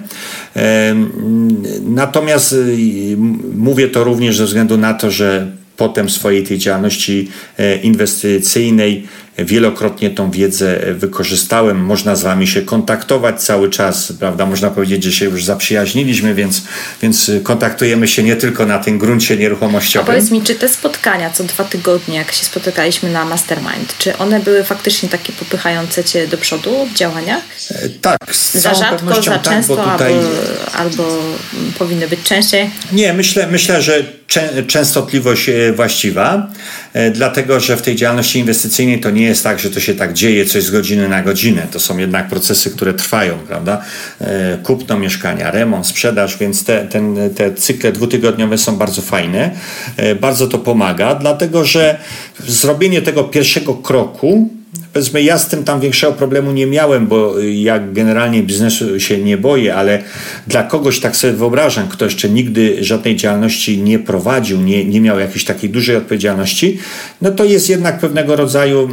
Natomiast 1.82 2.56
mówię 3.54 3.88
to 3.88 4.04
również 4.04 4.36
ze 4.36 4.44
względu 4.44 4.78
na 4.78 4.94
to, 4.94 5.10
że 5.10 5.61
potem 5.82 6.10
swojej 6.10 6.42
tej 6.46 6.58
działalności 6.58 7.28
e, 7.58 7.76
inwestycyjnej 7.76 9.02
wielokrotnie 9.38 10.10
tą 10.10 10.30
wiedzę 10.30 10.80
wykorzystałem. 10.94 11.84
Można 11.84 12.16
z 12.16 12.22
Wami 12.22 12.46
się 12.46 12.62
kontaktować 12.62 13.42
cały 13.42 13.70
czas, 13.70 14.12
prawda? 14.18 14.46
Można 14.46 14.70
powiedzieć, 14.70 15.04
że 15.04 15.12
się 15.12 15.24
już 15.24 15.44
zaprzyjaźniliśmy, 15.44 16.34
więc, 16.34 16.62
więc 17.02 17.30
kontaktujemy 17.42 18.08
się 18.08 18.22
nie 18.22 18.36
tylko 18.36 18.66
na 18.66 18.78
tym 18.78 18.98
gruncie 18.98 19.36
nieruchomościowym. 19.36 20.08
A 20.08 20.12
powiedz 20.12 20.30
mi, 20.30 20.42
czy 20.42 20.54
te 20.54 20.68
spotkania 20.68 21.30
co 21.30 21.44
dwa 21.44 21.64
tygodnie, 21.64 22.16
jak 22.16 22.32
się 22.32 22.44
spotykaliśmy 22.44 23.10
na 23.10 23.24
Mastermind, 23.24 23.98
czy 23.98 24.18
one 24.18 24.40
były 24.40 24.64
faktycznie 24.64 25.08
takie 25.08 25.32
popychające 25.32 26.04
Cię 26.04 26.26
do 26.26 26.38
przodu 26.38 26.86
w 26.86 26.94
działaniach? 26.94 27.42
E, 27.70 27.88
tak, 27.88 28.18
z 28.36 28.54
za 28.54 28.74
rzadko, 28.74 29.22
za 29.22 29.30
tak, 29.30 29.42
często, 29.42 29.76
tutaj... 29.76 30.14
albo, 30.14 30.28
albo 30.72 31.18
powinny 31.78 32.08
być 32.08 32.22
częściej? 32.22 32.70
Nie, 32.92 33.12
myślę, 33.12 33.46
myślę 33.46 33.82
że 33.82 34.04
częstotliwość 34.66 35.48
e, 35.48 35.72
właściwa, 35.72 36.48
dlatego 37.12 37.60
że 37.60 37.76
w 37.76 37.82
tej 37.82 37.96
działalności 37.96 38.38
inwestycyjnej 38.38 39.00
to 39.00 39.10
nie 39.10 39.22
jest 39.22 39.44
tak, 39.44 39.58
że 39.58 39.70
to 39.70 39.80
się 39.80 39.94
tak 39.94 40.12
dzieje 40.12 40.46
coś 40.46 40.62
z 40.62 40.70
godziny 40.70 41.08
na 41.08 41.22
godzinę. 41.22 41.66
To 41.70 41.80
są 41.80 41.98
jednak 41.98 42.28
procesy, 42.28 42.70
które 42.70 42.94
trwają, 42.94 43.38
prawda? 43.38 43.84
E, 44.20 44.58
kupno 44.62 44.98
mieszkania, 44.98 45.50
remont, 45.50 45.86
sprzedaż, 45.86 46.38
więc 46.38 46.64
te, 46.64 46.86
ten, 46.86 47.16
te 47.36 47.54
cykle 47.54 47.92
dwutygodniowe 47.92 48.58
są 48.58 48.76
bardzo 48.76 49.02
fajne. 49.02 49.50
Bardzo 50.20 50.46
to 50.46 50.58
pomaga, 50.58 51.14
dlatego 51.14 51.64
że 51.64 51.98
zrobienie 52.46 53.02
tego 53.02 53.24
pierwszego 53.24 53.74
kroku 53.74 54.61
Powiedzmy, 54.92 55.22
ja 55.22 55.38
z 55.38 55.48
tym 55.48 55.64
tam 55.64 55.80
większego 55.80 56.12
problemu 56.12 56.52
nie 56.52 56.66
miałem, 56.66 57.06
bo 57.06 57.34
ja 57.40 57.78
generalnie 57.92 58.42
biznesu 58.42 59.00
się 59.00 59.18
nie 59.18 59.36
boję, 59.36 59.74
ale 59.74 60.02
dla 60.46 60.62
kogoś 60.62 61.00
tak 61.00 61.16
sobie 61.16 61.32
wyobrażam, 61.32 61.88
kto 61.88 62.04
jeszcze 62.04 62.30
nigdy 62.30 62.84
żadnej 62.84 63.16
działalności 63.16 63.78
nie 63.78 63.98
prowadził, 63.98 64.60
nie, 64.60 64.84
nie 64.84 65.00
miał 65.00 65.18
jakiejś 65.18 65.44
takiej 65.44 65.70
dużej 65.70 65.96
odpowiedzialności, 65.96 66.78
no 67.22 67.30
to 67.30 67.44
jest 67.44 67.68
jednak 67.68 67.98
pewnego 67.98 68.36
rodzaju 68.36 68.90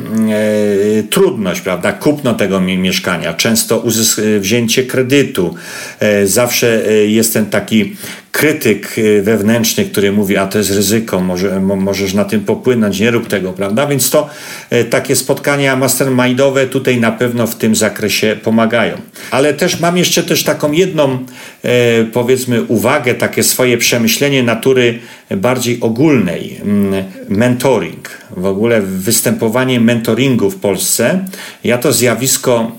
e, 1.00 1.04
trudność, 1.04 1.62
prawda? 1.62 1.94
Kupno 1.94 2.34
tego 2.34 2.62
mieszkania, 2.62 3.34
często 3.34 3.80
uzysk- 3.80 4.40
wzięcie 4.40 4.84
kredytu. 4.84 5.56
E, 6.00 6.28
zawsze 6.28 6.88
e, 6.88 6.94
jest 6.94 7.34
ten 7.34 7.46
taki 7.46 7.96
krytyk 8.32 8.98
y, 8.98 9.22
wewnętrzny, 9.22 9.86
który 9.86 10.12
mówi, 10.12 10.38
a 10.38 10.48
to 10.48 10.58
jest 10.58 10.72
ryzyko, 10.72 11.20
może, 11.20 11.60
możesz 11.60 12.14
na 12.14 12.26
tym 12.26 12.42
popłynąć, 12.42 13.00
nie 13.00 13.12
rób 13.12 13.28
tego, 13.28 13.54
prawda? 13.54 13.88
Więc 13.88 14.10
to 14.10 14.30
y, 14.74 14.86
takie 14.86 15.16
spotkania 15.16 15.76
mastermindowe 15.76 16.68
tutaj 16.68 17.00
na 17.00 17.12
pewno 17.12 17.48
w 17.48 17.56
tym 17.56 17.76
zakresie 17.76 18.38
pomagają. 18.44 18.98
Ale 19.32 19.54
też 19.54 19.80
mam 19.80 19.98
jeszcze 19.98 20.24
też 20.24 20.44
taką 20.44 20.72
jedną, 20.72 21.14
y, 21.16 22.06
powiedzmy, 22.14 22.64
uwagę, 22.64 23.16
takie 23.16 23.44
swoje 23.44 23.78
przemyślenie 23.78 24.44
natury 24.44 25.00
bardziej 25.38 25.80
ogólnej. 25.82 26.58
Mm, 26.62 27.04
mentoring. 27.30 28.10
W 28.38 28.46
ogóle 28.46 28.82
występowanie 28.82 29.80
mentoringu 29.80 30.50
w 30.50 30.56
Polsce. 30.56 31.26
Ja 31.64 31.78
to 31.78 31.94
zjawisko 31.94 32.72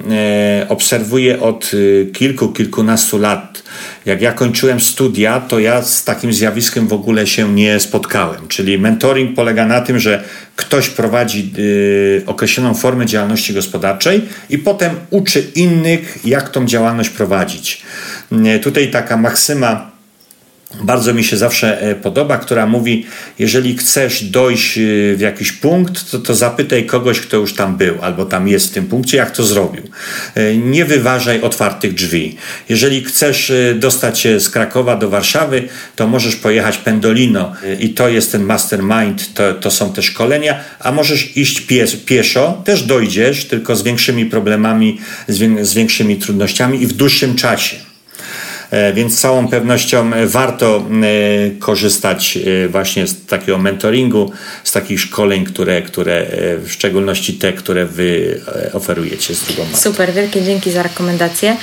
obserwuję 0.69 1.41
od 1.41 1.71
kilku, 2.13 2.49
kilkunastu 2.49 3.19
lat 3.19 3.60
jak 4.07 4.23
ja 4.23 4.33
kończyłem 4.33 4.81
studia, 4.81 5.41
to 5.41 5.59
ja 5.59 5.83
z 5.83 6.05
takim 6.05 6.33
zjawiskiem 6.33 6.89
w 6.89 6.93
ogóle 6.93 7.27
się 7.27 7.55
nie 7.55 7.81
spotkałem. 7.81 8.49
Czyli 8.49 8.79
mentoring 8.79 9.37
polega 9.37 9.67
na 9.67 9.81
tym, 9.81 9.99
że 9.99 10.25
ktoś 10.57 10.89
prowadzi 10.89 11.53
y, 11.59 12.23
określoną 12.27 12.75
formę 12.75 13.07
działalności 13.07 13.55
gospodarczej 13.55 14.29
i 14.51 14.59
potem 14.59 14.95
uczy 15.11 15.41
innych, 15.55 16.19
jak 16.25 16.49
tą 16.49 16.67
działalność 16.67 17.11
prowadzić. 17.11 17.83
Y, 18.57 18.59
tutaj 18.59 18.91
taka 18.91 19.17
maksyma 19.17 19.91
bardzo 20.75 21.15
mi 21.15 21.25
się 21.25 21.37
zawsze 21.37 21.83
e, 21.83 21.95
podoba, 21.95 22.39
która 22.39 22.67
mówi, 22.67 23.07
jeżeli 23.39 23.77
chcesz 23.77 24.25
dojść 24.25 24.79
e, 24.79 24.81
w 25.17 25.21
jakiś 25.21 25.53
punkt, 25.53 26.11
to, 26.11 26.19
to 26.19 26.35
zapytaj 26.35 26.87
kogoś, 26.87 27.21
kto 27.21 27.37
już 27.37 27.55
tam 27.55 27.77
był 27.77 27.95
albo 28.03 28.25
tam 28.25 28.49
jest 28.49 28.67
w 28.67 28.71
tym 28.71 28.87
punkcie, 28.87 29.17
jak 29.17 29.31
to 29.31 29.45
zrobił. 29.45 29.83
E, 30.35 30.57
nie 30.57 30.85
wyważaj 30.85 31.41
otwartych 31.41 31.95
drzwi. 31.95 32.37
Jeżeli 32.69 33.05
chcesz 33.05 33.53
dostać 33.75 34.19
się 34.21 34.41
z 34.41 34.51
Krakowa 34.51 34.97
do 34.97 35.11
Warszawy, 35.11 35.69
to 35.97 36.07
możesz 36.07 36.37
pojechać 36.37 36.79
Pendolino 36.79 37.53
i 37.81 37.89
to 37.89 38.09
jest 38.09 38.33
ten 38.33 38.43
mastermind, 38.43 39.35
to, 39.35 39.55
to 39.55 39.71
są 39.71 39.93
te 39.93 40.03
szkolenia, 40.03 40.61
a 40.81 40.93
możesz 40.93 41.37
iść 41.37 41.61
pies, 41.61 41.97
pieszo, 41.97 42.63
też 42.65 42.83
dojdziesz, 42.83 43.45
tylko 43.45 43.77
z 43.77 43.83
większymi 43.83 44.27
problemami, 44.27 44.99
z, 45.29 45.69
z 45.69 45.75
większymi 45.75 46.17
trudnościami 46.17 46.83
i 46.83 46.87
w 46.87 46.93
dłuższym 46.93 47.37
czasie. 47.37 47.90
E, 48.71 48.93
więc 48.93 49.19
z 49.19 49.21
całą 49.21 49.49
pewnością 49.49 50.15
e, 50.15 50.27
warto 50.27 50.77
e, 50.77 50.81
korzystać 51.59 52.39
właśnie 52.69 53.07
z 53.07 53.27
takiego 53.27 53.59
mentoringu, 53.59 54.33
z 54.65 54.73
takich 54.73 55.01
szkoleń, 55.01 55.45
które, 55.45 55.83
które 55.83 56.27
w 56.65 56.73
szczególności 56.73 57.35
te, 57.35 57.53
które 57.53 57.87
wy 57.87 58.41
oferujecie 58.73 59.35
z 59.35 59.45
drugą 59.45 59.65
marką. 59.65 59.79
Super, 59.79 60.13
wielkie 60.13 60.43
dzięki 60.43 60.71
za 60.71 60.83
rekomendację. 60.83 61.57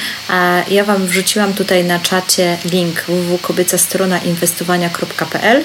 Ja 0.72 0.84
Wam 0.84 1.06
wrzuciłam 1.06 1.54
tutaj 1.54 1.84
na 1.84 2.00
czacie 2.00 2.58
link 2.72 3.02
www.kobiecastrona.inwestowania.pl 3.02 5.64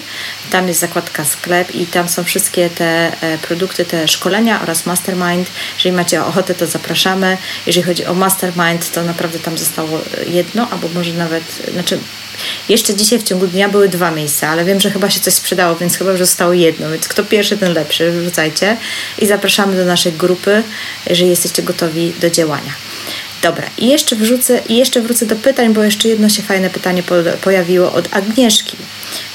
Tam 0.51 0.69
jest 0.69 0.81
zakładka 0.81 1.25
sklep 1.25 1.75
i 1.75 1.87
tam 1.87 2.09
są 2.09 2.25
wszystkie 2.25 2.71
te 2.71 3.13
produkty, 3.43 3.85
te 3.85 4.09
szkolenia 4.09 4.63
oraz 4.63 4.87
mastermind. 4.87 5.51
Jeżeli 5.75 5.97
macie 5.97 6.25
ochotę, 6.25 6.55
to 6.55 6.67
zapraszamy. 6.67 7.37
Jeżeli 7.67 7.87
chodzi 7.87 8.07
o 8.07 8.15
mastermind, 8.15 8.93
to 8.93 9.03
naprawdę 9.03 9.39
tam 9.39 9.59
zostało 9.59 10.01
jedno, 10.27 10.69
albo 10.71 10.89
może 10.95 11.13
nawet 11.13 11.32
nawet, 11.33 11.73
znaczy 11.73 11.99
jeszcze 12.69 12.95
dzisiaj 12.95 13.19
w 13.19 13.23
ciągu 13.23 13.47
dnia 13.47 13.69
były 13.69 13.89
dwa 13.89 14.11
miejsca, 14.11 14.49
ale 14.49 14.65
wiem, 14.65 14.81
że 14.81 14.91
chyba 14.91 15.11
się 15.11 15.21
coś 15.21 15.35
sprzedało, 15.35 15.77
więc 15.77 15.97
chyba 15.97 16.11
już 16.11 16.21
zostało 16.21 16.53
jedno, 16.53 16.91
więc 16.91 17.09
kto 17.09 17.25
pierwszy, 17.25 17.59
ten 17.59 17.73
lepszy, 17.73 18.13
wrzucajcie 18.13 18.77
i 19.19 19.27
zapraszamy 19.27 19.77
do 19.77 19.85
naszej 19.85 20.13
grupy, 20.13 20.63
jeżeli 21.07 21.31
jesteście 21.31 21.63
gotowi 21.63 22.13
do 22.21 22.31
działania. 22.31 22.73
Dobra, 23.43 23.71
i 23.79 23.89
jeszcze 23.89 24.17
wrzucę, 24.17 24.61
i 24.69 24.77
jeszcze 24.77 25.01
wrócę 25.01 25.27
do 25.27 25.37
pytań, 25.37 25.75
bo 25.75 25.85
jeszcze 25.85 26.09
jedno 26.09 26.29
się 26.29 26.43
fajne 26.43 26.71
pytanie 26.71 27.03
po, 27.03 27.15
pojawiło 27.41 27.93
od 27.93 28.09
Agnieszki. 28.15 28.77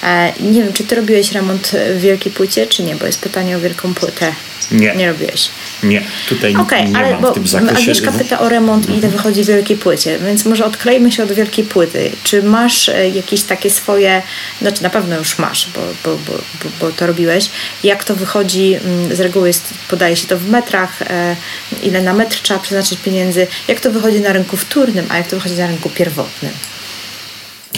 E, 0.03 0.33
nie 0.39 0.63
wiem, 0.63 0.73
czy 0.73 0.83
ty 0.83 0.95
robiłeś 0.95 1.31
remont 1.31 1.71
w 1.95 1.99
wielkiej 1.99 2.31
płycie, 2.31 2.67
czy 2.67 2.83
nie, 2.83 2.95
bo 2.95 3.05
jest 3.05 3.21
pytanie 3.21 3.57
o 3.57 3.59
wielką 3.59 3.93
płytę. 3.93 4.33
Nie. 4.71 4.95
Nie 4.95 5.07
robiłeś. 5.07 5.49
Nie, 5.83 6.01
tutaj 6.29 6.55
okay, 6.55 6.89
nie 6.89 6.97
ale 6.97 7.11
mam 7.11 7.21
bo 7.21 7.31
w 7.31 7.33
tym 7.33 7.47
zakresie. 7.47 7.81
Agnieszka 7.81 8.11
pyta 8.11 8.39
o 8.39 8.49
remont 8.49 8.89
i 8.89 8.97
ile 8.97 9.09
wychodzi 9.09 9.43
w 9.43 9.47
wielkiej 9.47 9.77
płycie, 9.77 10.19
więc 10.25 10.45
może 10.45 10.65
odklejmy 10.65 11.11
się 11.11 11.23
od 11.23 11.31
wielkiej 11.31 11.65
płyty. 11.65 12.11
Czy 12.23 12.43
masz 12.43 12.89
e, 12.89 13.09
jakieś 13.09 13.43
takie 13.43 13.69
swoje, 13.69 14.21
znaczy 14.61 14.83
na 14.83 14.89
pewno 14.89 15.17
już 15.17 15.37
masz, 15.39 15.67
bo, 15.75 15.81
bo, 16.03 16.17
bo, 16.27 16.33
bo, 16.79 16.91
to 16.91 17.07
robiłeś. 17.07 17.49
Jak 17.83 18.03
to 18.03 18.15
wychodzi, 18.15 18.75
mm, 18.75 19.15
z 19.15 19.19
reguły 19.19 19.47
jest, 19.47 19.73
podaje 19.89 20.15
się 20.15 20.27
to 20.27 20.37
w 20.37 20.49
metrach, 20.49 21.01
e, 21.01 21.35
ile 21.83 22.01
na 22.01 22.13
metr 22.13 22.37
trzeba 22.41 22.59
przeznaczyć 22.59 22.99
pieniędzy, 22.99 23.47
jak 23.67 23.79
to 23.79 23.91
wychodzi 23.91 24.19
na 24.19 24.33
rynku 24.33 24.57
wtórnym, 24.57 25.05
a 25.09 25.17
jak 25.17 25.27
to 25.27 25.35
wychodzi 25.35 25.55
na 25.55 25.67
rynku 25.67 25.89
pierwotnym? 25.89 26.51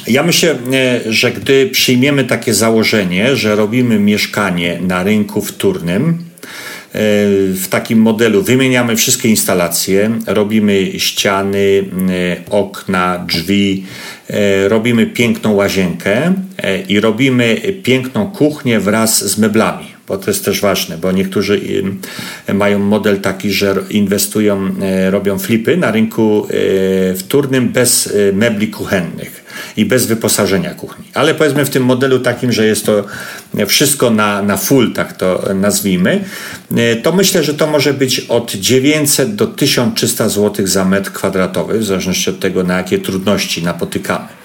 Ja 0.08 0.24
myślę, 0.24 0.52
e, 0.52 1.02
że 1.14 1.32
gdy 1.32 1.70
przyjmiemy 1.70 2.24
takie 2.24 2.54
założenie, 2.54 3.36
że 3.36 3.56
robimy 3.56 4.00
mieszkanie 4.00 4.80
na 4.82 5.04
rynku 5.04 5.42
wtórnym, 5.42 6.29
w 6.94 7.66
takim 7.70 8.00
modelu. 8.00 8.44
Wymieniamy 8.44 8.96
wszystkie 8.96 9.30
instalacje, 9.30 10.12
robimy 10.28 11.00
ściany, 11.00 11.84
e, 12.10 12.50
okna, 12.50 13.26
drzwi, 13.28 13.86
e, 14.30 14.70
robimy 14.70 15.06
piękną 15.06 15.54
łazienkę 15.54 16.34
e, 16.58 16.82
i 16.82 17.00
robimy 17.00 17.62
piękną 17.84 18.32
kuchnię 18.32 18.80
wraz 18.80 19.32
z 19.32 19.38
meblami 19.38 20.00
bo 20.08 20.18
to 20.18 20.32
jest 20.32 20.46
też 20.46 20.62
ważne, 20.62 20.98
bo 20.98 21.12
niektórzy 21.12 21.62
mają 22.54 22.80
model 22.80 23.22
taki, 23.22 23.52
że 23.52 23.76
inwestują, 23.90 24.76
robią 25.10 25.40
flipy 25.40 25.78
na 25.78 25.92
rynku 25.92 26.48
wtórnym 27.18 27.70
bez 27.70 28.14
mebli 28.34 28.68
kuchennych 28.68 29.39
i 29.78 29.86
bez 29.86 30.06
wyposażenia 30.06 30.74
kuchni. 30.74 31.06
Ale 31.14 31.36
powiedzmy 31.36 31.66
w 31.66 31.70
tym 31.70 31.86
modelu 31.86 32.20
takim, 32.20 32.52
że 32.52 32.66
jest 32.66 32.86
to 32.86 33.04
wszystko 33.68 34.10
na, 34.10 34.42
na 34.42 34.58
full, 34.58 34.94
tak 34.94 35.14
to 35.14 35.44
nazwijmy, 35.56 36.24
to 37.04 37.12
myślę, 37.12 37.44
że 37.44 37.54
to 37.54 37.68
może 37.68 37.94
być 37.94 38.20
od 38.20 38.52
900 38.52 39.36
do 39.36 39.48
1300 39.48 40.30
zł 40.30 40.68
za 40.68 40.86
metr 40.86 41.12
kwadratowy, 41.12 41.80
w 41.80 41.86
zależności 41.86 42.30
od 42.30 42.40
tego, 42.40 42.64
na 42.64 42.78
jakie 42.78 43.00
trudności 43.00 43.64
napotykamy. 43.64 44.39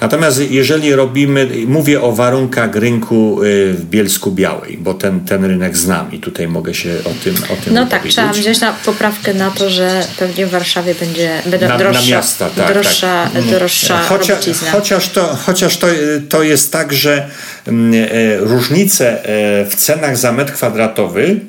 Natomiast 0.00 0.50
jeżeli 0.50 0.94
robimy, 0.94 1.48
mówię 1.66 2.02
o 2.02 2.12
warunkach 2.12 2.74
rynku 2.74 3.42
y, 3.42 3.72
w 3.74 3.84
Bielsku 3.84 4.32
Białej, 4.32 4.78
bo 4.80 4.94
ten, 4.94 5.20
ten 5.20 5.44
rynek 5.44 5.76
znam 5.76 6.12
i 6.12 6.18
tutaj 6.18 6.48
mogę 6.48 6.74
się 6.74 6.94
o 7.04 7.24
tym 7.24 7.34
o 7.52 7.64
tym 7.64 7.74
No 7.74 7.86
tak, 7.86 8.08
trzeba 8.08 8.32
wziąć 8.32 8.60
na 8.60 8.72
poprawkę 8.72 9.34
na 9.34 9.50
to, 9.50 9.70
że 9.70 10.06
pewnie 10.18 10.46
w 10.46 10.50
Warszawie 10.50 10.94
będzie, 10.94 11.42
będzie 11.46 11.68
na, 11.68 11.78
droższa, 11.78 12.00
na 12.00 12.06
miasta, 12.16 12.50
tak, 12.50 12.72
droższa, 12.72 13.30
tak. 13.32 13.44
droższa 13.44 13.98
Chocia, 14.02 14.36
chociaż 14.72 15.08
to, 15.08 15.36
chociaż 15.46 15.76
to, 15.76 15.86
to 16.28 16.42
jest 16.42 16.72
tak, 16.72 16.92
że 16.92 17.28
mm, 17.66 17.94
e, 17.94 18.36
różnice 18.36 19.22
w 19.70 19.74
cenach 19.76 20.16
za 20.16 20.32
metr 20.32 20.52
kwadratowy 20.52 21.40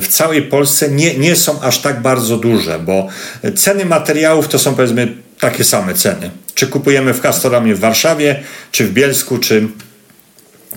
w 0.00 0.08
całej 0.08 0.42
Polsce 0.42 0.88
nie, 0.88 1.18
nie 1.18 1.36
są 1.36 1.60
aż 1.60 1.78
tak 1.78 2.02
bardzo 2.02 2.36
duże, 2.36 2.78
bo 2.78 3.08
ceny 3.56 3.84
materiałów 3.84 4.48
to 4.48 4.58
są 4.58 4.74
powiedzmy 4.74 5.08
takie 5.40 5.64
same 5.64 5.94
ceny. 5.94 6.30
Czy 6.54 6.66
kupujemy 6.66 7.14
w 7.14 7.20
Castoramie 7.20 7.74
w 7.74 7.80
Warszawie, 7.80 8.40
czy 8.72 8.84
w 8.84 8.92
Bielsku, 8.92 9.38
czy 9.38 9.68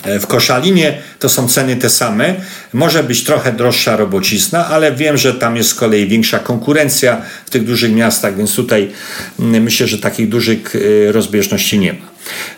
e, 0.04 0.20
w 0.20 0.28
Koszalinie 0.28 0.98
to 1.20 1.30
są 1.30 1.48
ceny 1.48 1.76
te 1.76 1.90
same. 1.90 2.36
Może 2.74 3.04
być 3.04 3.24
trochę 3.24 3.52
droższa 3.52 3.96
robocizna, 3.96 4.68
ale 4.68 4.92
wiem, 4.92 5.18
że 5.18 5.34
tam 5.34 5.56
jest 5.58 5.70
z 5.70 5.76
kolei 5.76 6.08
większa 6.08 6.40
konkurencja 6.40 7.22
w 7.46 7.50
tych 7.50 7.64
dużych 7.64 7.92
miastach, 7.92 8.38
więc 8.38 8.56
tutaj 8.56 8.92
mm, 9.40 9.64
myślę, 9.64 9.88
że 9.88 9.98
takich 9.98 10.30
dużych 10.30 10.76
e, 10.76 11.12
rozbieżności 11.12 11.80
nie 11.80 11.94
ma. 11.94 12.06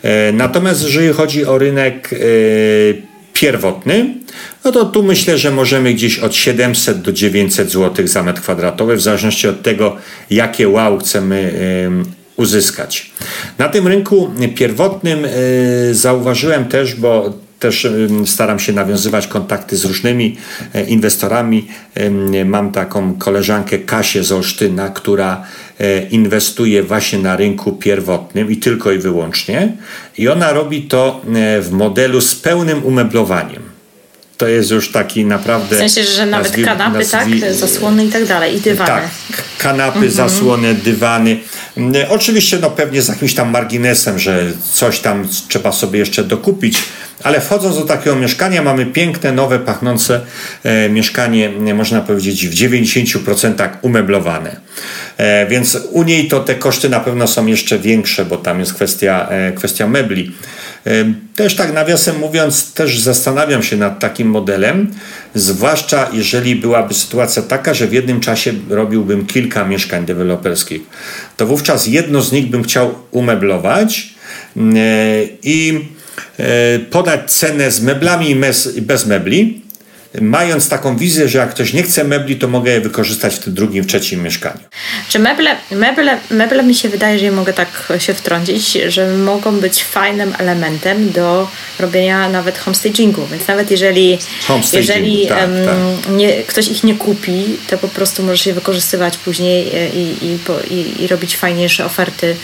E, 0.04 0.32
natomiast 0.32 0.84
jeżeli 0.84 1.14
chodzi 1.14 1.46
o 1.46 1.58
rynek 1.58 2.10
pierwotny, 3.36 4.16
no 4.66 4.72
to 4.72 4.86
tu 4.86 5.04
myślę, 5.04 5.38
że 5.38 5.52
możemy 5.52 5.94
gdzieś 5.94 6.20
od 6.20 6.36
700 6.36 7.02
do 7.02 7.12
900 7.12 7.72
zł 7.72 8.08
za 8.08 8.24
metr 8.24 8.42
kwadratowy, 8.42 8.96
w 8.96 9.02
zależności 9.02 9.48
od 9.48 9.62
tego, 9.62 9.98
jakie 10.30 10.70
wow 10.70 10.98
chcemy 10.98 11.54
uzyskać. 12.36 13.12
Na 13.58 13.70
tym 13.70 13.88
rynku 13.88 14.32
pierwotnym 14.56 15.26
y, 15.26 15.96
zauważyłem 15.96 16.66
też, 16.66 16.96
bo 16.96 17.34
też 17.60 17.88
staram 18.26 18.60
się 18.60 18.74
nawiązywać 18.74 19.28
kontakty 19.28 19.78
z 19.78 19.86
różnymi 19.86 20.38
y, 20.76 20.82
inwestorami. 20.82 21.68
Mam 22.46 22.72
taką 22.72 23.14
koleżankę 23.14 23.80
Kasię 23.80 24.24
z 24.24 24.32
Olsztyna, 24.32 24.90
która 24.90 25.44
inwestuje 26.12 26.84
właśnie 26.84 27.20
na 27.20 27.36
rynku 27.36 27.72
pierwotnym 27.72 28.52
i 28.52 28.58
tylko 28.58 28.92
i 28.92 28.98
wyłącznie. 28.98 29.78
I 30.18 30.28
ona 30.28 30.54
robi 30.54 30.82
to 30.82 31.22
w 31.62 31.70
modelu 31.72 32.22
z 32.22 32.36
pełnym 32.36 32.84
umeblowaniem 32.84 33.75
to 34.38 34.48
jest 34.48 34.72
już 34.72 34.92
taki 34.92 35.26
naprawdę. 35.26 35.76
W 35.76 35.80
sensie, 35.80 36.04
że 36.04 36.26
nawet 36.26 36.48
nazwi, 36.48 36.64
kanapy, 36.64 37.06
nazwi, 37.12 37.42
tak? 37.42 37.54
Zasłony 37.54 38.06
i 38.06 38.10
tak 38.10 38.26
dalej, 38.26 38.56
i 38.56 38.62
dywany. 38.62 38.90
Tak, 38.90 39.10
kanapy, 39.58 39.98
mhm. 39.98 40.12
zasłony, 40.12 40.74
dywany. 40.74 41.40
Mm, 41.78 41.94
oczywiście, 42.10 42.58
no 42.62 42.70
pewnie 42.70 43.02
z 43.02 43.08
jakimś 43.08 43.34
tam 43.34 43.50
marginesem, 43.50 44.20
że 44.20 44.52
coś 44.74 45.00
tam 45.00 45.28
trzeba 45.48 45.72
sobie 45.72 46.00
jeszcze 46.00 46.24
dokupić, 46.24 46.78
ale 47.24 47.42
wchodząc 47.42 47.76
do 47.78 47.86
takiego 47.86 48.16
mieszkania, 48.16 48.62
mamy 48.62 48.86
piękne, 48.86 49.32
nowe, 49.32 49.60
pachnące 49.60 50.22
e, 50.64 50.90
mieszkanie, 50.90 51.50
można 51.76 52.02
powiedzieć, 52.02 52.48
w 52.48 52.54
90% 52.54 53.70
umeblowane. 53.82 54.56
E, 55.18 55.48
więc 55.48 55.78
u 55.92 56.04
niej 56.04 56.28
to 56.28 56.40
te 56.40 56.56
koszty 56.56 56.90
na 56.90 57.00
pewno 57.00 57.28
są 57.28 57.46
jeszcze 57.46 57.80
większe, 57.80 58.26
bo 58.26 58.38
tam 58.38 58.60
jest 58.60 58.74
kwestia, 58.74 59.28
e, 59.30 59.52
kwestia 59.52 59.88
mebli. 59.88 60.32
Też 61.36 61.56
tak 61.56 61.74
nawiasem 61.74 62.20
mówiąc, 62.20 62.74
też 62.74 63.00
zastanawiam 63.00 63.64
się 63.64 63.78
nad 63.78 64.00
takim 64.00 64.28
modelem, 64.28 64.92
zwłaszcza 65.36 66.10
jeżeli 66.14 66.56
byłaby 66.56 66.94
sytuacja 66.94 67.42
taka, 67.42 67.74
że 67.74 67.88
w 67.88 67.94
jednym 67.94 68.20
czasie 68.20 68.54
robiłbym 68.70 69.26
kilka 69.26 69.66
mieszkań 69.66 70.06
deweloperskich. 70.06 70.82
To 71.38 71.46
wówczas 71.46 71.88
jedno 71.88 72.22
z 72.22 72.32
nich 72.32 72.50
bym 72.50 72.64
chciał 72.64 72.96
umeblować 73.12 74.14
mm, 74.58 74.76
e, 74.78 74.82
i 75.44 75.80
e, 76.40 76.80
podać 76.80 77.32
cenę 77.32 77.72
z 77.72 77.82
meblami 77.82 78.36
i 78.76 78.82
bez 78.82 79.06
mebli 79.06 79.65
mając 80.22 80.70
taką 80.70 80.98
wizję, 80.98 81.28
że 81.28 81.38
jak 81.38 81.50
ktoś 81.50 81.74
nie 81.74 81.84
chce 81.84 82.04
mebli, 82.04 82.36
to 82.36 82.48
mogę 82.48 82.72
je 82.72 82.82
wykorzystać 82.82 83.36
w 83.36 83.40
tym 83.40 83.54
drugim, 83.54 83.84
w 83.84 83.88
trzecim 83.88 84.24
mieszkaniu. 84.24 84.60
Czy 85.10 85.20
meble, 85.20 85.56
meble, 85.72 86.18
meble 86.30 86.64
mi 86.64 86.76
się 86.76 86.90
wydaje, 86.90 87.20
że 87.20 87.32
mogę 87.32 87.54
tak 87.54 87.94
się 87.98 88.14
wtrącić, 88.14 88.78
że 88.88 89.14
mogą 89.14 89.60
być 89.60 89.84
fajnym 89.84 90.34
elementem 90.38 91.12
do 91.12 91.48
robienia 91.80 92.30
nawet 92.30 92.58
homestagingu, 92.58 93.28
więc 93.32 93.48
nawet 93.48 93.72
jeżeli, 93.72 94.18
jeżeli 94.74 95.28
tak, 95.28 95.40
um, 95.40 95.66
tak. 95.66 96.14
Nie, 96.14 96.44
ktoś 96.44 96.68
ich 96.68 96.84
nie 96.84 96.96
kupi, 96.96 97.46
to 97.70 97.78
po 97.78 97.88
prostu 97.88 98.24
możesz 98.24 98.46
je 98.46 98.54
wykorzystywać 98.54 99.18
później 99.18 99.76
e, 99.76 99.90
i, 99.90 100.26
i, 100.26 100.40
i, 100.74 101.04
i 101.04 101.08
robić 101.08 101.38
fajniejsze 101.38 101.86
oferty 101.86 102.36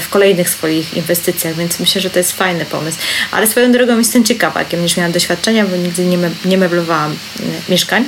w 0.00 0.08
kolejnych 0.08 0.50
swoich 0.50 0.94
inwestycjach, 0.96 1.56
więc 1.56 1.80
myślę, 1.80 2.00
że 2.00 2.10
to 2.10 2.18
jest 2.18 2.32
fajny 2.32 2.64
pomysł. 2.64 2.98
Ale 3.30 3.46
swoją 3.46 3.72
drogą 3.72 3.98
jestem 3.98 4.24
ciekawa, 4.24 4.60
jakie 4.60 4.76
będziesz 4.76 4.96
miała 4.96 5.10
doświadczenia, 5.10 5.66
bo 5.66 5.76
nigdy 5.76 6.06
nie, 6.06 6.18
me, 6.18 6.30
nie 6.44 6.58
meblowałam 6.58 7.12
e, 7.12 7.16
mieszkań. 7.68 8.04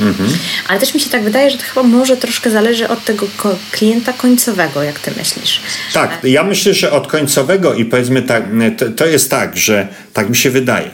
Mhm. 0.00 0.30
Ale 0.68 0.80
też 0.80 0.94
mi 0.94 1.00
się 1.00 1.10
tak 1.10 1.22
wydaje, 1.22 1.50
że 1.50 1.58
to 1.58 1.64
chyba 1.64 1.82
może 1.82 2.16
troszkę 2.16 2.50
zależy 2.50 2.88
od 2.88 3.04
tego 3.04 3.26
klienta 3.72 4.12
końcowego, 4.12 4.82
jak 4.82 4.98
ty 4.98 5.10
myślisz. 5.18 5.60
Tak, 5.92 6.18
ja 6.24 6.42
myślę, 6.42 6.74
że 6.74 6.92
od 6.92 7.06
końcowego 7.06 7.74
i 7.74 7.84
powiedzmy 7.84 8.22
tak, 8.22 8.44
to, 8.76 8.90
to 8.90 9.06
jest 9.06 9.30
tak, 9.30 9.56
że 9.56 9.88
tak 10.12 10.28
mi 10.28 10.36
się 10.36 10.50
wydaje, 10.50 10.90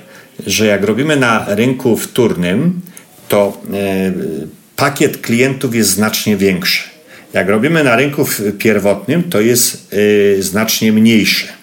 że 0.46 0.66
jak 0.66 0.84
robimy 0.84 1.16
na 1.16 1.44
rynku 1.48 1.96
wtórnym, 1.96 2.80
to 3.28 3.60
e, 3.72 4.12
pakiet 4.76 5.18
klientów 5.20 5.74
jest 5.74 5.90
znacznie 5.90 6.36
większy. 6.36 6.82
Jak 7.32 7.48
robimy 7.48 7.84
na 7.84 7.96
rynku 7.96 8.26
pierwotnym, 8.58 9.22
to 9.22 9.40
jest 9.40 9.94
e, 10.38 10.42
znacznie 10.42 10.92
mniejszy 10.92 11.59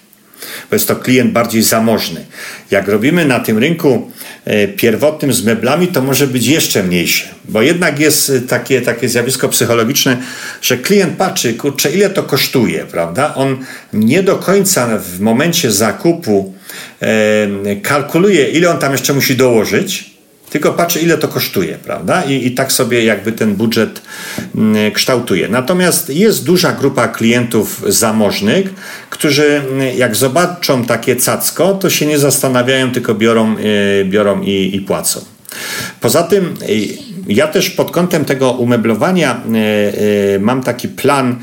bo 0.70 0.76
jest 0.76 0.88
to 0.88 0.96
klient 0.96 1.32
bardziej 1.32 1.62
zamożny. 1.62 2.26
Jak 2.70 2.88
robimy 2.88 3.24
na 3.24 3.40
tym 3.40 3.58
rynku 3.58 4.10
e, 4.44 4.68
pierwotnym 4.68 5.32
z 5.32 5.44
meblami, 5.44 5.88
to 5.88 6.02
może 6.02 6.26
być 6.26 6.46
jeszcze 6.46 6.82
mniejszy, 6.82 7.28
bo 7.44 7.62
jednak 7.62 8.00
jest 8.00 8.30
e, 8.30 8.40
takie, 8.40 8.80
takie 8.80 9.08
zjawisko 9.08 9.48
psychologiczne, 9.48 10.16
że 10.62 10.76
klient 10.76 11.16
patrzy, 11.16 11.54
kurczę, 11.54 11.90
ile 11.90 12.10
to 12.10 12.22
kosztuje, 12.22 12.86
prawda? 12.90 13.34
On 13.34 13.64
nie 13.92 14.22
do 14.22 14.36
końca 14.36 14.98
w 14.98 15.20
momencie 15.20 15.72
zakupu 15.72 16.54
kalkuluje, 17.82 18.48
ile 18.48 18.70
on 18.70 18.78
tam 18.78 18.92
jeszcze 18.92 19.12
musi 19.12 19.36
dołożyć, 19.36 20.17
tylko 20.50 20.72
patrzy, 20.72 21.00
ile 21.00 21.18
to 21.18 21.28
kosztuje, 21.28 21.78
prawda? 21.84 22.22
I, 22.22 22.46
I 22.46 22.50
tak 22.50 22.72
sobie 22.72 23.04
jakby 23.04 23.32
ten 23.32 23.54
budżet 23.54 24.02
mm, 24.54 24.92
kształtuje. 24.92 25.48
Natomiast 25.48 26.10
jest 26.10 26.44
duża 26.44 26.72
grupa 26.72 27.08
klientów 27.08 27.84
zamożnych, 27.86 28.74
którzy 29.10 29.44
mm, 29.44 29.98
jak 29.98 30.16
zobaczą 30.16 30.84
takie 30.84 31.16
cacko, 31.16 31.74
to 31.74 31.90
się 31.90 32.06
nie 32.06 32.18
zastanawiają, 32.18 32.92
tylko 32.92 33.14
biorą, 33.14 33.56
y, 33.58 34.04
biorą 34.04 34.42
i, 34.42 34.76
i 34.76 34.80
płacą. 34.80 35.20
Poza 36.00 36.22
tym 36.22 36.54
y, 36.68 37.08
ja 37.28 37.46
też 37.46 37.70
pod 37.70 37.90
kątem 37.90 38.24
tego 38.24 38.50
umeblowania 38.50 39.42
y, 40.36 40.40
mam 40.40 40.62
taki 40.62 40.88
plan 40.88 41.36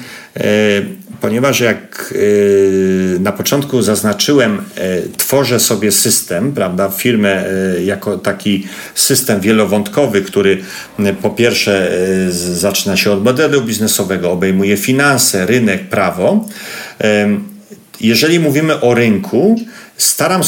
ponieważ 1.26 1.60
jak 1.60 2.14
y, 2.16 3.18
na 3.20 3.32
początku 3.32 3.82
zaznaczyłem, 3.82 4.58
y, 4.58 5.18
tworzę 5.18 5.60
sobie 5.60 5.92
system, 5.92 6.52
prawda, 6.52 6.90
firmę 6.90 7.46
y, 7.78 7.84
jako 7.84 8.18
taki 8.18 8.68
system 8.96 9.40
wielowątkowy, 9.40 10.22
który 10.22 10.64
po 11.22 11.30
pierwsze 11.30 11.92
zaczyna 12.54 12.98
się 12.98 13.12
od 13.12 13.24
modelu 13.24 13.62
biznesowego, 13.62 14.32
obejmuje 14.32 14.78
finanse, 14.78 15.46
rynek, 15.46 15.90
prawo. 15.90 16.46
Jeżeli 18.02 18.40
mówimy 18.40 18.82
o 18.82 18.94
rynku, 18.94 19.56
staram 19.98 20.42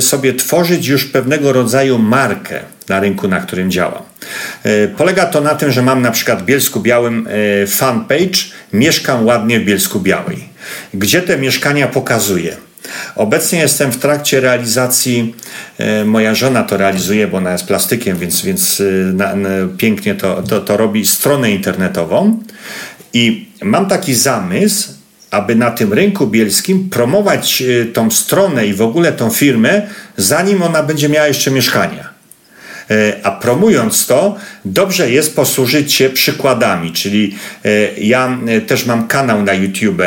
sobie 0.00 0.34
tworzyć 0.34 0.86
już 0.86 1.04
pewnego 1.04 1.52
rodzaju 1.52 1.98
markę 1.98 2.60
na 2.88 3.00
rynku, 3.00 3.28
na 3.28 3.40
którym 3.40 3.70
działam. 3.70 4.02
Polega 4.96 5.26
to 5.26 5.40
na 5.40 5.54
tym, 5.54 5.70
że 5.70 5.82
mam 5.82 6.02
na 6.02 6.10
przykład 6.10 6.42
w 6.42 6.44
Bielsku 6.44 6.80
Białym 6.80 7.28
fanpage 7.66 8.38
Mieszkam 8.72 9.26
ładnie 9.26 9.60
w 9.60 9.64
Bielsku 9.64 10.00
Białej. 10.00 10.48
Gdzie 10.94 11.22
te 11.22 11.38
mieszkania 11.38 11.88
pokazuję? 11.88 12.56
Obecnie 13.16 13.58
jestem 13.58 13.92
w 13.92 13.98
trakcie 13.98 14.40
realizacji, 14.40 15.34
moja 16.04 16.34
żona 16.34 16.62
to 16.62 16.76
realizuje, 16.76 17.28
bo 17.28 17.36
ona 17.36 17.52
jest 17.52 17.64
plastykiem, 17.64 18.18
więc, 18.18 18.42
więc 18.42 18.82
na, 19.12 19.36
na, 19.36 19.48
pięknie 19.76 20.14
to, 20.14 20.42
to, 20.42 20.60
to 20.60 20.76
robi 20.76 21.06
stronę 21.06 21.50
internetową. 21.50 22.42
I 23.12 23.48
mam 23.62 23.88
taki 23.88 24.14
zamysł, 24.14 24.88
aby 25.30 25.54
na 25.54 25.70
tym 25.70 25.92
rynku 25.92 26.26
bielskim 26.26 26.90
promować 26.90 27.62
e, 27.62 27.84
tą 27.84 28.10
stronę 28.10 28.66
i 28.66 28.74
w 28.74 28.82
ogóle 28.82 29.12
tą 29.12 29.30
firmę, 29.30 29.82
zanim 30.16 30.62
ona 30.62 30.82
będzie 30.82 31.08
miała 31.08 31.26
jeszcze 31.26 31.50
mieszkania. 31.50 32.10
E, 32.90 33.12
a 33.22 33.30
promując 33.30 34.06
to, 34.06 34.36
dobrze 34.64 35.10
jest 35.10 35.36
posłużyć 35.36 35.94
się 35.94 36.10
przykładami, 36.10 36.92
czyli 36.92 37.36
e, 37.64 38.00
ja 38.00 38.38
też 38.66 38.86
mam 38.86 39.08
kanał 39.08 39.42
na 39.42 39.52
YouTube 39.52 40.02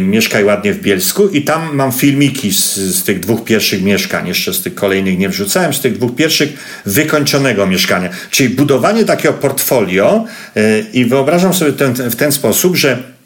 Mieszkaj 0.00 0.44
ładnie 0.44 0.72
w 0.72 0.80
Bielsku 0.80 1.28
i 1.28 1.42
tam 1.42 1.74
mam 1.74 1.92
filmiki 1.92 2.52
z, 2.52 2.74
z 2.76 3.04
tych 3.04 3.20
dwóch 3.20 3.44
pierwszych 3.44 3.82
mieszkań, 3.82 4.28
jeszcze 4.28 4.54
z 4.54 4.62
tych 4.62 4.74
kolejnych 4.74 5.18
nie 5.18 5.28
wrzucałem, 5.28 5.74
z 5.74 5.80
tych 5.80 5.96
dwóch 5.96 6.14
pierwszych 6.14 6.48
wykończonego 6.86 7.66
mieszkania. 7.66 8.08
Czyli 8.30 8.54
budowanie 8.54 9.04
takiego 9.04 9.34
portfolio 9.34 10.24
i 10.92 11.04
wyobrażam 11.04 11.54
sobie 11.54 11.72
ten, 11.72 11.94
w 11.94 12.16
ten 12.16 12.32
sposób, 12.32 12.76
że 12.76 13.17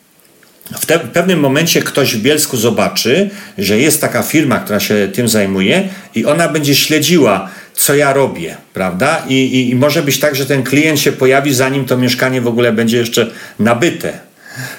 w, 0.81 0.87
te, 0.87 0.99
w, 0.99 1.11
pewnym 1.11 1.41
momencie 1.41 1.83
ktoś 1.83 2.16
w 2.16 2.23
Bielsku 2.23 2.57
zobaczy, 2.57 3.31
że 3.59 3.79
jest 3.79 4.01
taka 4.01 4.23
firma, 4.23 4.59
która 4.59 4.81
się 4.81 5.09
tym 5.14 5.29
zajmuje 5.29 5.89
i 6.14 6.25
ona 6.25 6.49
będzie 6.49 6.75
śledziła 6.75 7.51
co 7.75 7.95
ja 7.95 8.12
robię, 8.12 8.57
prawda? 8.75 9.23
I, 9.29 9.35
i, 9.35 9.70
I, 9.70 9.75
może 9.75 10.03
być 10.03 10.20
tak, 10.20 10.37
że 10.37 10.47
ten 10.47 10.62
klient 10.62 11.01
się 11.01 11.12
pojawi, 11.12 11.55
zanim 11.55 11.85
to 11.85 11.97
mieszkanie 11.97 12.41
w 12.41 12.47
ogóle 12.47 12.73
będzie 12.73 12.99
jeszcze 12.99 13.31
nabyte. 13.59 14.32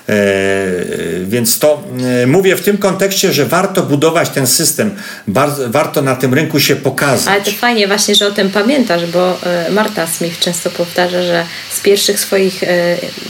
E, 0.09 0.15
więc 1.25 1.59
to 1.59 1.83
e, 2.23 2.27
mówię 2.27 2.55
w 2.55 2.61
tym 2.61 2.77
kontekście, 2.77 3.33
że 3.33 3.45
warto 3.45 3.83
budować 3.83 4.29
ten 4.29 4.47
system, 4.47 4.91
bardzo, 5.27 5.69
warto 5.69 6.01
na 6.01 6.15
tym 6.15 6.33
rynku 6.33 6.59
się 6.59 6.75
pokazać. 6.75 7.27
Ale 7.27 7.41
to 7.41 7.51
fajnie 7.51 7.87
właśnie, 7.87 8.15
że 8.15 8.27
o 8.27 8.31
tym 8.31 8.49
pamiętasz, 8.49 9.05
bo 9.05 9.39
e, 9.43 9.71
Marta 9.71 10.07
Smith 10.07 10.39
często 10.39 10.69
powtarza, 10.69 11.23
że 11.23 11.45
z 11.71 11.79
pierwszych 11.79 12.19
swoich 12.19 12.63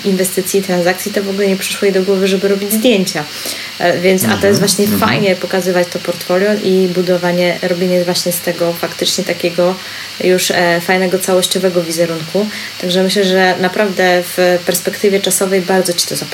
inwestycji, 0.05 0.61
transakcji 0.61 1.11
to 1.11 1.23
w 1.23 1.29
ogóle 1.29 1.47
nie 1.47 1.55
przyszło 1.55 1.85
jej 1.85 1.93
do 1.93 2.03
głowy, 2.03 2.27
żeby 2.27 2.47
robić 2.47 2.73
zdjęcia. 2.73 3.23
Więc, 4.01 4.23
a 4.23 4.27
to 4.27 4.33
jest 4.33 4.43
mhm, 4.43 4.59
właśnie 4.59 4.87
-hmm. 4.87 4.99
fajnie 4.99 5.35
pokazywać 5.35 5.87
to 5.87 5.99
portfolio 5.99 6.49
i 6.63 6.87
budowanie, 6.95 7.59
robienie 7.61 8.03
właśnie 8.03 8.31
z 8.31 8.39
tego 8.39 8.73
faktycznie 8.73 9.23
takiego 9.23 9.75
już 10.23 10.51
fajnego, 10.81 11.19
całościowego 11.19 11.83
wizerunku. 11.83 12.47
Także 12.81 13.03
myślę, 13.03 13.23
że 13.23 13.55
naprawdę 13.59 14.23
w 14.23 14.59
perspektywie 14.65 15.19
czasowej 15.19 15.61
bardzo 15.61 15.93
Ci 15.93 16.07
to 16.07 16.15
zaprocentuje. 16.15 16.32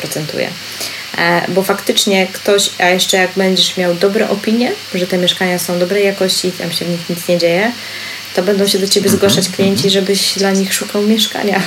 E, 1.17 1.41
bo 1.47 1.63
faktycznie 1.63 2.27
ktoś, 2.27 2.69
a 2.77 2.89
jeszcze 2.89 3.17
jak 3.17 3.31
będziesz 3.35 3.77
miał 3.77 3.95
dobre 3.95 4.29
opinie, 4.29 4.71
że 4.95 5.07
te 5.07 5.17
mieszkania 5.17 5.59
są 5.59 5.79
dobrej 5.79 6.05
jakości 6.05 6.47
i 6.47 6.51
tam 6.51 6.71
się 6.71 6.85
w 6.85 6.89
nich 6.89 7.09
nic 7.09 7.27
nie 7.27 7.37
dzieje, 7.37 7.71
to 8.35 8.43
będą 8.43 8.67
się 8.67 8.79
do 8.79 8.87
Ciebie 8.87 9.09
mhm, 9.09 9.17
zgłaszać 9.17 9.49
klienci, 9.49 9.87
mhm. 9.87 9.89
żebyś 9.89 10.37
dla 10.37 10.51
nich 10.51 10.73
szukał 10.73 11.01
mieszkania 11.01 11.61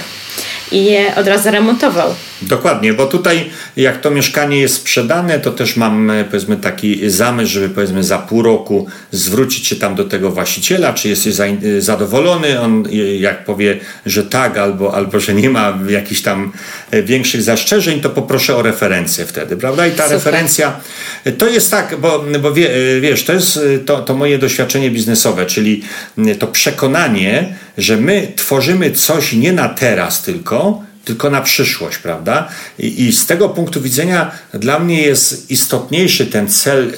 i 0.70 0.85
je 0.85 1.14
od 1.14 1.28
razu 1.28 1.51
remontował. 1.51 2.14
Dokładnie, 2.43 2.95
bo 2.95 3.07
tutaj 3.07 3.51
jak 3.76 4.01
to 4.01 4.11
mieszkanie 4.11 4.61
jest 4.61 4.74
sprzedane, 4.74 5.40
to 5.40 5.51
też 5.51 5.76
mam 5.76 6.11
e, 6.11 6.24
powiedzmy 6.24 6.57
taki 6.57 7.11
zamysł, 7.11 7.53
żeby 7.53 7.68
powiedzmy 7.68 8.05
za 8.05 8.18
pół 8.18 8.43
roku 8.43 8.86
zwrócić 9.11 9.66
się 9.66 9.76
tam 9.76 9.95
do 9.95 10.05
tego 10.05 10.30
właściciela, 10.30 10.93
czy 10.93 11.09
jest 11.09 11.26
e, 11.26 11.80
zadowolony, 11.80 12.61
on 12.61 12.86
e, 12.86 12.97
jak 13.16 13.45
powie, 13.45 13.80
że 14.07 14.24
tak, 14.24 14.59
albo, 14.59 14.95
albo 14.95 15.20
że 15.20 15.34
nie 15.34 15.51
ma 15.51 15.78
jakichś 15.88 16.22
tam 16.22 16.53
większych 17.05 17.43
zastrzeżeń, 17.43 18.01
to 18.01 18.11
poproszę 18.11 18.57
o 18.57 18.62
referencję 18.62 19.26
wtedy, 19.26 19.57
prawda? 19.57 19.86
I 19.86 19.90
ta 19.90 20.03
Super. 20.03 20.16
referencja 20.16 20.80
to 21.38 21.49
jest 21.49 21.70
tak, 21.70 21.97
bo, 22.01 22.24
bo 22.43 22.53
wie, 22.53 22.70
wiesz, 23.01 23.24
to 23.24 23.32
jest 23.32 23.61
to, 23.86 23.99
to 24.03 24.14
moje 24.14 24.38
doświadczenie 24.38 24.90
biznesowe, 24.90 25.47
czyli 25.47 25.82
to 26.38 26.47
przekonanie, 26.47 27.55
że 27.78 27.97
my 27.97 28.32
tworzymy 28.36 28.90
coś 28.90 29.32
nie 29.32 29.53
na 29.53 29.68
teraz 29.68 30.22
tylko, 30.22 30.82
tylko 31.05 31.30
na 31.30 31.40
przyszłość, 31.40 31.98
prawda? 31.98 32.48
I, 32.78 33.05
I, 33.05 33.12
z 33.12 33.26
tego 33.26 33.48
punktu 33.48 33.80
widzenia 33.80 34.30
dla 34.55 34.78
mnie 34.78 35.03
jest 35.03 35.50
istotniejszy 35.50 36.26
ten 36.26 36.48
cel, 36.48 36.94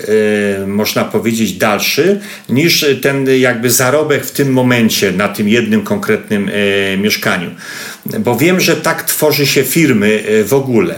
y, 0.62 0.66
można 0.66 1.05
powiedzieć, 1.05 1.52
dalszy, 1.52 2.20
niż 2.48 2.86
ten 3.02 3.26
jakby 3.38 3.70
zarobek 3.70 4.26
w 4.26 4.30
tym 4.30 4.52
momencie 4.52 5.12
na 5.12 5.28
tym 5.28 5.48
jednym 5.48 5.82
konkretnym 5.82 6.48
y, 6.48 6.98
mieszkaniu. 7.00 7.50
Bo 8.18 8.36
wiem, 8.36 8.61
że 8.61 8.76
tak 8.76 9.02
tworzy 9.02 9.46
się 9.46 9.64
firmy 9.64 10.24
y, 10.28 10.44
w 10.44 10.55
ogóle. 10.55 10.94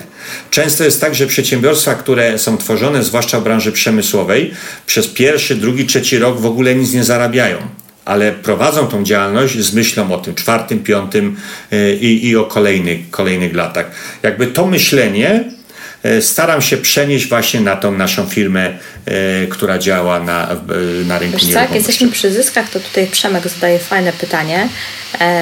Często 0.50 0.84
jest 0.84 1.00
tak, 1.00 1.14
że 1.14 1.26
przedsiębiorstwa, 1.26 1.94
które 1.94 2.38
są 2.38 2.58
tworzone, 2.58 3.04
zwłaszcza 3.04 3.40
w 3.40 3.44
branży 3.44 3.72
przemysłowej, 3.72 4.50
przez 4.86 5.06
pierwszy, 5.06 5.54
drugi, 5.54 5.86
trzeci 5.86 6.18
rok 6.18 6.40
w 6.40 6.46
ogóle 6.46 6.74
nic 6.74 6.92
nie 6.92 7.04
zarabiają 7.04 7.58
ale 8.06 8.32
prowadzą 8.32 8.86
tą 8.86 9.04
działalność 9.04 9.58
z 9.58 9.74
myślą 9.74 10.12
o 10.12 10.18
tym 10.18 10.34
czwartym, 10.34 10.78
piątym 10.78 11.36
y, 11.72 11.98
i, 12.00 12.28
i 12.28 12.36
o 12.36 12.44
kolejnych, 12.44 13.10
kolejnych 13.10 13.54
latach. 13.54 13.90
Jakby 14.22 14.46
to 14.46 14.66
myślenie 14.66 15.44
staram 16.20 16.62
się 16.62 16.76
przenieść 16.76 17.28
właśnie 17.28 17.60
na 17.60 17.76
tą 17.76 17.92
naszą 17.92 18.26
firmę, 18.26 18.78
która 19.50 19.78
działa 19.78 20.20
na, 20.20 20.56
na 21.06 21.18
rynku 21.18 21.38
Wiesz 21.38 21.52
co, 21.52 21.58
jak 21.58 21.74
jesteśmy 21.74 22.08
przy 22.08 22.32
zyskach, 22.32 22.70
to 22.70 22.80
tutaj 22.80 23.06
Przemek 23.06 23.48
zadaje 23.48 23.78
fajne 23.78 24.12
pytanie. 24.12 24.68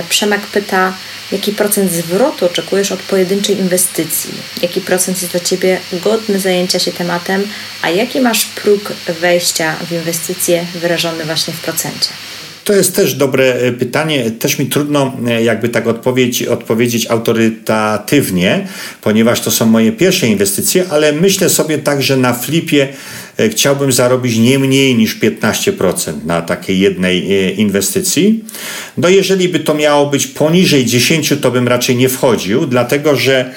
Przemek 0.08 0.40
pyta, 0.40 0.92
jaki 1.32 1.52
procent 1.52 1.92
zwrotu 1.92 2.46
oczekujesz 2.46 2.92
od 2.92 3.00
pojedynczej 3.00 3.58
inwestycji? 3.58 4.34
Jaki 4.62 4.80
procent 4.80 5.22
jest 5.22 5.32
dla 5.32 5.40
Ciebie 5.40 5.80
godny 5.92 6.38
zajęcia 6.38 6.78
się 6.78 6.92
tematem, 6.92 7.42
a 7.82 7.90
jaki 7.90 8.20
masz 8.20 8.44
próg 8.44 8.92
wejścia 9.20 9.76
w 9.88 9.92
inwestycje 9.92 10.66
wyrażony 10.74 11.24
właśnie 11.24 11.54
w 11.54 11.60
procencie? 11.60 12.08
To 12.64 12.72
jest 12.72 12.96
też 12.96 13.14
dobre 13.14 13.54
e, 13.54 13.72
pytanie. 13.72 14.30
Też 14.30 14.58
mi 14.58 14.66
trudno 14.66 15.16
e, 15.26 15.42
jakby 15.42 15.68
tak 15.68 15.86
odpowiedzieć, 15.86 16.42
odpowiedzieć 16.42 17.06
autorytatywnie, 17.06 18.66
ponieważ 19.02 19.40
to 19.40 19.50
są 19.50 19.66
moje 19.66 19.92
pierwsze 19.92 20.26
inwestycje, 20.26 20.84
ale 20.90 21.12
myślę 21.12 21.48
sobie 21.48 21.78
tak, 21.78 22.02
że 22.02 22.16
na 22.16 22.32
flipie 22.32 22.88
chciałbym 23.51 23.93
zarobić 23.93 24.37
nie 24.37 24.59
mniej 24.59 24.95
niż 24.95 25.20
15% 25.20 26.12
na 26.24 26.43
takiej 26.43 26.80
jednej 26.80 27.47
e, 27.47 27.51
inwestycji. 27.51 28.45
No 28.97 29.09
jeżeli 29.09 29.49
by 29.49 29.61
to 29.61 29.74
miało 29.74 30.07
być 30.07 30.26
poniżej 30.26 30.85
10, 30.85 31.35
to 31.43 31.51
bym 31.51 31.68
raczej 31.68 31.97
nie 31.97 32.09
wchodził, 32.09 32.66
dlatego 32.66 33.16
że 33.16 33.55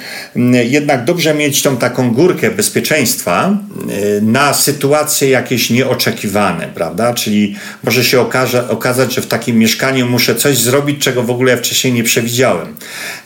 jednak 0.70 1.06
dobrze 1.06 1.34
mieć 1.34 1.62
tą 1.62 1.78
taką 1.78 2.12
górkę 2.12 2.52
bezpieczeństwa 2.52 3.58
e, 3.90 4.22
na 4.22 4.54
sytuacje 4.54 5.30
jakieś 5.30 5.70
nieoczekiwane, 5.70 6.68
prawda? 6.76 7.14
Czyli 7.14 7.56
może 7.84 8.04
się 8.04 8.22
okaże, 8.22 8.70
okazać, 8.70 9.14
że 9.14 9.22
w 9.22 9.28
takim 9.28 9.58
mieszkaniu 9.58 10.08
muszę 10.08 10.36
coś 10.36 10.58
zrobić, 10.58 11.04
czego 11.04 11.24
w 11.24 11.30
ogóle 11.30 11.58
wcześniej 11.58 11.94
nie 11.94 12.04
przewidziałem. 12.04 12.76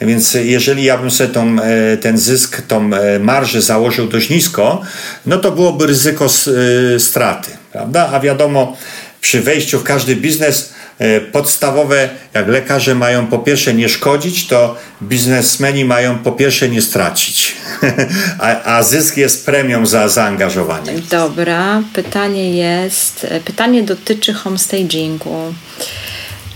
Więc 0.01 0.33
jeżeli 0.33 0.83
ja 0.83 0.97
bym 0.97 1.11
sobie 1.11 1.29
tą, 1.29 1.55
ten 2.01 2.17
zysk, 2.17 2.61
tą 2.61 2.89
marżę 3.19 3.61
założył 3.61 4.07
dość 4.07 4.29
nisko, 4.29 4.81
no 5.25 5.37
to 5.37 5.51
byłoby 5.51 5.87
ryzyko 5.87 6.29
Y, 6.47 6.99
straty, 6.99 7.51
prawda? 7.71 8.09
A 8.13 8.19
wiadomo, 8.19 8.77
przy 9.21 9.41
wejściu 9.41 9.79
w 9.79 9.83
każdy 9.83 10.15
biznes 10.15 10.73
y, 11.01 11.21
podstawowe, 11.21 12.09
jak 12.33 12.47
lekarze 12.47 12.95
mają 12.95 13.27
po 13.27 13.39
pierwsze 13.39 13.73
nie 13.73 13.89
szkodzić, 13.89 14.47
to 14.47 14.75
biznesmeni 15.03 15.85
mają 15.85 16.19
po 16.19 16.31
pierwsze 16.31 16.69
nie 16.69 16.81
stracić. 16.81 17.55
a, 18.39 18.63
a 18.77 18.83
zysk 18.83 19.17
jest 19.17 19.45
premią 19.45 19.85
za 19.85 20.09
zaangażowanie. 20.09 20.93
Dobra, 21.09 21.83
pytanie 21.93 22.55
jest, 22.55 23.27
pytanie 23.45 23.83
dotyczy 23.83 24.33
homestagingu. 24.33 25.53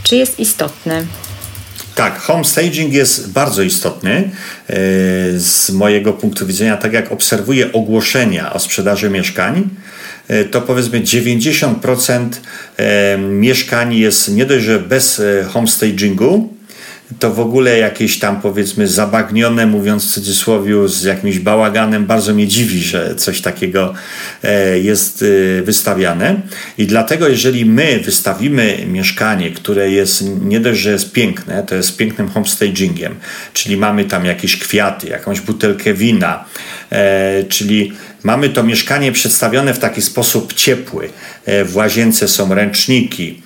Czy 0.04 0.16
jest 0.16 0.40
istotny? 0.40 1.06
Tak, 1.96 2.20
homestaging 2.20 2.94
jest 2.94 3.32
bardzo 3.32 3.62
istotny 3.62 4.12
e, 4.12 4.74
z 5.40 5.70
mojego 5.70 6.14
punktu 6.14 6.46
widzenia. 6.46 6.78
Tak 6.78 6.94
jak 6.94 7.12
obserwuję 7.12 7.74
ogłoszenia 7.74 8.54
o 8.54 8.60
sprzedaży 8.60 9.10
mieszkań, 9.10 9.70
e, 10.28 10.46
to 10.46 10.62
powiedzmy 10.62 11.02
90% 11.02 12.30
e, 12.78 13.18
mieszkań 13.18 13.96
jest 13.96 14.30
nie 14.30 14.46
dość, 14.46 14.66
że 14.66 14.80
bez 14.80 15.22
homestagingu, 15.48 16.55
to 17.20 17.34
w 17.34 17.40
ogóle 17.40 17.78
jakieś 17.78 18.20
tam 18.20 18.42
powiedzmy 18.42 18.88
zabagnione, 18.88 19.66
mówiąc 19.66 20.06
w 20.06 20.14
cudzysłowie, 20.14 20.88
z 20.88 21.04
jakimś 21.04 21.40
bałaganem, 21.40 22.06
bardzo 22.06 22.34
mnie 22.34 22.48
dziwi, 22.48 22.82
że 22.82 23.16
coś 23.16 23.42
takiego 23.42 23.94
e, 24.44 24.80
jest 24.80 25.26
e, 25.60 25.62
wystawiane. 25.62 26.42
I 26.78 26.88
dlatego, 26.88 27.28
jeżeli 27.28 27.66
my 27.66 28.00
wystawimy 28.00 28.78
mieszkanie, 28.88 29.52
które 29.52 29.92
jest 29.92 30.24
nie 30.42 30.60
dość, 30.60 30.80
że 30.80 30.92
jest 30.92 31.12
piękne, 31.12 31.64
to 31.64 31.76
jest 31.76 31.98
pięknym 31.98 32.30
homestagingiem, 32.30 33.16
czyli 33.54 33.78
mamy 33.78 34.06
tam 34.06 34.26
jakieś 34.26 34.58
kwiaty, 34.58 35.08
jakąś 35.08 35.42
butelkę 35.42 35.94
wina, 35.94 36.46
e, 36.92 37.44
czyli 37.44 37.94
mamy 38.24 38.50
to 38.50 38.64
mieszkanie 38.64 39.12
przedstawione 39.12 39.74
w 39.74 39.80
taki 39.80 40.02
sposób 40.02 40.54
ciepły. 40.54 41.10
W 41.66 41.76
łazience 41.76 42.28
są 42.28 42.54
ręczniki, 42.54 43.42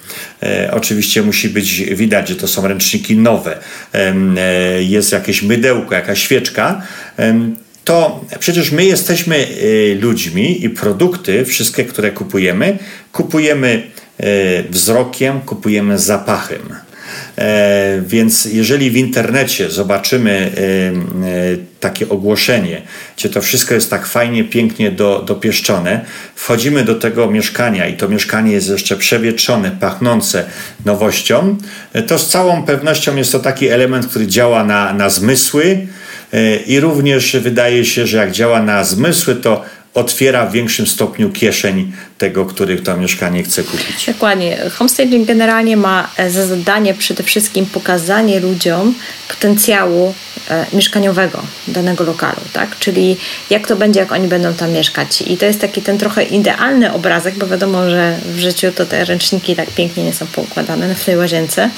oczywiście 0.72 1.22
musi 1.22 1.50
być 1.50 1.84
widać, 1.84 2.30
że 2.30 2.36
to 2.36 2.48
są 2.48 2.68
ręczniki 2.68 3.18
nowe. 3.18 3.58
E, 3.94 4.14
jest 4.84 5.12
jakieś 5.12 5.42
mydełko, 5.42 5.96
jakaś 5.96 6.22
świeczka 6.22 6.82
to 7.84 8.26
przecież 8.40 8.72
my 8.72 8.86
jesteśmy 8.86 9.36
e, 9.36 9.96
ludźmi 9.96 10.66
i 10.66 10.70
produkty, 10.70 11.46
wszystkie, 11.46 11.86
które 11.86 12.12
kupujemy, 12.12 12.78
kupujemy 13.12 13.84
wzrokiem, 14.70 15.42
kupujemy 15.42 16.00
zapachem. 16.00 16.76
E, 17.38 18.02
więc 18.08 18.46
jeżeli 18.46 18.92
w 18.92 18.98
internecie 18.98 19.70
zobaczymy 19.70 20.32
e, 20.32 21.28
e, 21.28 21.58
takie 21.80 22.10
ogłoszenie, 22.10 22.82
gdzie 23.18 23.30
to 23.30 23.42
wszystko 23.42 23.74
jest 23.74 23.90
tak 23.90 24.06
fajnie, 24.06 24.44
pięknie 24.44 24.92
do, 24.92 25.24
dopieszczone, 25.28 26.06
wchodzimy 26.36 26.84
do 26.84 26.96
tego 26.96 27.32
mieszkania 27.32 27.88
i 27.88 27.98
to 27.98 28.08
mieszkanie 28.08 28.52
jest 28.52 28.70
jeszcze 28.70 28.96
przewietrzone, 28.96 29.72
pachnące 29.80 30.46
nowością, 30.86 31.58
to 32.08 32.20
z 32.20 32.30
całą 32.30 32.64
pewnością 32.64 33.16
jest 33.16 33.32
to 33.32 33.40
taki 33.40 33.68
element, 33.68 34.08
który 34.08 34.28
działa 34.28 34.64
na, 34.64 34.94
na 34.94 35.10
zmysły 35.10 35.88
i 36.68 36.80
również 36.80 37.38
wydaje 37.38 37.86
się, 37.86 38.08
że 38.08 38.18
jak 38.18 38.32
działa 38.32 38.62
na 38.64 38.84
zmysły, 38.84 39.36
to 39.36 39.66
otwiera 39.94 40.46
w 40.46 40.52
większym 40.52 40.88
stopniu 40.88 41.30
kieszeń 41.30 41.92
tego, 42.20 42.46
który 42.46 42.82
to 42.82 42.98
mieszkanie 42.98 43.44
chce 43.44 43.64
kupić. 43.64 44.06
Dokładnie. 44.08 44.58
Homestaging 44.74 45.28
generalnie 45.28 45.78
ma 45.78 46.10
e, 46.18 46.30
za 46.30 46.48
zadanie 46.48 46.94
przede 46.94 47.24
wszystkim 47.24 47.66
pokazanie 47.66 48.40
ludziom 48.40 48.96
potencjału 49.28 50.14
e, 50.50 50.66
mieszkaniowego 50.74 51.44
danego 51.68 52.04
lokalu, 52.04 52.42
tak? 52.54 52.80
Czyli 52.80 53.18
jak 53.50 53.68
to 53.68 53.76
będzie, 53.76 54.00
jak 54.00 54.12
oni 54.12 54.28
będą 54.28 54.54
tam 54.54 54.72
mieszkać. 54.72 55.22
I 55.22 55.38
to 55.38 55.46
jest 55.46 55.62
taki 55.62 55.82
ten 55.82 55.98
trochę 55.98 56.24
idealny 56.24 56.94
obrazek, 56.94 57.38
bo 57.38 57.48
wiadomo, 57.48 57.90
że 57.90 58.18
w 58.26 58.40
życiu 58.40 58.72
to 58.76 58.86
te 58.86 59.06
ręczniki 59.06 59.56
tak 59.56 59.70
pięknie 59.70 60.04
nie 60.04 60.14
są 60.14 60.28
poukładane 60.28 60.96
w 60.96 61.06
tej 61.06 61.18
łazience, 61.18 61.70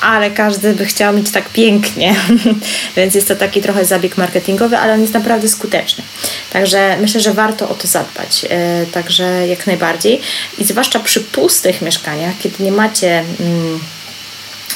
ale 0.00 0.30
każdy 0.30 0.74
by 0.74 0.84
chciał 0.84 1.14
mieć 1.14 1.30
tak 1.30 1.48
pięknie, 1.48 2.14
więc 2.96 3.14
jest 3.14 3.28
to 3.28 3.36
taki 3.36 3.62
trochę 3.62 3.84
zabieg 3.84 4.16
marketingowy, 4.16 4.78
ale 4.78 4.94
on 4.94 5.00
jest 5.00 5.14
naprawdę 5.14 5.48
skuteczny. 5.48 6.04
Także 6.52 6.96
myślę, 7.00 7.20
że 7.20 7.32
warto 7.32 7.68
o 7.68 7.74
to 7.74 7.88
zadbać. 7.88 8.46
E, 8.50 8.86
także 8.86 9.48
jak 9.48 9.66
najbardziej. 9.70 10.20
I 10.58 10.64
zwłaszcza 10.64 11.00
przy 11.00 11.20
pustych 11.20 11.82
mieszkaniach, 11.82 12.34
kiedy 12.42 12.64
nie 12.64 12.72
macie 12.72 13.24
mm, 13.40 13.80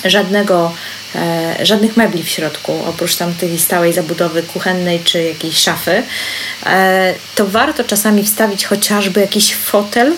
żadnego 0.04 0.72
e, 1.14 1.56
żadnych 1.66 1.96
mebli 1.96 2.22
w 2.22 2.28
środku, 2.28 2.84
oprócz 2.88 3.16
tam 3.16 3.34
tej 3.34 3.58
stałej 3.58 3.92
zabudowy 3.92 4.42
kuchennej 4.42 5.00
czy 5.04 5.22
jakiejś 5.22 5.58
szafy, 5.58 6.02
e, 6.66 7.14
to 7.34 7.46
warto 7.46 7.84
czasami 7.84 8.24
wstawić 8.24 8.66
chociażby 8.66 9.20
jakiś 9.20 9.54
fotel, 9.54 10.12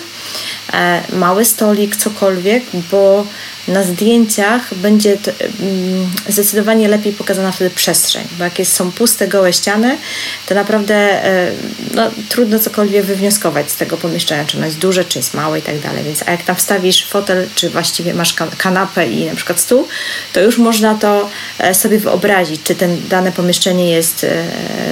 mały 1.13 1.45
stolik, 1.45 1.95
cokolwiek, 1.95 2.63
bo 2.91 3.25
na 3.67 3.83
zdjęciach 3.83 4.73
będzie 4.73 5.17
mm, 5.59 6.09
zdecydowanie 6.27 6.87
lepiej 6.87 7.13
pokazana 7.13 7.51
wtedy 7.51 7.69
przestrzeń, 7.69 8.27
bo 8.37 8.43
jak 8.43 8.59
jest, 8.59 8.73
są 8.73 8.91
puste, 8.91 9.27
gołe 9.27 9.53
ściany, 9.53 9.97
to 10.45 10.55
naprawdę 10.55 10.95
e, 10.95 11.51
no, 11.93 12.11
trudno 12.29 12.59
cokolwiek 12.59 13.05
wywnioskować 13.05 13.71
z 13.71 13.75
tego 13.75 13.97
pomieszczenia, 13.97 14.45
czy 14.45 14.57
ono 14.57 14.65
jest 14.65 14.77
duże, 14.77 15.05
czy 15.05 15.19
jest 15.19 15.33
małe 15.33 15.59
i 15.59 15.61
tak 15.61 15.79
dalej. 15.79 16.03
Więc 16.03 16.23
a 16.25 16.31
jak 16.31 16.43
tam 16.43 16.55
wstawisz 16.55 17.05
fotel, 17.05 17.47
czy 17.55 17.69
właściwie 17.69 18.13
masz 18.13 18.35
kanapę 18.57 19.07
i 19.07 19.25
na 19.25 19.35
przykład 19.35 19.59
stół, 19.59 19.87
to 20.33 20.41
już 20.41 20.57
można 20.57 20.95
to 20.95 21.29
e, 21.59 21.73
sobie 21.73 21.99
wyobrazić, 21.99 22.63
czy 22.63 22.75
ten 22.75 23.07
dane 23.09 23.31
pomieszczenie 23.31 23.91
jest 23.91 24.23
e, 24.23 24.45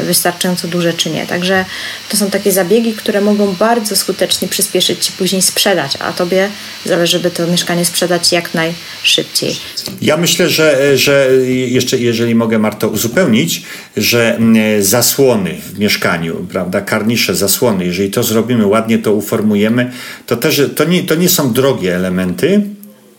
wystarczająco 0.03 0.67
duże, 0.67 0.93
czy 0.93 1.09
nie. 1.09 1.27
Także 1.27 1.65
to 2.09 2.17
są 2.17 2.29
takie 2.29 2.51
zabiegi, 2.51 2.93
które 2.93 3.21
mogą 3.21 3.53
bardzo 3.53 3.95
skutecznie 3.95 4.47
przyspieszyć 4.47 5.05
Ci 5.05 5.11
później 5.11 5.41
sprzedać, 5.65 5.97
a 5.99 6.13
Tobie 6.13 6.49
zależy, 6.85 7.11
żeby 7.11 7.31
to 7.31 7.47
mieszkanie 7.47 7.85
sprzedać 7.85 8.31
jak 8.31 8.53
naj 8.53 8.73
najszybciej. 9.01 9.55
Ja 10.01 10.17
myślę, 10.17 10.49
że, 10.49 10.97
że 10.97 11.27
jeszcze, 11.47 11.97
jeżeli 11.97 12.35
mogę 12.35 12.59
Marto 12.59 12.89
uzupełnić, 12.89 13.61
że 13.97 14.35
mm, 14.35 14.83
zasłony 14.83 15.55
w 15.73 15.79
mieszkaniu, 15.79 16.47
prawda, 16.49 16.81
karnisze, 16.81 17.35
zasłony, 17.35 17.85
jeżeli 17.85 18.11
to 18.11 18.23
zrobimy 18.23 18.65
ładnie, 18.65 18.97
to 18.97 19.13
uformujemy, 19.13 19.91
to 20.25 20.37
też 20.37 20.61
to 20.75 20.85
nie, 20.85 21.03
to 21.03 21.15
nie 21.15 21.29
są 21.29 21.53
drogie 21.53 21.95
elementy, 21.95 22.61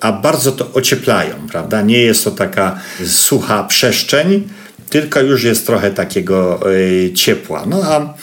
a 0.01 0.13
bardzo 0.13 0.53
to 0.53 0.73
ocieplają, 0.73 1.35
prawda? 1.51 1.83
Nie 1.83 1.99
jest 1.99 2.25
to 2.25 2.31
taka 2.31 2.79
sucha 3.07 3.65
przestrzeń, 3.65 4.49
tylko 4.91 5.21
już 5.21 5.45
jest 5.45 5.67
trochę 5.67 5.91
takiego 5.91 6.61
y, 6.73 7.13
ciepła. 7.15 7.67
No 7.67 7.83
a 7.85 8.15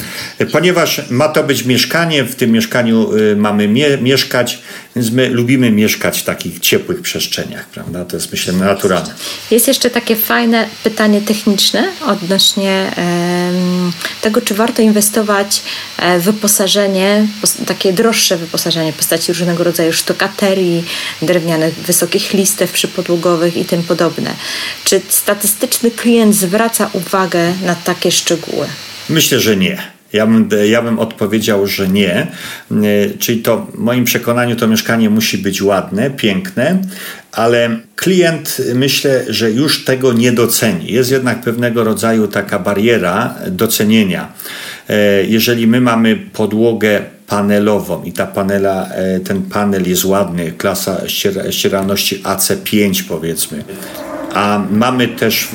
ponieważ 0.51 1.09
ma 1.09 1.27
to 1.27 1.43
być 1.43 1.65
mieszkanie, 1.65 2.23
w 2.23 2.35
tym 2.35 2.51
mieszkaniu 2.51 3.15
y, 3.17 3.35
mamy 3.35 3.67
mie 3.67 3.97
mieszkać, 3.97 4.61
więc 4.95 5.11
my 5.11 5.29
lubimy 5.29 5.71
mieszkać 5.71 6.19
w 6.19 6.23
takich 6.23 6.59
ciepłych 6.59 7.01
przestrzeniach, 7.01 7.65
prawda? 7.65 8.05
To 8.05 8.15
jest 8.15 8.31
myślę 8.31 8.53
naturalne. 8.53 9.13
Jest 9.51 9.67
jeszcze 9.67 9.89
takie 9.89 10.15
fajne 10.15 10.67
pytanie 10.83 11.21
techniczne 11.21 11.87
odnośnie 12.05 12.91
tego, 14.21 14.41
czy 14.41 14.53
warto 14.53 14.81
inwestować 14.81 15.61
e, 15.97 16.19
w 16.19 16.23
wyposażenie, 16.23 17.27
takie 17.65 17.93
droższe 17.93 18.37
wyposażenie 18.37 18.93
w 18.93 18.95
postaci 18.95 19.33
różnego 19.33 19.63
rodzaju 19.63 19.93
sztokaterii, 19.93 20.83
drewnianych, 21.21 21.73
wysokich 21.73 22.33
listew 22.33 22.71
przypodłogowych 22.71 23.57
i 23.57 23.65
tym 23.65 23.83
podobne. 23.83 24.33
Czy 24.83 25.01
statystyczny 25.09 25.91
klient 25.91 26.35
zwraca 26.35 26.89
uwagę 26.93 27.53
na 27.65 27.75
takie 27.75 28.11
szczegóły? 28.11 28.67
Myślę, 29.09 29.39
że 29.39 29.57
nie. 29.57 29.92
Ja 30.13 30.27
bym, 30.27 30.49
ja 30.69 30.81
bym 30.81 30.99
odpowiedział, 30.99 31.67
że 31.67 31.87
nie. 31.87 32.27
Czyli 33.19 33.41
to 33.41 33.67
w 33.73 33.77
moim 33.77 34.05
przekonaniu 34.05 34.55
to 34.55 34.67
mieszkanie 34.67 35.09
musi 35.09 35.37
być 35.37 35.61
ładne, 35.61 36.09
piękne, 36.09 36.81
ale 37.31 37.79
klient 37.95 38.61
myślę, 38.75 39.25
że 39.29 39.51
już 39.51 39.85
tego 39.85 40.13
nie 40.13 40.31
doceni. 40.31 40.93
Jest 40.93 41.11
jednak 41.11 41.41
pewnego 41.41 41.83
rodzaju 41.83 42.27
taka 42.27 42.59
bariera 42.59 43.35
docenienia. 43.47 44.33
Jeżeli 45.27 45.67
my 45.67 45.81
mamy 45.81 46.15
podłogę 46.15 47.01
panelową 47.27 48.03
i 48.03 48.11
ta 48.11 48.27
panela, 48.27 48.89
e, 48.89 49.19
ten 49.19 49.41
panel 49.41 49.89
jest 49.89 50.05
ładny, 50.05 50.51
klasa 50.51 51.01
ścieralności 51.49 52.23
AC5 52.23 53.03
powiedzmy, 53.07 53.63
a 54.33 54.65
mamy 54.71 55.07
też 55.07 55.47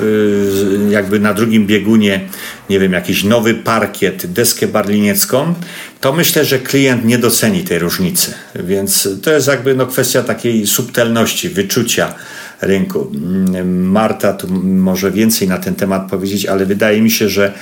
jakby 0.89 1.19
na 1.19 1.33
drugim 1.33 1.67
biegunie, 1.67 2.21
nie 2.69 2.79
wiem, 2.79 2.93
jakiś 2.93 3.23
nowy 3.23 3.53
parkiet, 3.53 4.33
deskę 4.33 4.67
barliniecką, 4.67 5.53
to 6.01 6.13
myślę, 6.13 6.45
że 6.45 6.59
klient 6.59 7.05
nie 7.05 7.17
doceni 7.17 7.63
tej 7.63 7.79
różnicy. 7.79 8.33
Więc 8.55 9.09
to 9.23 9.31
jest 9.31 9.47
jakby 9.47 9.75
no 9.75 9.85
kwestia 9.85 10.23
takiej 10.23 10.67
subtelności, 10.67 11.49
wyczucia 11.49 12.13
rynku. 12.61 13.11
Marta 13.65 14.33
tu 14.33 14.47
może 14.63 15.11
więcej 15.11 15.47
na 15.47 15.57
ten 15.57 15.75
temat 15.75 16.09
powiedzieć, 16.09 16.45
ale 16.45 16.65
wydaje 16.65 17.01
mi 17.01 17.11
się, 17.11 17.29
że 17.29 17.53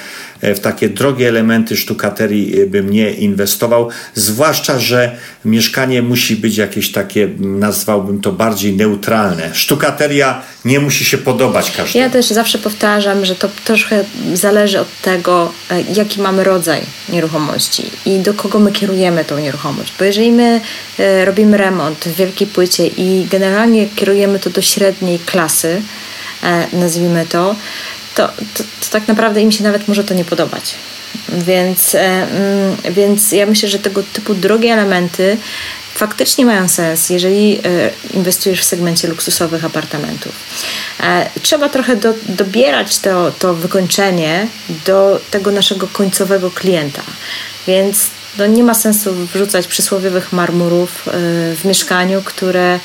E, 0.42 0.56
w 0.56 0.60
takie 0.60 0.90
drogie 0.90 1.28
elementy 1.28 1.78
sztukaterii 1.78 2.62
e, 2.62 2.66
bym 2.66 2.90
nie 2.90 3.12
inwestował, 3.12 3.90
zwłaszcza, 4.14 4.80
że 4.80 5.16
mieszkanie 5.46 6.02
musi 6.02 6.36
być 6.36 6.58
jakieś 6.58 6.92
takie, 6.92 7.30
nazwałbym 7.40 8.22
to 8.22 8.32
bardziej 8.32 8.76
neutralne. 8.76 9.50
Sztukateria 9.54 10.42
nie 10.66 10.80
musi 10.80 11.06
się 11.06 11.18
podobać 11.18 11.72
każdemu. 11.72 12.06
Ja 12.06 12.10
też 12.10 12.26
zawsze 12.26 12.58
powtarzam, 12.58 13.26
że 13.26 13.36
to 13.36 13.50
troszkę 13.66 14.04
zależy 14.34 14.80
od 14.80 15.02
tego, 15.02 15.52
jaki 15.94 16.22
mamy 16.22 16.44
rodzaj 16.44 16.82
nieruchomości 17.10 17.92
i 18.06 18.20
do 18.20 18.34
kogo 18.34 18.60
my 18.60 18.72
kierujemy 18.72 19.26
tą 19.26 19.38
nieruchomość. 19.38 19.94
Bo 20.00 20.06
jeżeli 20.06 20.32
my 20.32 20.62
robimy 21.26 21.58
remont 21.58 22.00
w 22.00 22.16
wielkiej 22.16 22.48
płycie 22.48 22.88
i 22.88 23.28
generalnie 23.32 23.88
kierujemy 23.96 24.40
to 24.40 24.50
do 24.50 24.62
średniej 24.62 25.20
klasy, 25.20 25.82
nazwijmy 26.74 27.26
to, 27.26 27.56
to, 28.16 28.28
to, 28.28 28.64
to, 28.64 28.90
tak 28.92 29.08
naprawdę 29.08 29.42
im 29.42 29.52
się 29.52 29.64
nawet 29.64 29.88
może 29.88 30.04
to 30.04 30.14
nie 30.14 30.26
podobać. 30.26 30.76
Więc, 31.30 31.96
e, 31.96 32.00
mm, 32.00 32.78
więc 32.92 33.32
ja 33.32 33.46
myślę, 33.46 33.70
że 33.70 33.80
tego 33.80 34.04
typu 34.14 34.34
drogie 34.34 34.74
elementy 34.74 35.38
faktycznie 35.98 36.46
mają 36.46 36.68
sens, 36.68 37.10
jeżeli 37.10 37.60
e, 37.60 37.60
inwestujesz 38.14 38.62
w 38.62 38.64
segmencie 38.64 39.08
luksusowych 39.08 39.66
apartamentów. 39.66 40.32
E, 41.00 41.30
trzeba 41.42 41.70
trochę 41.70 41.96
do, 41.96 42.14
dobierać 42.30 43.00
to, 43.00 43.32
to 43.32 43.54
wykończenie 43.54 44.48
do 44.86 45.20
tego 45.32 45.52
naszego 45.52 45.88
końcowego 45.88 46.52
klienta. 46.52 47.02
Więc 47.68 48.08
no 48.38 48.46
nie 48.46 48.64
ma 48.64 48.74
sensu 48.74 49.14
wrzucać 49.34 49.68
przysłowiowych 49.68 50.34
marmurów 50.34 51.04
w 51.56 51.62
mieszkaniu, 51.66 52.22
które 52.26 52.80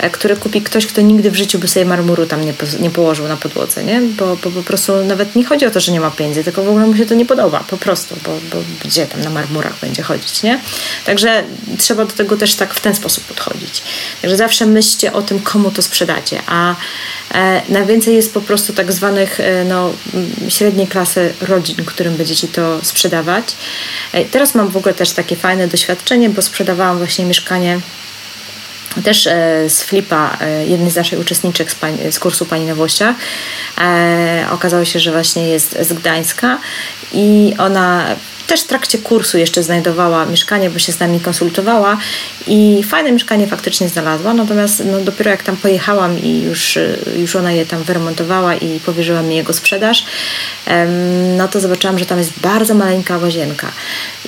E, 0.00 0.10
które 0.10 0.36
kupi 0.36 0.62
ktoś, 0.62 0.86
kto 0.86 1.00
nigdy 1.00 1.30
w 1.30 1.36
życiu 1.36 1.58
by 1.58 1.68
sobie 1.68 1.86
marmuru 1.86 2.26
tam 2.26 2.44
nie, 2.44 2.54
nie 2.80 2.90
położył 2.90 3.28
na 3.28 3.36
podłodze, 3.36 3.84
nie? 3.84 4.00
Bo, 4.00 4.36
bo 4.36 4.50
po 4.50 4.62
prostu 4.62 5.04
nawet 5.04 5.36
nie 5.36 5.44
chodzi 5.44 5.66
o 5.66 5.70
to, 5.70 5.80
że 5.80 5.92
nie 5.92 6.00
ma 6.00 6.10
pieniędzy, 6.10 6.44
tylko 6.44 6.62
w 6.62 6.68
ogóle 6.68 6.86
mu 6.86 6.96
się 6.96 7.06
to 7.06 7.14
nie 7.14 7.26
podoba, 7.26 7.64
po 7.68 7.76
prostu, 7.76 8.16
bo, 8.24 8.30
bo 8.52 8.62
gdzie 8.84 9.06
tam 9.06 9.20
na 9.20 9.30
marmurach 9.30 9.80
będzie 9.80 10.02
chodzić, 10.02 10.42
nie? 10.42 10.60
Także 11.06 11.44
trzeba 11.78 12.04
do 12.04 12.12
tego 12.12 12.36
też 12.36 12.54
tak 12.54 12.74
w 12.74 12.80
ten 12.80 12.94
sposób 12.94 13.24
podchodzić. 13.24 13.82
Także 14.22 14.36
zawsze 14.36 14.66
myślcie 14.66 15.12
o 15.12 15.22
tym, 15.22 15.40
komu 15.40 15.70
to 15.70 15.82
sprzedacie, 15.82 16.42
a 16.46 16.74
e, 17.34 17.62
najwięcej 17.68 18.14
jest 18.14 18.34
po 18.34 18.40
prostu 18.40 18.72
tak 18.72 18.92
zwanych 18.92 19.40
e, 19.40 19.64
no, 19.64 19.92
średniej 20.48 20.86
klasy 20.86 21.34
rodzin, 21.40 21.76
którym 21.76 22.16
będziecie 22.16 22.48
to 22.48 22.78
sprzedawać. 22.82 23.44
E, 24.12 24.24
teraz 24.24 24.54
mam 24.54 24.68
w 24.68 24.76
ogóle 24.80 24.94
też 24.94 25.10
takie 25.10 25.36
fajne 25.36 25.68
doświadczenie, 25.68 26.30
bo 26.30 26.42
sprzedawałam 26.42 26.98
właśnie 26.98 27.24
mieszkanie 27.24 27.80
też 29.04 29.26
e, 29.26 29.70
z 29.70 29.82
Flipa, 29.82 30.36
e, 30.40 30.66
jednej 30.66 30.90
z 30.90 30.96
naszych 30.96 31.20
uczestniczek 31.20 31.70
z, 31.70 31.74
pani, 31.74 32.12
z 32.12 32.18
kursu 32.18 32.46
Pani 32.46 32.66
na 32.66 32.74
Włościach, 32.74 33.16
e, 33.78 34.46
okazało 34.50 34.84
się, 34.84 35.00
że 35.00 35.12
właśnie 35.12 35.48
jest 35.48 35.76
z 35.80 35.92
Gdańska 35.92 36.58
i 37.12 37.54
ona 37.58 38.16
też 38.50 38.60
w 38.60 38.66
trakcie 38.66 38.98
kursu 38.98 39.38
jeszcze 39.38 39.62
znajdowała 39.62 40.26
mieszkanie, 40.26 40.70
bo 40.70 40.78
się 40.78 40.92
z 40.92 41.00
nami 41.00 41.20
konsultowała 41.20 41.98
i 42.46 42.82
fajne 42.88 43.12
mieszkanie 43.12 43.46
faktycznie 43.46 43.88
znalazła, 43.88 44.34
natomiast 44.34 44.82
no, 44.84 45.00
dopiero 45.00 45.30
jak 45.30 45.42
tam 45.42 45.56
pojechałam 45.56 46.18
i 46.22 46.42
już, 46.42 46.78
już 47.16 47.36
ona 47.36 47.52
je 47.52 47.66
tam 47.66 47.82
wyremontowała 47.82 48.54
i 48.54 48.80
powierzyła 48.80 49.22
mi 49.22 49.36
jego 49.36 49.52
sprzedaż, 49.52 50.04
no 51.36 51.48
to 51.48 51.60
zobaczyłam, 51.60 51.98
że 51.98 52.06
tam 52.06 52.18
jest 52.18 52.32
bardzo 52.40 52.74
maleńka 52.74 53.18
łazienka 53.18 53.72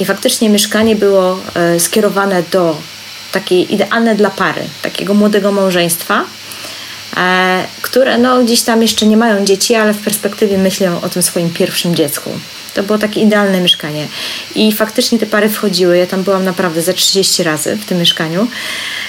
i 0.01 0.05
faktycznie 0.05 0.51
mieszkanie 0.51 0.97
było 0.97 1.39
skierowane 1.79 2.43
do 2.51 2.77
takie 3.33 3.63
idealne 3.63 4.15
dla 4.15 4.31
pary, 4.31 4.63
takiego 4.83 5.15
młodego 5.15 5.53
małżeństwa, 5.53 6.25
e, 7.17 7.65
które 7.83 8.19
no, 8.19 8.43
gdzieś 8.45 8.63
tam 8.63 8.83
jeszcze 8.83 9.07
nie 9.07 9.17
mają 9.17 9.45
dzieci, 9.45 9.75
ale 9.75 9.95
w 9.95 9.99
perspektywie 9.99 10.59
myślą 10.59 11.01
o 11.01 11.09
tym 11.09 11.23
swoim 11.23 11.51
pierwszym 11.51 11.95
dziecku. 11.95 12.31
To 12.75 12.83
było 12.83 12.99
takie 12.99 13.21
idealne 13.21 13.61
mieszkanie. 13.61 14.09
I 14.55 14.73
faktycznie 14.73 15.19
te 15.19 15.27
pary 15.27 15.49
wchodziły. 15.49 15.99
Ja 15.99 16.07
tam 16.07 16.23
byłam 16.23 16.45
naprawdę 16.45 16.83
ze 16.83 16.95
30 16.95 17.43
razy 17.43 17.77
w 17.77 17.85
tym 17.85 17.99
mieszkaniu. 17.99 18.49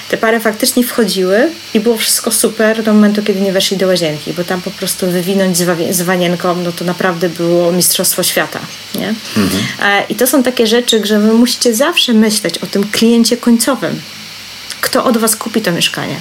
Te 0.08 0.16
pary 0.16 0.40
faktycznie 0.40 0.84
wchodziły 0.84 1.50
i 1.74 1.80
było 1.80 1.96
wszystko 1.96 2.30
super 2.30 2.82
do 2.82 2.94
momentu, 2.94 3.22
kiedy 3.22 3.40
nie 3.40 3.52
weszli 3.52 3.76
do 3.76 3.86
łazienki, 3.86 4.32
bo 4.32 4.44
tam 4.44 4.62
po 4.62 4.70
prostu 4.70 5.10
wywinąć 5.10 5.56
z, 5.90 6.02
wanienką, 6.02 6.56
no 6.56 6.72
to 6.72 6.84
naprawdę 6.84 7.28
było 7.28 7.72
mistrzostwo 7.72 8.22
świata. 8.22 8.60
Nie? 8.94 9.14
Mhm. 9.36 9.62
E, 9.82 10.04
I 10.08 10.14
to 10.14 10.26
są 10.26 10.42
takie 10.42 10.66
rzeczy, 10.66 11.06
że 11.06 11.20
wy 11.20 11.32
musicie 11.32 11.74
zawsze 11.74 12.12
myśleć 12.12 12.58
o 12.58 12.66
tym 12.66 12.84
kliencie 12.90 13.36
końcowym 13.36 14.00
kto 14.84 15.04
od 15.04 15.18
Was 15.18 15.36
kupi 15.36 15.62
to 15.62 15.72
mieszkanie. 15.72 16.20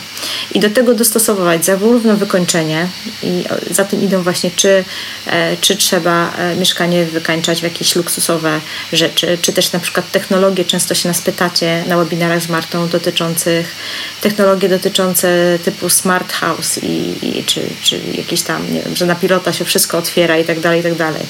I 0.54 0.60
do 0.60 0.70
tego 0.70 0.94
dostosować 0.94 1.66
zarówno 1.66 2.18
wykończenie 2.18 2.88
i 3.24 3.44
za 3.72 3.84
tym 3.84 4.02
idą 4.02 4.24
właśnie, 4.24 4.52
czy, 4.56 4.84
e, 5.28 5.58
czy 5.58 5.76
trzeba 5.76 6.34
e, 6.38 6.56
mieszkanie 6.56 7.06
wykańczać 7.06 7.60
w 7.60 7.64
jakieś 7.64 7.96
luksusowe 7.96 8.62
rzeczy, 8.94 9.38
czy 9.42 9.54
też 9.54 9.72
na 9.72 9.80
przykład 9.80 10.12
technologie. 10.12 10.66
Często 10.66 10.96
się 10.96 11.10
nas 11.10 11.22
pytacie 11.22 11.84
na 11.88 11.98
webinarach 11.98 12.42
z 12.42 12.50
Martą 12.50 12.88
dotyczących 12.88 13.76
technologie 14.22 14.70
dotyczące 14.70 15.60
typu 15.64 15.90
smart 15.90 16.34
house 16.34 16.78
i, 16.78 17.16
i 17.22 17.44
czy, 17.44 17.62
czy 17.84 18.02
jakieś 18.14 18.42
tam, 18.42 18.74
nie 18.74 18.82
wiem, 18.82 18.96
że 18.96 19.06
na 19.06 19.16
pilota 19.16 19.54
się 19.54 19.66
wszystko 19.66 19.98
otwiera 19.98 20.38
i 20.38 20.46
tak 20.46 20.60
dalej, 20.60 20.80
i 20.80 20.84
tak 20.84 20.96
dalej. 20.96 21.24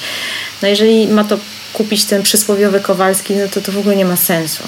No 0.62 0.68
jeżeli 0.68 1.08
ma 1.08 1.24
to 1.24 1.38
kupić 1.74 2.04
ten 2.04 2.22
przysłowiowy 2.22 2.80
Kowalski, 2.80 3.34
no 3.34 3.48
to 3.48 3.60
to 3.60 3.72
w 3.72 3.78
ogóle 3.78 3.96
nie 3.96 4.04
ma 4.04 4.16
sensu 4.16 4.62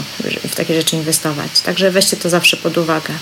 w 0.48 0.54
takie 0.54 0.74
rzeczy 0.74 0.96
inwestować. 0.96 1.60
Także 1.60 1.90
weźcie 1.90 2.16
to 2.16 2.30
zawsze 2.30 2.56
pod 2.56 2.78
uwagę. 2.78 3.14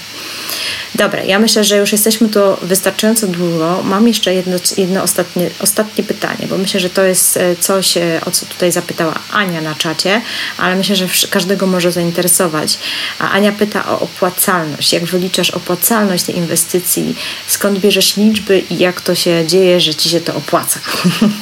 Dobra, 0.95 1.23
ja 1.23 1.39
myślę, 1.39 1.65
że 1.65 1.77
już 1.77 1.93
jesteśmy 1.93 2.29
tu 2.29 2.41
wystarczająco 2.63 3.27
długo. 3.27 3.83
Mam 3.85 4.09
jeszcze 4.09 4.35
jedno, 4.35 4.57
jedno 4.77 5.03
ostatnie, 5.03 5.51
ostatnie 5.61 6.05
pytanie, 6.05 6.47
bo 6.51 6.59
myślę, 6.59 6.81
że 6.81 6.91
to 6.91 7.03
jest 7.03 7.37
e, 7.37 7.57
coś, 7.57 7.97
e, 7.97 8.21
o 8.27 8.31
co 8.31 8.47
tutaj 8.47 8.73
zapytała 8.73 9.15
Ania 9.33 9.61
na 9.61 9.75
czacie, 9.75 10.21
ale 10.59 10.77
myślę, 10.77 10.97
że 10.97 11.07
każdego 11.31 11.67
może 11.67 11.93
zainteresować. 11.93 12.79
A 13.19 13.31
Ania 13.31 13.53
pyta 13.53 13.89
o 13.89 14.01
opłacalność. 14.01 14.93
Jak 14.93 15.05
wyliczasz 15.05 15.51
opłacalność 15.51 16.25
tej 16.25 16.37
inwestycji? 16.37 17.17
Skąd 17.47 17.79
bierzesz 17.79 18.17
liczby 18.17 18.63
i 18.71 18.79
jak 18.79 19.01
to 19.01 19.15
się 19.15 19.47
dzieje, 19.47 19.81
że 19.81 19.95
ci 19.95 20.09
się 20.09 20.21
to 20.21 20.35
opłaca? 20.35 20.81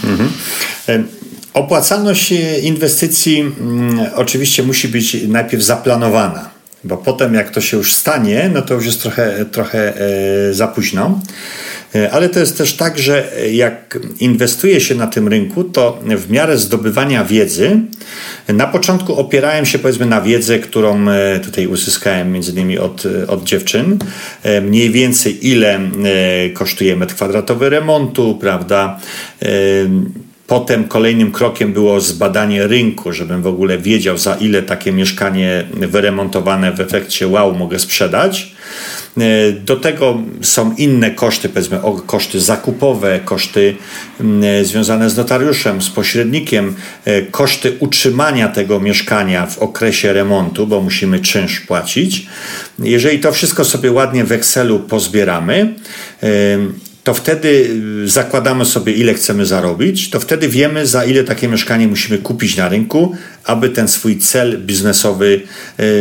Mhm. 0.04 0.32
Opłacalność 1.54 2.34
inwestycji 2.62 3.40
mm, 3.40 4.06
oczywiście 4.14 4.62
musi 4.62 4.88
być 4.88 5.16
najpierw 5.28 5.62
zaplanowana, 5.62 6.50
bo 6.84 6.96
potem 6.96 7.34
jak 7.34 7.50
to 7.50 7.60
się 7.60 7.76
już 7.76 7.94
stanie, 7.94 8.50
no 8.54 8.62
to 8.62 8.74
już 8.74 8.86
jest 8.86 9.02
trochę, 9.02 9.44
trochę 9.44 9.94
e, 9.96 10.54
za 10.54 10.68
późno. 10.68 11.20
E, 11.94 12.10
ale 12.10 12.28
to 12.28 12.40
jest 12.40 12.58
też 12.58 12.76
tak, 12.76 12.98
że 12.98 13.32
jak 13.52 13.98
inwestuje 14.20 14.80
się 14.80 14.94
na 14.94 15.06
tym 15.06 15.28
rynku, 15.28 15.64
to 15.64 16.02
w 16.16 16.30
miarę 16.30 16.58
zdobywania 16.58 17.24
wiedzy, 17.24 17.80
na 18.48 18.66
początku 18.66 19.16
opierałem 19.16 19.66
się 19.66 19.78
powiedzmy 19.78 20.06
na 20.06 20.20
wiedzę, 20.20 20.58
którą 20.58 21.08
e, 21.08 21.40
tutaj 21.40 21.66
uzyskałem 21.66 22.32
między 22.32 22.52
innymi 22.52 22.78
od, 22.78 23.04
od 23.28 23.44
dziewczyn. 23.44 23.98
Mniej 24.62 24.90
więcej 24.90 25.48
ile 25.48 25.80
kosztuje 26.54 26.96
metr 26.96 27.14
kwadratowy 27.14 27.70
remontu, 27.70 28.38
prawda? 28.40 29.00
Potem 30.52 30.84
kolejnym 30.84 31.32
krokiem 31.32 31.72
było 31.72 32.00
zbadanie 32.00 32.66
rynku, 32.66 33.12
żebym 33.12 33.42
w 33.42 33.46
ogóle 33.46 33.78
wiedział, 33.78 34.18
za 34.18 34.34
ile 34.34 34.62
takie 34.62 34.92
mieszkanie 34.92 35.64
wyremontowane 35.74 36.72
w 36.72 36.80
efekcie 36.80 37.28
wow 37.28 37.54
mogę 37.54 37.78
sprzedać. 37.78 38.52
E, 39.18 39.52
do 39.52 39.76
tego 39.76 40.18
są 40.42 40.74
inne 40.78 41.10
koszty, 41.10 41.48
powiedzmy 41.48 41.80
koszty 42.06 42.40
zakupowe, 42.40 43.20
koszty 43.24 43.76
mm, 44.20 44.64
związane 44.64 45.10
z 45.10 45.16
notariuszem, 45.16 45.82
z 45.82 45.90
pośrednikiem, 45.90 46.74
e, 47.04 47.22
koszty 47.22 47.76
utrzymania 47.78 48.48
tego 48.48 48.80
mieszkania 48.80 49.46
w 49.46 49.58
okresie 49.58 50.12
remontu, 50.12 50.66
bo 50.66 50.80
musimy 50.80 51.20
czynsz 51.20 51.60
płacić. 51.60 52.26
Jeżeli 52.78 53.20
to 53.20 53.32
wszystko 53.32 53.64
sobie 53.64 53.92
ładnie 53.92 54.24
w 54.24 54.32
Excelu 54.32 54.78
pozbieramy, 54.80 55.74
to 57.04 57.14
wtedy 57.14 57.80
zakładamy 58.04 58.64
sobie, 58.64 58.92
ile 58.92 59.14
chcemy 59.14 59.46
zarobić, 59.46 60.10
to 60.10 60.20
wtedy 60.20 60.48
wiemy, 60.48 60.86
za 60.86 61.04
ile 61.04 61.24
takie 61.24 61.48
mieszkanie 61.48 61.88
musimy 61.88 62.18
kupić 62.18 62.56
na 62.56 62.68
rynku, 62.68 63.16
aby 63.44 63.68
ten 63.68 63.88
swój 63.88 64.18
cel 64.18 64.58
biznesowy 64.58 65.40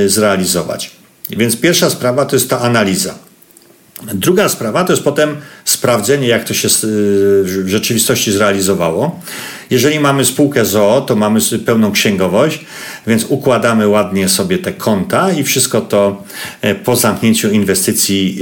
zrealizować. 0.07 0.91
Więc 1.29 1.57
pierwsza 1.57 1.89
sprawa 1.89 2.25
to 2.25 2.35
jest 2.35 2.49
ta 2.49 2.59
analiza. 2.59 3.15
Druga 4.13 4.49
sprawa 4.49 4.83
to 4.83 4.93
jest 4.93 5.03
potem 5.03 5.35
sprawdzenie, 5.65 6.27
jak 6.27 6.43
to 6.43 6.53
się 6.53 6.67
w 7.43 7.65
rzeczywistości 7.67 8.31
zrealizowało. 8.31 9.19
Jeżeli 9.69 9.99
mamy 9.99 10.25
spółkę 10.25 10.65
ZOO, 10.65 11.01
to 11.01 11.15
mamy 11.15 11.39
pełną 11.65 11.91
księgowość, 11.91 12.65
więc 13.07 13.25
układamy 13.29 13.87
ładnie 13.87 14.29
sobie 14.29 14.57
te 14.57 14.73
konta 14.73 15.31
i 15.31 15.43
wszystko 15.43 15.81
to 15.81 16.23
e, 16.61 16.75
po 16.75 16.95
zamknięciu 16.95 17.51
inwestycji 17.51 18.37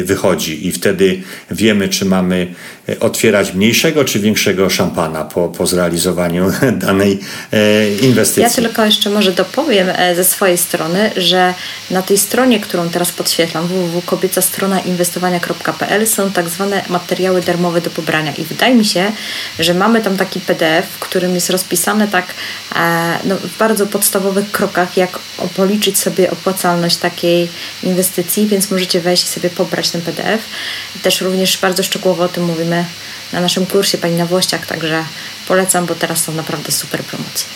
e, 0.00 0.04
wychodzi. 0.04 0.66
I 0.66 0.72
wtedy 0.72 1.22
wiemy, 1.50 1.88
czy 1.88 2.04
mamy 2.04 2.54
otwierać 3.00 3.54
mniejszego 3.54 4.04
czy 4.04 4.20
większego 4.20 4.70
szampana 4.70 5.24
po, 5.24 5.48
po 5.48 5.66
zrealizowaniu 5.66 6.52
danej 6.86 7.20
inwestycji. 8.02 8.42
Ja 8.42 8.50
tylko 8.50 8.84
jeszcze 8.84 9.10
może 9.10 9.32
dopowiem 9.32 9.86
ze 10.16 10.24
swojej 10.24 10.58
strony, 10.58 11.10
że 11.16 11.54
na 11.90 12.02
tej 12.02 12.18
stronie, 12.18 12.60
którą 12.60 12.88
teraz 12.88 13.12
podświetlam, 13.12 13.66
www.kobiecastrona.inwestowania.pl 13.66 16.06
są 16.06 16.32
tak 16.32 16.48
zwane 16.48 16.84
materiały 16.88 17.42
darmowe 17.42 17.80
do 17.80 17.90
pobrania 17.90 18.34
i 18.34 18.44
wydaje 18.44 18.74
mi 18.74 18.84
się, 18.84 19.12
że 19.58 19.74
mamy 19.74 20.00
tam 20.00 20.16
taki 20.16 20.40
PDF 20.40 20.86
w 20.86 20.98
którym 20.98 21.34
jest 21.34 21.50
rozpisane 21.50 22.08
tak 22.08 22.26
e, 22.76 23.18
no, 23.24 23.36
w 23.36 23.58
bardzo 23.58 23.86
podstawowych 23.86 24.50
krokach, 24.50 24.96
jak 24.96 25.18
policzyć 25.56 25.98
sobie 25.98 26.30
opłacalność 26.30 26.96
takiej 26.96 27.48
inwestycji, 27.82 28.46
więc 28.46 28.70
możecie 28.70 29.00
wejść 29.00 29.24
i 29.24 29.26
sobie 29.26 29.50
pobrać 29.50 29.90
ten 29.90 30.02
PDF. 30.02 30.40
Też 31.02 31.20
również 31.20 31.58
bardzo 31.58 31.82
szczegółowo 31.82 32.24
o 32.24 32.28
tym 32.28 32.44
mówimy 32.44 32.71
na 33.32 33.40
naszym 33.40 33.66
kursie 33.66 33.98
Pani 33.98 34.16
na 34.16 34.26
Włościach, 34.26 34.66
także 34.66 35.04
polecam, 35.48 35.86
bo 35.86 35.94
teraz 35.94 36.24
są 36.24 36.32
naprawdę 36.32 36.72
super 36.72 37.04
promocje. 37.04 37.46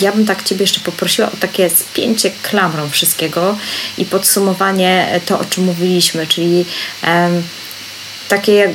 Ja 0.00 0.12
bym 0.12 0.26
tak 0.26 0.42
Ciebie 0.42 0.62
jeszcze 0.62 0.80
poprosiła 0.80 1.32
o 1.32 1.36
takie 1.36 1.70
spięcie 1.70 2.30
klamrą 2.42 2.90
wszystkiego 2.90 3.56
i 3.98 4.04
podsumowanie 4.04 5.20
to, 5.26 5.40
o 5.40 5.44
czym 5.44 5.64
mówiliśmy, 5.64 6.26
czyli 6.26 6.64
um, 7.06 7.42
takie, 8.28 8.52
jak, 8.54 8.74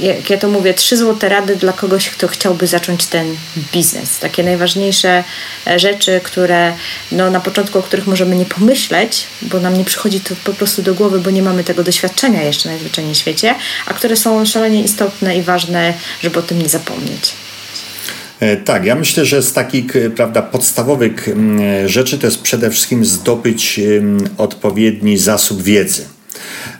jak 0.00 0.30
ja 0.30 0.38
to 0.38 0.48
mówię, 0.48 0.74
trzy 0.74 0.96
złote 0.96 1.28
rady 1.28 1.56
dla 1.56 1.72
kogoś, 1.72 2.10
kto 2.10 2.28
chciałby 2.28 2.66
zacząć 2.66 3.06
ten 3.06 3.36
biznes. 3.72 4.18
Takie 4.18 4.42
najważniejsze 4.42 5.24
e, 5.66 5.78
rzeczy, 5.78 6.20
które 6.24 6.72
no, 7.12 7.30
na 7.30 7.40
początku, 7.40 7.78
o 7.78 7.82
których 7.82 8.06
możemy 8.06 8.36
nie 8.36 8.44
pomyśleć, 8.44 9.26
bo 9.42 9.60
nam 9.60 9.78
nie 9.78 9.84
przychodzi 9.84 10.20
to 10.20 10.34
po 10.44 10.52
prostu 10.52 10.82
do 10.82 10.94
głowy, 10.94 11.18
bo 11.18 11.30
nie 11.30 11.42
mamy 11.42 11.64
tego 11.64 11.84
doświadczenia 11.84 12.42
jeszcze 12.42 12.68
najzwyczajniej 12.68 13.14
w 13.14 13.18
świecie, 13.18 13.54
a 13.86 13.94
które 13.94 14.16
są 14.16 14.46
szalenie 14.46 14.82
istotne 14.82 15.36
i 15.36 15.42
ważne, 15.42 15.94
żeby 16.22 16.38
o 16.38 16.42
tym 16.42 16.62
nie 16.62 16.68
zapomnieć. 16.68 17.32
E, 18.40 18.56
tak, 18.56 18.84
ja 18.84 18.94
myślę, 18.94 19.24
że 19.24 19.42
z 19.42 19.52
takich 19.52 19.86
prawda, 20.16 20.42
podstawowych 20.42 21.28
rzeczy 21.86 22.18
to 22.18 22.26
jest 22.26 22.42
przede 22.42 22.70
wszystkim 22.70 23.04
zdobyć 23.04 23.80
odpowiedni 24.38 25.18
zasób 25.18 25.62
wiedzy. 25.62 26.15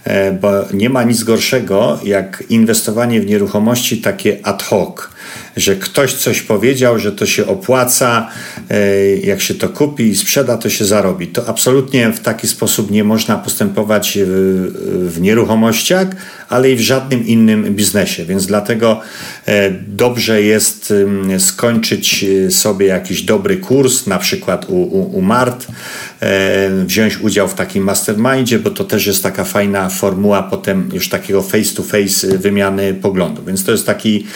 E, 0.05 0.33
bo 0.33 0.49
nie 0.73 0.91
ma 0.91 1.03
nic 1.03 1.23
gorszego 1.25 2.01
jak 2.05 2.45
inwestowanie 2.49 3.21
w 3.21 3.27
nieruchomości 3.27 4.01
takie 4.01 4.39
ad 4.43 4.63
hoc 4.63 5.09
że 5.57 5.77
ktoś 5.77 6.15
coś 6.15 6.43
powiedział, 6.43 6.99
że 6.99 7.13
to 7.13 7.27
się 7.27 7.47
opłaca, 7.47 8.29
e, 8.71 9.17
jak 9.17 9.41
się 9.41 9.55
to 9.55 9.69
kupi 9.69 10.05
i 10.05 10.17
sprzeda, 10.17 10.59
to 10.59 10.71
się 10.71 10.85
zarobi. 10.85 11.29
To 11.29 11.49
absolutnie 11.49 12.13
w 12.13 12.21
taki 12.21 12.49
sposób 12.49 12.91
nie 12.91 13.05
można 13.05 13.37
postępować 13.37 14.19
w, 14.23 15.13
w 15.15 15.21
nieruchomościach, 15.21 16.07
ale 16.49 16.71
i 16.71 16.77
w 16.77 16.81
żadnym 16.81 17.27
innym 17.27 17.75
biznesie. 17.75 18.25
Więc 18.25 18.47
dlatego 18.47 19.01
e, 19.47 19.71
dobrze 19.71 20.43
jest 20.43 20.93
skończyć 21.39 22.25
e, 22.25 22.51
sobie 22.51 22.87
jakiś 22.87 23.23
dobry 23.23 23.57
kurs, 23.57 24.07
na 24.07 24.19
przykład 24.19 24.65
u, 24.69 24.75
u, 24.75 25.19
u 25.19 25.23
Mart, 25.23 25.67
wziąć 26.87 27.19
udział 27.21 27.49
w 27.49 27.55
takim 27.55 27.85
mastermindzie, 27.85 28.59
bo 28.59 28.71
to 28.71 28.85
też 28.85 29.07
jest 29.07 29.23
taka 29.23 29.45
fajna 29.45 29.89
formuła 29.89 30.43
potem 30.43 30.91
już 30.93 31.09
takiego 31.09 31.43
face 31.43 31.75
to 31.77 31.83
face 31.83 32.39
wymiany 32.39 32.95
poglądów. 32.95 33.47
Więc 33.47 33.65
to 33.65 33.73
jest 33.73 33.87
taki 33.87 34.27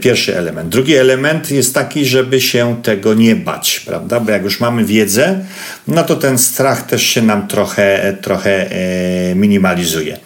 pierwszy 0.00 0.36
element. 0.36 0.68
Drugi 0.68 0.94
element 0.94 1.50
jest 1.50 1.74
taki, 1.74 2.04
żeby 2.04 2.40
się 2.40 2.76
tego 2.82 3.14
nie 3.14 3.36
bać, 3.36 3.80
prawda? 3.80 4.20
Bo 4.20 4.30
jak 4.30 4.44
już 4.44 4.60
mamy 4.60 4.84
wiedzę, 4.84 5.44
no 5.88 6.02
to 6.02 6.16
ten 6.16 6.38
strach 6.38 6.86
też 6.86 7.02
się 7.02 7.22
nam 7.22 7.48
trochę, 7.48 8.16
trochę 8.22 8.70
e, 8.70 9.34
minimalizuje. 9.34 10.18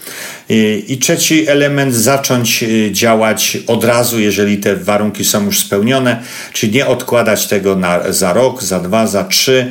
I 0.88 0.98
trzeci 1.00 1.48
element, 1.48 1.94
zacząć 1.94 2.62
e, 2.62 2.92
działać 2.92 3.58
od 3.66 3.84
razu, 3.84 4.20
jeżeli 4.20 4.58
te 4.58 4.76
warunki 4.76 5.24
są 5.24 5.44
już 5.44 5.60
spełnione, 5.60 6.22
czyli 6.52 6.72
nie 6.72 6.86
odkładać 6.86 7.46
tego 7.46 7.76
na, 7.76 8.12
za 8.12 8.32
rok, 8.32 8.62
za 8.62 8.80
dwa, 8.80 9.06
za 9.06 9.24
trzy, 9.24 9.70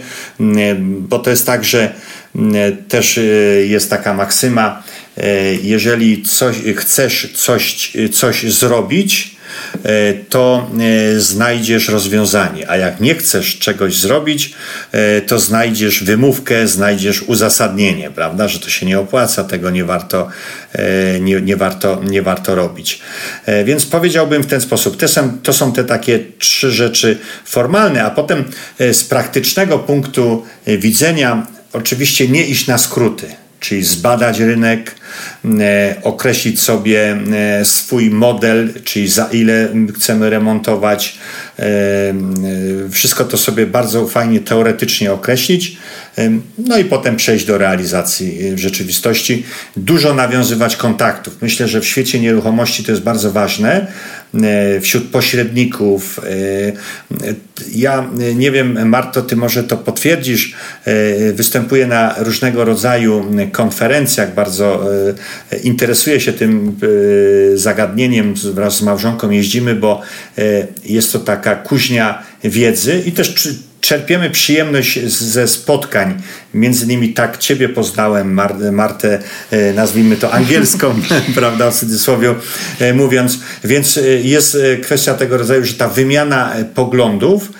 bo 0.79 1.19
to 1.19 1.29
jest 1.29 1.45
tak, 1.45 1.65
że 1.65 1.93
też 2.87 3.17
e, 3.17 3.21
jest 3.67 3.89
taka 3.89 4.13
maksyma, 4.13 4.83
jeżeli 5.63 6.21
coś, 6.21 6.55
chcesz 6.75 7.31
coś, 7.35 7.93
coś 8.11 8.53
zrobić, 8.53 9.34
to 10.29 10.69
e, 11.15 11.19
znajdziesz 11.19 11.89
rozwiązanie. 11.89 12.69
A 12.69 12.77
jak 12.77 12.99
nie 12.99 13.15
chcesz 13.15 13.59
czegoś 13.59 13.97
zrobić, 13.97 14.53
e, 14.91 15.21
to 15.21 15.39
znajdziesz 15.39 16.03
wymówkę, 16.03 16.67
znajdziesz 16.67 17.21
uzasadnienie, 17.21 18.11
prawda, 18.11 18.47
że 18.47 18.59
to 18.59 18.69
się 18.69 18.85
nie 18.85 18.99
opłaca, 18.99 19.43
tego 19.43 19.69
nie 19.69 19.85
warto, 19.85 20.27
nie, 21.21 21.41
nie 21.41 21.57
warto, 21.57 22.01
nie 22.03 22.21
warto 22.21 22.55
robić. 22.55 22.99
Więc 23.65 23.85
powiedziałbym 23.85 24.43
w 24.43 24.47
ten 24.47 24.61
sposób, 24.61 24.97
to 24.97 25.07
są, 25.07 25.37
to 25.43 25.53
są 25.53 25.73
te 25.73 25.83
takie 25.83 26.19
trzy 26.39 26.71
rzeczy 26.71 27.17
formalne, 27.45 28.03
a 28.03 28.09
potem 28.09 28.43
z 28.79 29.03
praktycznego 29.03 29.79
punktu 29.79 30.45
widzenia 30.67 31.47
oczywiście 31.73 32.27
nie 32.27 32.45
iść 32.45 32.67
na 32.67 32.77
skróty 32.77 33.44
czyli 33.65 33.83
zbadać 33.83 34.39
rynek, 34.39 34.95
e, 35.59 35.95
określić 36.03 36.61
sobie 36.61 37.17
e, 37.33 37.65
swój 37.65 38.09
model, 38.09 38.73
czyli 38.83 39.07
za 39.07 39.25
ile 39.25 39.69
chcemy 39.95 40.29
remontować. 40.29 41.17
E, 41.59 41.65
wszystko 42.91 43.25
to 43.25 43.37
sobie 43.37 43.65
bardzo 43.67 44.07
fajnie 44.07 44.39
teoretycznie 44.39 45.13
określić, 45.13 45.77
no 46.57 46.77
i 46.77 46.85
potem 46.85 47.15
przejść 47.15 47.45
do 47.45 47.57
realizacji 47.57 48.55
w 48.55 48.59
rzeczywistości. 48.59 49.45
Dużo 49.77 50.13
nawiązywać 50.13 50.75
kontaktów. 50.75 51.37
Myślę, 51.41 51.67
że 51.67 51.81
w 51.81 51.85
świecie 51.85 52.19
nieruchomości 52.19 52.83
to 52.83 52.91
jest 52.91 53.03
bardzo 53.03 53.31
ważne, 53.31 53.87
wśród 54.81 55.03
pośredników. 55.03 56.19
E, 56.19 57.31
ja 57.71 58.09
nie 58.35 58.51
wiem, 58.51 58.89
Marto, 58.89 59.21
ty 59.21 59.35
może 59.35 59.63
to 59.63 59.77
potwierdzisz. 59.77 60.55
E, 60.85 61.33
występuję 61.33 61.87
na 61.87 62.15
różnego 62.17 62.65
rodzaju 62.65 63.25
konferencjach, 63.51 64.33
bardzo 64.33 64.89
interesuję 65.63 66.19
się 66.19 66.33
tym 66.33 66.75
zagadnieniem. 67.55 68.33
Wraz 68.33 68.77
z 68.77 68.81
małżonką 68.81 69.29
jeździmy, 69.29 69.75
bo 69.75 70.01
jest 70.85 71.13
to 71.13 71.19
taka 71.19 71.55
kuźnia 71.55 72.23
wiedzy 72.43 73.03
i 73.05 73.11
też 73.11 73.33
czerpiemy 73.85 74.29
przyjemność 74.29 75.09
ze 75.09 75.47
spotkań. 75.47 76.21
Między 76.53 76.85
innymi 76.85 77.13
tak 77.13 77.37
Ciebie 77.37 77.69
poznałem, 77.69 78.33
Mar 78.33 78.55
Martę, 78.71 79.19
e, 79.51 79.73
nazwijmy 79.73 80.17
to 80.17 80.31
angielską, 80.33 81.01
prawda, 81.35 81.71
w 81.71 81.75
cudzysłowie 81.75 82.35
e, 82.79 82.93
mówiąc. 82.93 83.39
Więc 83.63 83.97
e, 83.97 84.01
jest 84.07 84.57
kwestia 84.83 85.13
tego 85.13 85.37
rodzaju, 85.37 85.65
że 85.65 85.73
ta 85.73 85.89
wymiana 85.89 86.53
poglądów 86.75 87.51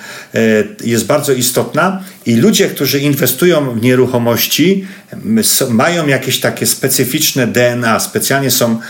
jest 0.84 1.06
bardzo 1.06 1.32
istotna 1.32 2.04
i 2.26 2.36
ludzie, 2.36 2.68
którzy 2.68 3.00
inwestują 3.00 3.70
w 3.70 3.82
nieruchomości, 3.82 4.86
mają 5.68 6.06
jakieś 6.06 6.40
takie 6.40 6.66
specyficzne 6.66 7.46
DNA, 7.46 8.00
specjalnie 8.00 8.50
są 8.50 8.80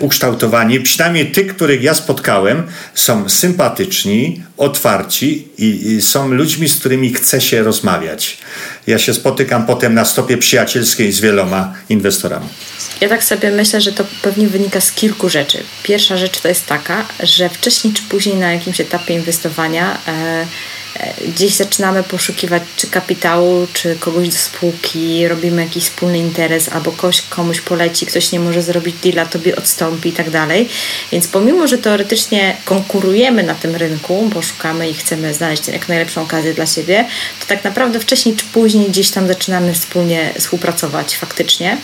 ukształtowani. 0.00 0.80
Przynajmniej 0.80 1.32
tych, 1.32 1.56
których 1.56 1.82
ja 1.82 1.94
spotkałem, 1.94 2.62
są 2.94 3.28
sympatyczni, 3.28 4.42
otwarci 4.56 5.48
i 5.58 6.02
są 6.02 6.28
ludźmi, 6.28 6.68
z 6.68 6.76
którymi 6.76 7.12
chce 7.12 7.40
się 7.40 7.62
rozmawiać. 7.62 8.38
Ja 8.86 8.98
się 8.98 9.14
spotykam 9.14 9.66
potem 9.66 9.94
na 9.94 10.04
stopie 10.04 10.36
przyjacielskiej 10.36 11.12
z 11.12 11.20
wieloma 11.20 11.74
inwestorami. 11.88 12.46
Ja 13.00 13.08
tak 13.08 13.24
sobie 13.24 13.50
myślę, 13.50 13.80
że 13.80 13.92
to 13.92 14.04
pewnie 14.22 14.48
wynika 14.48 14.80
z 14.80 14.92
kilku 14.92 15.28
rzeczy. 15.28 15.58
Pierwsza 15.82 16.16
rzecz 16.16 16.40
to 16.40 16.48
jest 16.48 16.66
taka, 16.66 17.06
że 17.22 17.48
wcześniej 17.48 17.94
czy 17.94 18.02
później 18.02 18.36
na 18.36 18.52
jakimś 18.52 18.80
etapie 18.80 19.14
inwestowania 19.14 19.98
e, 20.08 20.46
gdzieś 21.28 21.54
zaczynamy 21.54 22.02
poszukiwać 22.02 22.62
czy 22.76 22.86
kapitału, 22.86 23.66
czy 23.72 23.96
kogoś 23.96 24.28
do 24.28 24.36
spółki, 24.36 25.28
robimy 25.28 25.62
jakiś 25.62 25.84
wspólny 25.84 26.18
interes, 26.18 26.68
albo 26.68 26.92
ktoś 26.92 27.22
komuś 27.22 27.60
poleci, 27.60 28.06
ktoś 28.06 28.32
nie 28.32 28.40
może 28.40 28.62
zrobić 28.62 28.96
deala, 29.02 29.26
tobie 29.26 29.56
odstąpi 29.56 30.08
i 30.08 30.12
tak 30.12 30.30
dalej. 30.30 30.68
Więc 31.12 31.28
pomimo, 31.28 31.66
że 31.66 31.78
teoretycznie 31.78 32.56
konkurujemy 32.64 33.42
na 33.42 33.54
tym 33.54 33.76
rynku, 33.76 34.30
bo 34.34 34.42
szukamy 34.42 34.90
i 34.90 34.94
chcemy 34.94 35.34
znaleźć 35.34 35.68
jak 35.68 35.88
najlepszą 35.88 36.22
okazję 36.22 36.54
dla 36.54 36.66
siebie, 36.66 37.04
to 37.40 37.46
tak 37.46 37.64
naprawdę 37.64 38.00
wcześniej 38.00 38.36
czy 38.36 38.44
później 38.44 38.88
gdzieś 38.88 39.10
tam 39.10 39.28
zaczynamy 39.28 39.74
wspólnie 39.74 40.32
współpracować 40.38 41.16
faktycznie. 41.16 41.78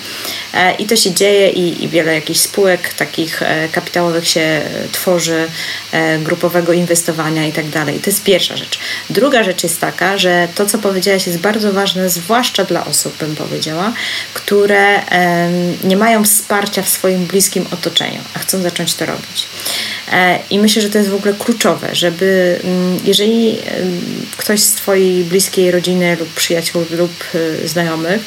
E, 0.54 0.74
I 0.74 0.86
to 0.86 0.96
się 0.96 1.14
dzieje 1.14 1.50
i, 1.50 1.84
i 1.84 1.88
wiele 1.88 2.14
jakichś 2.14 2.40
spółek 2.40 2.94
takich 2.94 3.42
e, 3.42 3.68
kapitałowych 3.68 4.28
się 4.28 4.62
tworzy, 4.92 5.48
e, 5.92 6.18
grupowego 6.18 6.72
inwestowania 6.72 7.46
i 7.46 7.52
tak 7.52 7.68
dalej. 7.68 8.00
To 8.00 8.10
jest 8.10 8.22
pierwsza 8.22 8.56
rzecz. 8.56 8.78
Druga 9.10 9.44
rzecz 9.44 9.62
jest 9.62 9.80
taka, 9.80 10.18
że 10.18 10.48
to, 10.54 10.66
co 10.66 10.78
powiedziałaś, 10.78 11.26
jest 11.26 11.38
bardzo 11.38 11.72
ważne, 11.72 12.10
zwłaszcza 12.10 12.64
dla 12.64 12.84
osób, 12.86 13.16
bym 13.16 13.36
powiedziała, 13.36 13.92
które 14.34 15.02
nie 15.84 15.96
mają 15.96 16.24
wsparcia 16.24 16.82
w 16.82 16.88
swoim 16.88 17.26
bliskim 17.26 17.66
otoczeniu, 17.72 18.20
a 18.34 18.38
chcą 18.38 18.62
zacząć 18.62 18.94
to 18.94 19.06
robić. 19.06 19.46
E, 20.12 20.38
I 20.50 20.58
myślę, 20.58 20.82
że 20.82 20.90
to 20.90 20.98
jest 20.98 21.10
w 21.10 21.14
ogóle 21.14 21.34
kluczowe, 21.34 21.88
żeby 21.92 22.60
mm, 22.64 22.98
jeżeli 23.04 23.58
ktoś 24.36 24.60
z 24.60 24.72
Twojej 24.72 25.24
bliskiej 25.24 25.70
rodziny 25.70 26.16
lub 26.20 26.34
przyjaciół 26.34 26.84
lub 26.90 27.12
y, 27.34 27.68
znajomych 27.68 28.20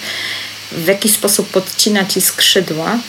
w 0.72 0.88
jakiś 0.88 1.12
sposób 1.12 1.50
podcina 1.50 2.06
Ci 2.06 2.22
skrzydła, 2.22 3.00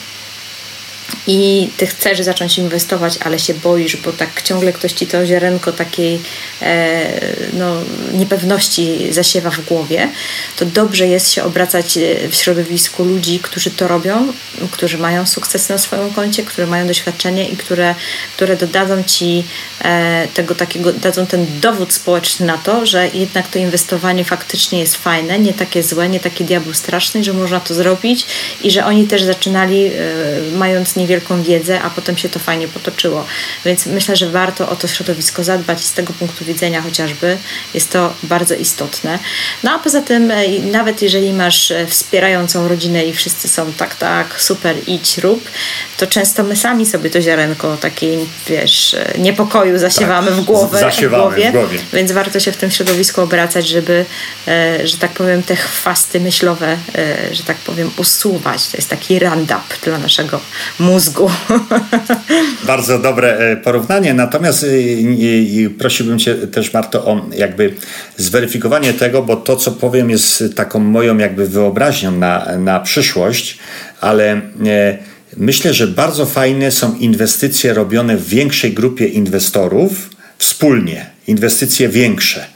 i 1.27 1.71
ty 1.77 1.87
chcesz 1.87 2.21
zacząć 2.21 2.59
inwestować, 2.59 3.19
ale 3.21 3.39
się 3.39 3.55
boisz, 3.55 3.97
bo 3.97 4.13
tak 4.13 4.43
ciągle 4.43 4.73
ktoś 4.73 4.93
ci 4.93 5.07
to 5.07 5.27
ziarenko 5.27 5.73
takiej 5.73 6.21
e, 6.63 7.07
no, 7.53 7.77
niepewności 8.13 9.13
zasiewa 9.13 9.51
w 9.51 9.61
głowie, 9.61 10.09
to 10.57 10.67
dobrze 10.67 11.07
jest 11.07 11.33
się 11.33 11.43
obracać 11.43 11.97
e, 11.97 12.29
w 12.29 12.35
środowisku 12.35 13.05
ludzi, 13.05 13.39
którzy 13.43 13.71
to 13.71 13.89
robią, 13.89 14.33
którzy 14.71 14.99
mają 14.99 15.27
sukces 15.27 15.69
na 15.69 15.79
swoim 15.79 16.11
koncie, 16.11 16.43
które 16.43 16.67
mają 16.67 16.87
doświadczenie 16.87 17.49
i 17.49 17.57
które, 17.57 17.95
które 18.37 18.57
dodadzą 18.57 19.03
ci 19.03 19.45
e, 19.81 20.29
tego 20.35 20.55
takiego, 20.55 20.93
dadzą 20.93 21.27
ten 21.27 21.47
dowód 21.61 21.93
społeczny 21.93 22.47
na 22.47 22.59
to, 22.59 22.87
że 22.87 23.09
jednak 23.15 23.49
to 23.49 23.59
inwestowanie 23.59 24.25
faktycznie 24.25 24.81
jest 24.81 24.97
fajne, 24.97 25.39
nie 25.39 25.53
takie 25.53 25.83
złe, 25.83 26.09
nie 26.09 26.21
taki 26.21 26.45
diabeł 26.45 26.75
straszny, 26.75 27.25
że 27.25 27.33
można 27.33 27.61
to 27.61 27.75
zrobić 27.75 28.27
i 28.63 28.71
że 28.71 28.85
oni 28.85 29.07
też 29.07 29.23
zaczynali 29.23 29.87
e, 29.87 29.93
mając 30.57 30.94
niewiele 30.97 31.15
wielką 31.15 31.43
wiedzę, 31.43 31.83
a 31.83 31.91
potem 31.91 32.17
się 32.17 32.29
to 32.29 32.39
fajnie 32.39 32.69
potoczyło. 32.69 33.25
Więc 33.65 33.87
myślę, 33.87 34.17
że 34.17 34.31
warto 34.31 34.69
o 34.71 34.77
to 34.77 34.89
środowisko 34.89 35.45
zadbać 35.45 35.81
z 35.81 35.93
tego 35.93 36.13
punktu 36.13 36.45
widzenia 36.45 36.83
chociażby 36.83 37.39
jest 37.75 37.91
to 37.91 38.15
bardzo 38.23 38.55
istotne. 38.55 39.19
No 39.63 39.73
a 39.73 39.79
poza 39.79 40.03
tym, 40.03 40.31
e, 40.31 40.59
nawet 40.59 41.03
jeżeli 41.03 41.33
masz 41.33 41.71
e, 41.71 41.87
wspierającą 41.87 42.69
rodzinę 42.69 43.05
i 43.05 43.13
wszyscy 43.13 43.49
są 43.49 43.73
tak, 43.73 43.95
tak, 43.95 44.41
super, 44.41 44.77
idź, 44.87 45.19
rób, 45.19 45.51
to 45.97 46.07
często 46.07 46.43
my 46.43 46.57
sami 46.57 46.87
sobie 46.87 47.11
to 47.11 47.21
ziarenko 47.21 47.77
takiej, 47.77 48.19
wiesz, 48.47 48.95
e, 48.95 49.19
niepokoju 49.19 49.79
zasiewamy 49.79 50.31
tak, 50.31 50.41
w, 50.41 50.45
głowę, 50.45 50.81
zasiewamy 50.81 51.23
w 51.23 51.27
głowie, 51.27 51.49
w 51.51 51.53
głowie. 51.53 51.79
Więc 51.93 52.13
warto 52.13 52.41
się 52.41 52.53
w 52.53 52.57
tym 52.57 52.71
środowisku 52.71 53.21
obracać, 53.21 53.69
żeby, 53.69 54.05
że 54.85 54.97
tak 55.01 55.11
powiem, 55.11 55.43
te 55.43 55.57
chwasty 55.57 56.21
myślowe, 56.21 56.77
że 57.33 57.43
tak 57.43 57.57
powiem, 57.57 57.91
usuwać. 57.97 58.69
To 58.69 58.77
jest 58.77 58.91
taki 58.91 59.19
roundup 59.19 59.79
dla 59.83 59.99
naszego 59.99 60.41
mózgu. 60.85 61.31
Bardzo 62.67 62.99
dobre 62.99 63.39
e, 63.39 63.57
porównanie, 63.57 64.15
natomiast 64.15 64.65
e, 64.65 65.71
prosiłbym 65.71 66.19
Cię 66.19 66.35
też 66.35 66.73
Marto 66.73 67.05
o 67.05 67.27
jakby 67.37 67.75
zweryfikowanie 68.17 68.93
tego, 68.93 69.23
bo 69.23 69.37
to 69.37 69.57
co 69.57 69.73
powiem 69.73 70.11
jest 70.11 70.45
taką 70.57 70.79
moją 70.79 71.19
jakby 71.19 71.47
wyobraźnią 71.47 72.11
na, 72.11 72.47
na 72.59 72.81
przyszłość, 72.81 73.59
ale 74.01 74.33
e, 74.33 74.99
myślę, 75.37 75.75
że 75.75 75.87
bardzo 75.87 76.27
fajne 76.27 76.71
są 76.71 76.95
inwestycje 76.95 77.75
robione 77.75 78.17
w 78.17 78.29
większej 78.29 78.73
grupie 78.73 79.07
inwestorów 79.07 80.11
wspólnie 80.39 81.14
inwestycje 81.27 81.89
większe. 81.89 82.47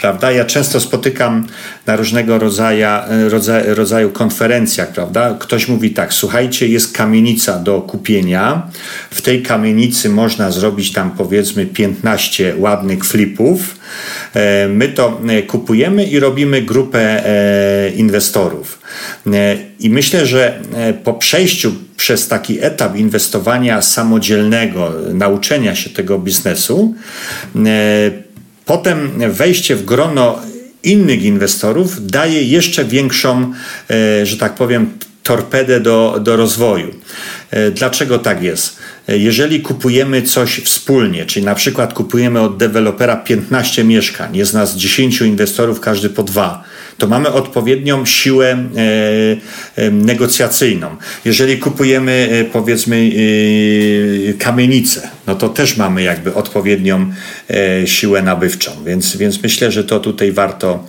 Prawda? 0.00 0.32
Ja 0.32 0.44
często 0.44 0.80
spotykam 0.80 1.46
na 1.86 1.96
różnego 1.96 2.38
rodzaju, 2.38 2.86
rodzaju, 3.28 3.74
rodzaju 3.74 4.10
konferencjach, 4.10 4.88
prawda? 4.88 5.36
Ktoś 5.40 5.68
mówi 5.68 5.90
tak, 5.90 6.14
słuchajcie, 6.14 6.68
jest 6.68 6.92
kamienica 6.92 7.58
do 7.58 7.80
kupienia. 7.80 8.70
W 9.10 9.22
tej 9.22 9.42
kamienicy 9.42 10.08
można 10.08 10.50
zrobić 10.50 10.92
tam 10.92 11.10
powiedzmy 11.10 11.66
15 11.66 12.54
ładnych 12.58 13.04
flipów. 13.04 13.76
E, 14.34 14.68
my 14.68 14.88
to 14.88 15.20
e, 15.28 15.42
kupujemy 15.42 16.04
i 16.04 16.20
robimy 16.20 16.62
grupę 16.62 17.26
e, 17.26 17.90
inwestorów. 17.90 18.78
I 19.80 19.90
myślę, 19.90 20.26
że 20.26 20.60
po 21.04 21.14
przejściu 21.14 21.72
przez 21.96 22.28
taki 22.28 22.64
etap 22.64 22.96
inwestowania 22.96 23.82
samodzielnego, 23.82 24.92
nauczenia 25.12 25.74
się 25.74 25.90
tego 25.90 26.18
biznesu, 26.18 26.94
Potem 28.66 29.10
wejście 29.30 29.76
w 29.76 29.84
grono 29.84 30.38
innych 30.82 31.22
inwestorów 31.22 32.06
daje 32.06 32.42
jeszcze 32.42 32.84
większą, 32.84 33.52
e, 33.90 34.26
że 34.26 34.36
tak 34.36 34.54
powiem, 34.54 34.98
torpedę 35.22 35.80
do, 35.80 36.18
do 36.20 36.36
rozwoju. 36.36 36.94
E, 37.56 37.70
dlaczego 37.70 38.18
tak 38.18 38.42
jest? 38.42 38.76
E, 39.08 39.18
jeżeli 39.18 39.60
kupujemy 39.60 40.22
coś 40.22 40.60
wspólnie, 40.60 41.26
czyli 41.26 41.46
na 41.46 41.54
przykład 41.54 41.94
kupujemy 41.94 42.40
od 42.40 42.56
dewelopera 42.56 43.16
15 43.16 43.84
mieszkań, 43.84 44.36
jest 44.36 44.54
nas 44.54 44.76
10 44.76 45.20
inwestorów, 45.20 45.80
każdy 45.80 46.08
po 46.08 46.22
dwa, 46.22 46.64
to 46.98 47.06
mamy 47.06 47.32
odpowiednią 47.32 48.06
siłę 48.06 48.68
negocjacyjną. 49.92 50.96
Jeżeli 51.24 51.58
kupujemy 51.58 52.46
powiedzmy 52.52 53.10
kamienicę, 54.38 55.10
no 55.26 55.34
to 55.34 55.48
też 55.48 55.76
mamy 55.76 56.02
jakby 56.02 56.34
odpowiednią 56.34 57.12
e, 57.50 57.86
siłę 57.86 58.22
nabywczą. 58.22 58.70
Więc, 58.86 59.16
więc 59.16 59.42
myślę, 59.42 59.72
że 59.72 59.84
to 59.84 60.00
tutaj 60.00 60.32
warto, 60.32 60.86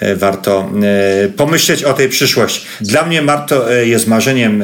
e, 0.00 0.16
warto 0.16 0.72
e, 0.82 1.28
pomyśleć 1.28 1.84
o 1.84 1.92
tej 1.92 2.08
przyszłości. 2.08 2.66
Dla 2.80 3.06
mnie, 3.06 3.22
Marto, 3.22 3.70
jest 3.70 4.06
marzeniem 4.06 4.62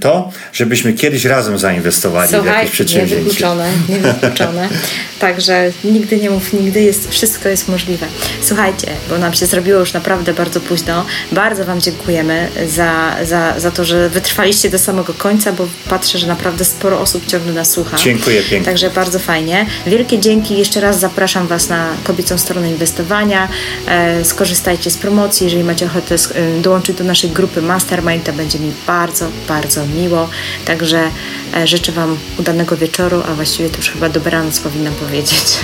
to, 0.00 0.32
żebyśmy 0.70 0.92
kiedyś 0.92 1.24
razem 1.24 1.58
zainwestowali 1.58 2.28
Słuchaj, 2.30 2.52
w 2.52 2.54
jakieś 2.54 2.70
przedsięwzięcie. 2.70 3.16
Niewykluczone, 3.16 3.70
niewykluczone. 3.88 4.68
Także 5.18 5.72
nigdy 5.84 6.16
nie 6.16 6.30
mów 6.30 6.52
nigdy, 6.52 6.82
jest, 6.82 7.10
wszystko 7.10 7.48
jest 7.48 7.68
możliwe. 7.68 8.06
Słuchajcie, 8.42 8.86
bo 9.08 9.18
nam 9.18 9.34
się 9.34 9.46
zrobiło 9.46 9.80
już 9.80 9.92
naprawdę 9.92 10.34
bardzo 10.34 10.60
późno. 10.60 11.06
Bardzo 11.32 11.64
Wam 11.64 11.80
dziękujemy 11.80 12.48
za, 12.68 13.16
za, 13.24 13.60
za 13.60 13.70
to, 13.70 13.84
że 13.84 14.08
wytrwaliście 14.08 14.70
do 14.70 14.78
samego 14.78 15.14
końca, 15.14 15.52
bo 15.52 15.68
patrzę, 15.88 16.18
że 16.18 16.26
naprawdę 16.26 16.64
sporo 16.64 17.00
osób 17.00 17.26
ciągle 17.26 17.52
nas 17.52 17.70
słucha. 17.70 17.96
Dziękuję 17.96 18.42
pięknie. 18.42 18.72
Także 18.72 18.90
bardzo 18.90 19.18
fajnie. 19.18 19.66
Wielkie 19.86 20.18
dzięki. 20.18 20.58
Jeszcze 20.58 20.80
raz 20.80 21.00
zapraszam 21.00 21.46
Was 21.46 21.68
na 21.68 21.88
kobiecą 22.04 22.38
stronę 22.38 22.70
inwestowania. 22.70 23.48
E, 23.86 24.24
skorzystajcie 24.24 24.90
z 24.90 24.96
promocji. 24.96 25.44
Jeżeli 25.44 25.64
macie 25.64 25.86
ochotę 25.86 26.14
e, 26.14 26.60
dołączyć 26.60 26.96
do 26.96 27.04
naszej 27.04 27.30
grupy 27.30 27.62
Mastermind, 27.62 28.24
to 28.24 28.32
będzie 28.32 28.58
mi 28.58 28.72
bardzo, 28.86 29.28
bardzo 29.48 29.86
miło. 29.86 30.28
Także 30.64 31.10
e, 31.56 31.66
życzę 31.66 31.92
Wam 31.92 32.16
udanego 32.38 32.76
wieczoru, 32.76 33.22
a 33.28 33.34
właściwie 33.34 33.70
to 33.70 33.76
już 33.76 33.90
chyba 33.90 34.08
dobranoc 34.08 34.60
powinnam 34.60 34.94
powiedzieć. 34.94 35.44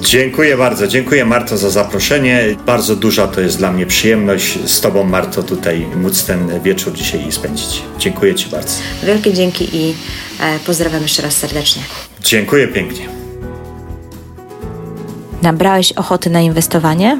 Dziękuję 0.00 0.56
bardzo. 0.56 0.86
Dziękuję 0.86 1.24
Marto 1.24 1.58
za 1.58 1.70
zaproszenie. 1.70 2.56
Bardzo 2.66 2.96
duża 2.96 3.28
to 3.28 3.40
jest 3.40 3.58
dla 3.58 3.72
mnie 3.72 3.86
przyjemność 3.86 4.58
z 4.70 4.80
Tobą, 4.80 5.04
Marto, 5.04 5.42
tutaj 5.42 5.86
móc 5.96 6.24
ten 6.24 6.62
wieczór 6.62 6.92
dzisiaj 6.92 7.32
spędzić. 7.32 7.82
Dziękuję 7.98 8.34
Ci 8.34 8.50
bardzo. 8.50 8.74
Wielkie 9.02 9.32
dzięki 9.32 9.76
i 9.76 9.94
e, 10.40 10.58
pozdrawiam 10.66 11.02
jeszcze 11.02 11.22
raz 11.22 11.36
serdecznie. 11.36 11.82
Dziękuję 12.20 12.68
pięknie. 12.68 13.08
Nabrałeś 15.42 15.92
ochoty 15.92 16.30
na 16.30 16.40
inwestowanie? 16.40 17.18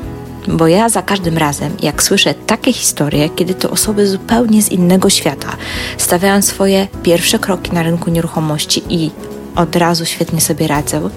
Bo 0.48 0.66
ja 0.66 0.88
za 0.88 1.02
każdym 1.02 1.38
razem, 1.38 1.76
jak 1.82 2.02
słyszę 2.02 2.34
takie 2.34 2.72
historie, 2.72 3.28
kiedy 3.28 3.54
to 3.54 3.70
osoby 3.70 4.06
zupełnie 4.06 4.62
z 4.62 4.72
innego 4.72 5.10
świata 5.10 5.56
stawiają 5.98 6.42
swoje 6.42 6.88
pierwsze 7.02 7.38
kroki 7.38 7.72
na 7.72 7.82
rynku 7.82 8.10
nieruchomości 8.10 8.82
i 8.88 9.10
od 9.56 9.76
razu 9.76 10.04
świetnie 10.04 10.40
sobie 10.40 10.66
radzą, 10.66 11.10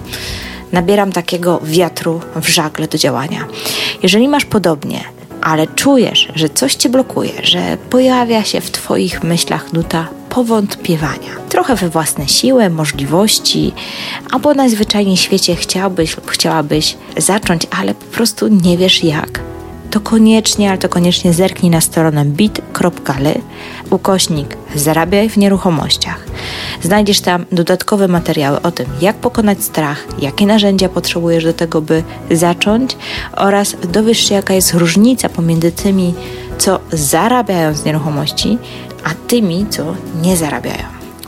nabieram 0.72 1.12
takiego 1.12 1.60
wiatru 1.64 2.20
w 2.36 2.48
żagle 2.48 2.88
do 2.88 2.98
działania. 2.98 3.46
Jeżeli 4.02 4.28
masz 4.28 4.44
podobnie, 4.44 5.00
ale 5.42 5.66
czujesz, 5.66 6.28
że 6.34 6.48
coś 6.48 6.74
cię 6.74 6.88
blokuje, 6.88 7.32
że 7.42 7.76
pojawia 7.90 8.44
się 8.44 8.60
w 8.60 8.70
Twoich 8.70 9.22
myślach 9.22 9.72
nuta 9.72 10.08
powątpiewania, 10.30 11.36
trochę 11.48 11.76
we 11.76 11.88
własne 11.88 12.28
siły, 12.28 12.70
możliwości, 12.70 13.72
albo 14.30 14.54
najzwyczajniej 14.54 15.16
w 15.16 15.20
świecie 15.20 15.56
chciałbyś 15.56 16.16
lub 16.16 16.30
chciałabyś 16.30 16.96
zacząć, 17.16 17.66
ale 17.80 17.94
po 17.94 18.04
prostu 18.04 18.48
nie 18.48 18.78
wiesz 18.78 19.04
jak, 19.04 19.40
to 19.90 20.00
koniecznie, 20.00 20.68
ale 20.68 20.78
to 20.78 20.88
koniecznie 20.88 21.32
zerknij 21.32 21.70
na 21.70 21.80
stronę 21.80 22.24
bit.ly 22.24 23.40
ukośnik 23.90 24.56
zarabiaj 24.74 25.28
w 25.28 25.36
nieruchomościach. 25.36 26.26
Znajdziesz 26.82 27.20
tam 27.20 27.44
dodatkowe 27.52 28.08
materiały 28.08 28.62
o 28.62 28.70
tym, 28.70 28.86
jak 29.00 29.16
pokonać 29.16 29.64
strach, 29.64 30.04
jakie 30.18 30.46
narzędzia 30.46 30.88
potrzebujesz 30.88 31.44
do 31.44 31.52
tego, 31.52 31.82
by 31.82 32.02
zacząć 32.30 32.96
oraz 33.36 33.76
dowiesz 33.92 34.28
się, 34.28 34.34
jaka 34.34 34.54
jest 34.54 34.74
różnica 34.74 35.28
pomiędzy 35.28 35.72
tymi, 35.72 36.14
co 36.58 36.80
zarabiają 36.92 37.74
z 37.74 37.84
nieruchomości, 37.84 38.58
a 39.04 39.10
tymi, 39.26 39.66
co 39.70 39.94
nie 40.22 40.36
zarabiają. 40.36 40.84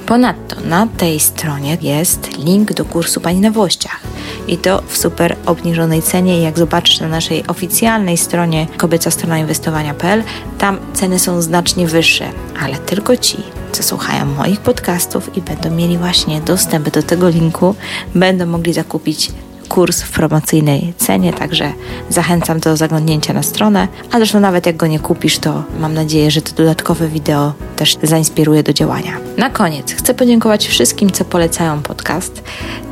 Ponadto 0.07 0.57
na 0.61 0.86
tej 0.86 1.20
stronie 1.20 1.78
jest 1.81 2.39
link 2.39 2.73
do 2.73 2.85
kursu 2.85 3.20
Pani 3.20 3.40
na 3.40 3.51
Włościach 3.51 4.01
i 4.49 4.57
to 4.57 4.82
w 4.86 4.97
super 4.97 5.36
obniżonej 5.47 6.03
cenie. 6.03 6.43
Jak 6.43 6.59
zobaczysz 6.59 7.01
na 7.01 7.09
naszej 7.09 7.47
oficjalnej 7.47 8.16
stronie 8.16 8.66
kobieca 8.77 9.11
strona 9.11 9.39
inwestowania.pl, 9.39 10.23
tam 10.59 10.78
ceny 10.94 11.19
są 11.19 11.43
znacznie 11.43 11.86
wyższe, 11.86 12.28
ale 12.61 12.77
tylko 12.77 13.16
ci, 13.16 13.36
co 13.73 13.82
słuchają 13.82 14.27
moich 14.27 14.61
podcastów 14.61 15.36
i 15.36 15.40
będą 15.40 15.70
mieli 15.70 15.99
właśnie 15.99 16.40
dostęp 16.40 16.90
do 16.90 17.03
tego 17.03 17.28
linku, 17.28 17.74
będą 18.15 18.47
mogli 18.47 18.73
zakupić 18.73 19.31
kurs 19.73 20.03
w 20.03 20.11
promocyjnej 20.11 20.93
cenie, 20.97 21.32
także 21.32 21.73
zachęcam 22.11 22.61
do 22.61 22.77
zaglądnięcia 22.77 23.32
na 23.32 23.43
stronę. 23.43 23.89
A 24.12 24.16
zresztą 24.16 24.40
nawet 24.40 24.66
jak 24.66 24.77
go 24.77 24.86
nie 24.86 24.99
kupisz, 24.99 25.39
to 25.39 25.62
mam 25.81 25.94
nadzieję, 25.94 26.31
że 26.31 26.43
to 26.43 26.53
dodatkowe 26.55 27.09
wideo 27.09 27.53
też 27.77 27.99
zainspiruje 28.03 28.62
do 28.62 28.73
działania. 28.73 29.12
Na 29.36 29.51
koniec 29.51 29.93
chcę 29.93 30.15
podziękować 30.15 30.66
wszystkim, 30.66 31.11
co 31.11 31.24
polecają 31.24 31.82
podcast 31.82 32.43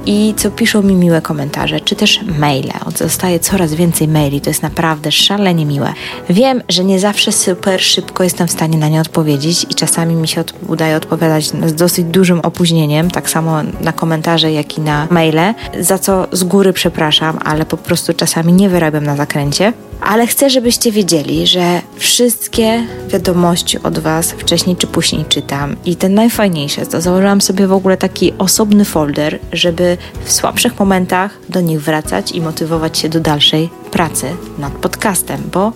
i 0.06 0.34
co 0.36 0.50
piszą 0.50 0.82
mi 0.82 0.94
miłe 0.94 1.22
komentarze, 1.22 1.80
czy 1.80 1.96
też 1.96 2.20
maile. 2.38 2.72
Dostaję 2.98 3.38
coraz 3.38 3.74
więcej 3.74 4.08
maili, 4.08 4.40
to 4.40 4.50
jest 4.50 4.62
naprawdę 4.62 5.12
szalenie 5.12 5.66
miłe. 5.66 5.92
Wiem, 6.30 6.62
że 6.68 6.84
nie 6.84 6.98
zawsze 6.98 7.32
super 7.32 7.80
szybko 7.80 8.24
jestem 8.24 8.48
w 8.48 8.52
stanie 8.52 8.78
na 8.78 8.88
nie 8.88 9.00
odpowiedzieć 9.00 9.64
i 9.70 9.74
czasami 9.74 10.14
mi 10.14 10.28
się 10.28 10.44
udaje 10.68 10.96
odpowiadać 10.96 11.44
z 11.66 11.74
dosyć 11.74 12.06
dużym 12.06 12.40
opóźnieniem, 12.40 13.10
tak 13.10 13.30
samo 13.30 13.62
na 13.80 13.92
komentarze, 13.92 14.52
jak 14.52 14.78
i 14.78 14.80
na 14.80 15.06
maile, 15.10 15.54
za 15.80 15.98
co 15.98 16.26
z 16.32 16.44
góry 16.44 16.72
przepraszam, 16.72 17.38
ale 17.44 17.66
po 17.66 17.76
prostu 17.76 18.14
czasami 18.14 18.52
nie 18.52 18.68
wyrabiam 18.68 19.04
na 19.04 19.16
zakręcie. 19.16 19.72
Ale 20.00 20.26
chcę, 20.26 20.50
żebyście 20.50 20.92
wiedzieli, 20.92 21.46
że 21.46 21.80
wszystkie 21.96 22.86
wiadomości 23.08 23.82
od 23.82 23.98
Was 23.98 24.32
wcześniej 24.32 24.76
czy 24.76 24.86
później 24.86 25.24
czytam. 25.24 25.76
I 25.84 25.96
ten 25.96 26.14
najfajniejsze, 26.14 26.86
to 26.86 27.00
założyłam 27.00 27.40
sobie 27.40 27.66
w 27.66 27.72
ogóle 27.72 27.96
taki 27.96 28.32
osobny 28.38 28.84
folder, 28.84 29.38
żeby 29.52 29.89
w 30.24 30.32
słabszych 30.32 30.78
momentach 30.78 31.38
do 31.48 31.60
nich 31.60 31.82
wracać 31.82 32.32
i 32.32 32.40
motywować 32.40 32.98
się 32.98 33.08
do 33.08 33.20
dalszej 33.20 33.70
pracy 33.90 34.36
nad 34.58 34.72
podcastem, 34.72 35.42
bo 35.52 35.72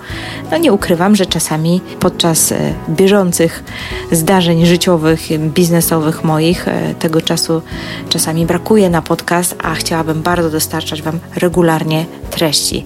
no 0.50 0.56
nie 0.58 0.72
ukrywam, 0.72 1.16
że 1.16 1.26
czasami 1.26 1.80
podczas 2.00 2.52
e, 2.52 2.74
bieżących 2.88 3.64
zdarzeń 4.12 4.66
życiowych, 4.66 5.20
biznesowych 5.38 6.24
moich 6.24 6.68
e, 6.68 6.94
tego 6.94 7.20
czasu 7.20 7.62
czasami 8.08 8.46
brakuje 8.46 8.90
na 8.90 9.02
podcast, 9.02 9.56
a 9.62 9.74
chciałabym 9.74 10.22
bardzo 10.22 10.50
dostarczać 10.50 11.02
Wam 11.02 11.18
regularnie 11.36 12.06
treści. 12.30 12.84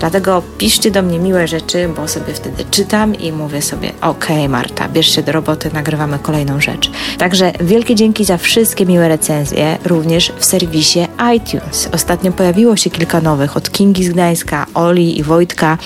Dlatego 0.00 0.42
piszcie 0.58 0.90
do 0.90 1.02
mnie 1.02 1.18
miłe 1.18 1.48
rzeczy, 1.48 1.88
bo 1.96 2.08
sobie 2.08 2.34
wtedy 2.34 2.64
czytam 2.70 3.14
i 3.14 3.32
mówię 3.32 3.62
sobie: 3.62 3.92
OK, 4.00 4.26
Marta, 4.48 4.88
bierz 4.88 5.14
się 5.14 5.22
do 5.22 5.32
roboty, 5.32 5.70
nagrywamy 5.72 6.18
kolejną 6.18 6.60
rzecz. 6.60 6.90
Także 7.18 7.52
wielkie 7.60 7.94
dzięki 7.94 8.24
za 8.24 8.38
wszystkie 8.38 8.86
miłe 8.86 9.08
recenzje, 9.08 9.78
również 9.84 10.32
w 10.38 10.44
serwisie 10.44 11.00
iTunes. 11.36 11.88
Ostatnio 11.92 12.32
pojawiło 12.32 12.76
się 12.76 12.90
kilka 12.90 13.20
nowych 13.20 13.56
od 13.56 13.70
Kingi 13.70 14.04
z 14.04 14.08
Gdańska, 14.08 14.53
Oli 14.74 15.18
i 15.18 15.22
Wojtka. 15.22 15.78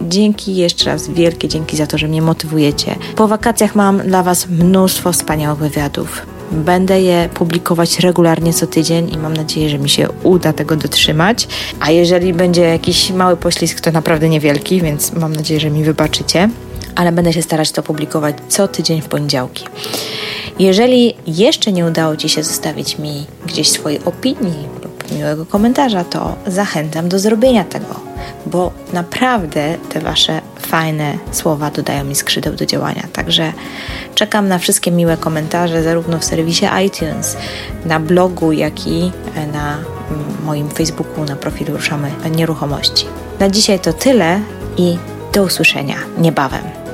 Dzięki 0.00 0.56
jeszcze 0.56 0.90
raz, 0.90 1.08
wielkie 1.08 1.48
dzięki 1.48 1.76
za 1.76 1.86
to, 1.86 1.98
że 1.98 2.08
mnie 2.08 2.22
motywujecie. 2.22 2.96
Po 3.16 3.28
wakacjach 3.28 3.74
mam 3.74 3.98
dla 3.98 4.22
Was 4.22 4.48
mnóstwo 4.48 5.12
wspaniałych 5.12 5.58
wywiadów. 5.58 6.26
Będę 6.52 7.00
je 7.00 7.28
publikować 7.34 7.98
regularnie 7.98 8.52
co 8.52 8.66
tydzień 8.66 9.14
i 9.14 9.18
mam 9.18 9.36
nadzieję, 9.36 9.70
że 9.70 9.78
mi 9.78 9.88
się 9.88 10.08
uda 10.22 10.52
tego 10.52 10.76
dotrzymać. 10.76 11.48
A 11.80 11.90
jeżeli 11.90 12.34
będzie 12.34 12.62
jakiś 12.62 13.10
mały 13.10 13.36
poślizg, 13.36 13.80
to 13.80 13.92
naprawdę 13.92 14.28
niewielki, 14.28 14.80
więc 14.80 15.12
mam 15.12 15.36
nadzieję, 15.36 15.60
że 15.60 15.70
mi 15.70 15.84
wybaczycie. 15.84 16.50
Ale 16.94 17.12
będę 17.12 17.32
się 17.32 17.42
starać 17.42 17.72
to 17.72 17.82
publikować 17.82 18.36
co 18.48 18.68
tydzień 18.68 19.02
w 19.02 19.08
poniedziałki. 19.08 19.64
Jeżeli 20.58 21.14
jeszcze 21.26 21.72
nie 21.72 21.86
udało 21.86 22.16
Ci 22.16 22.28
się 22.28 22.42
zostawić 22.42 22.98
mi 22.98 23.26
gdzieś 23.46 23.70
swojej 23.70 24.00
opinii 24.04 24.68
miłego 25.12 25.46
komentarza, 25.46 26.04
to 26.04 26.36
zachęcam 26.46 27.08
do 27.08 27.18
zrobienia 27.18 27.64
tego, 27.64 28.00
bo 28.46 28.72
naprawdę 28.92 29.76
te 29.88 30.00
Wasze 30.00 30.40
fajne 30.60 31.18
słowa 31.32 31.70
dodają 31.70 32.04
mi 32.04 32.14
skrzydeł 32.14 32.54
do 32.54 32.66
działania. 32.66 33.02
Także 33.12 33.52
czekam 34.14 34.48
na 34.48 34.58
wszystkie 34.58 34.90
miłe 34.90 35.16
komentarze, 35.16 35.82
zarówno 35.82 36.18
w 36.18 36.24
serwisie 36.24 36.66
iTunes, 36.86 37.36
na 37.84 38.00
blogu, 38.00 38.52
jak 38.52 38.86
i 38.86 39.12
na 39.52 39.78
moim 40.44 40.68
Facebooku, 40.68 41.24
na 41.24 41.36
profilu 41.36 41.76
Ruszamy 41.76 42.10
Nieruchomości. 42.36 43.06
Na 43.40 43.48
dzisiaj 43.48 43.80
to 43.80 43.92
tyle 43.92 44.40
i 44.76 44.98
do 45.32 45.42
usłyszenia 45.42 45.96
niebawem. 46.18 46.85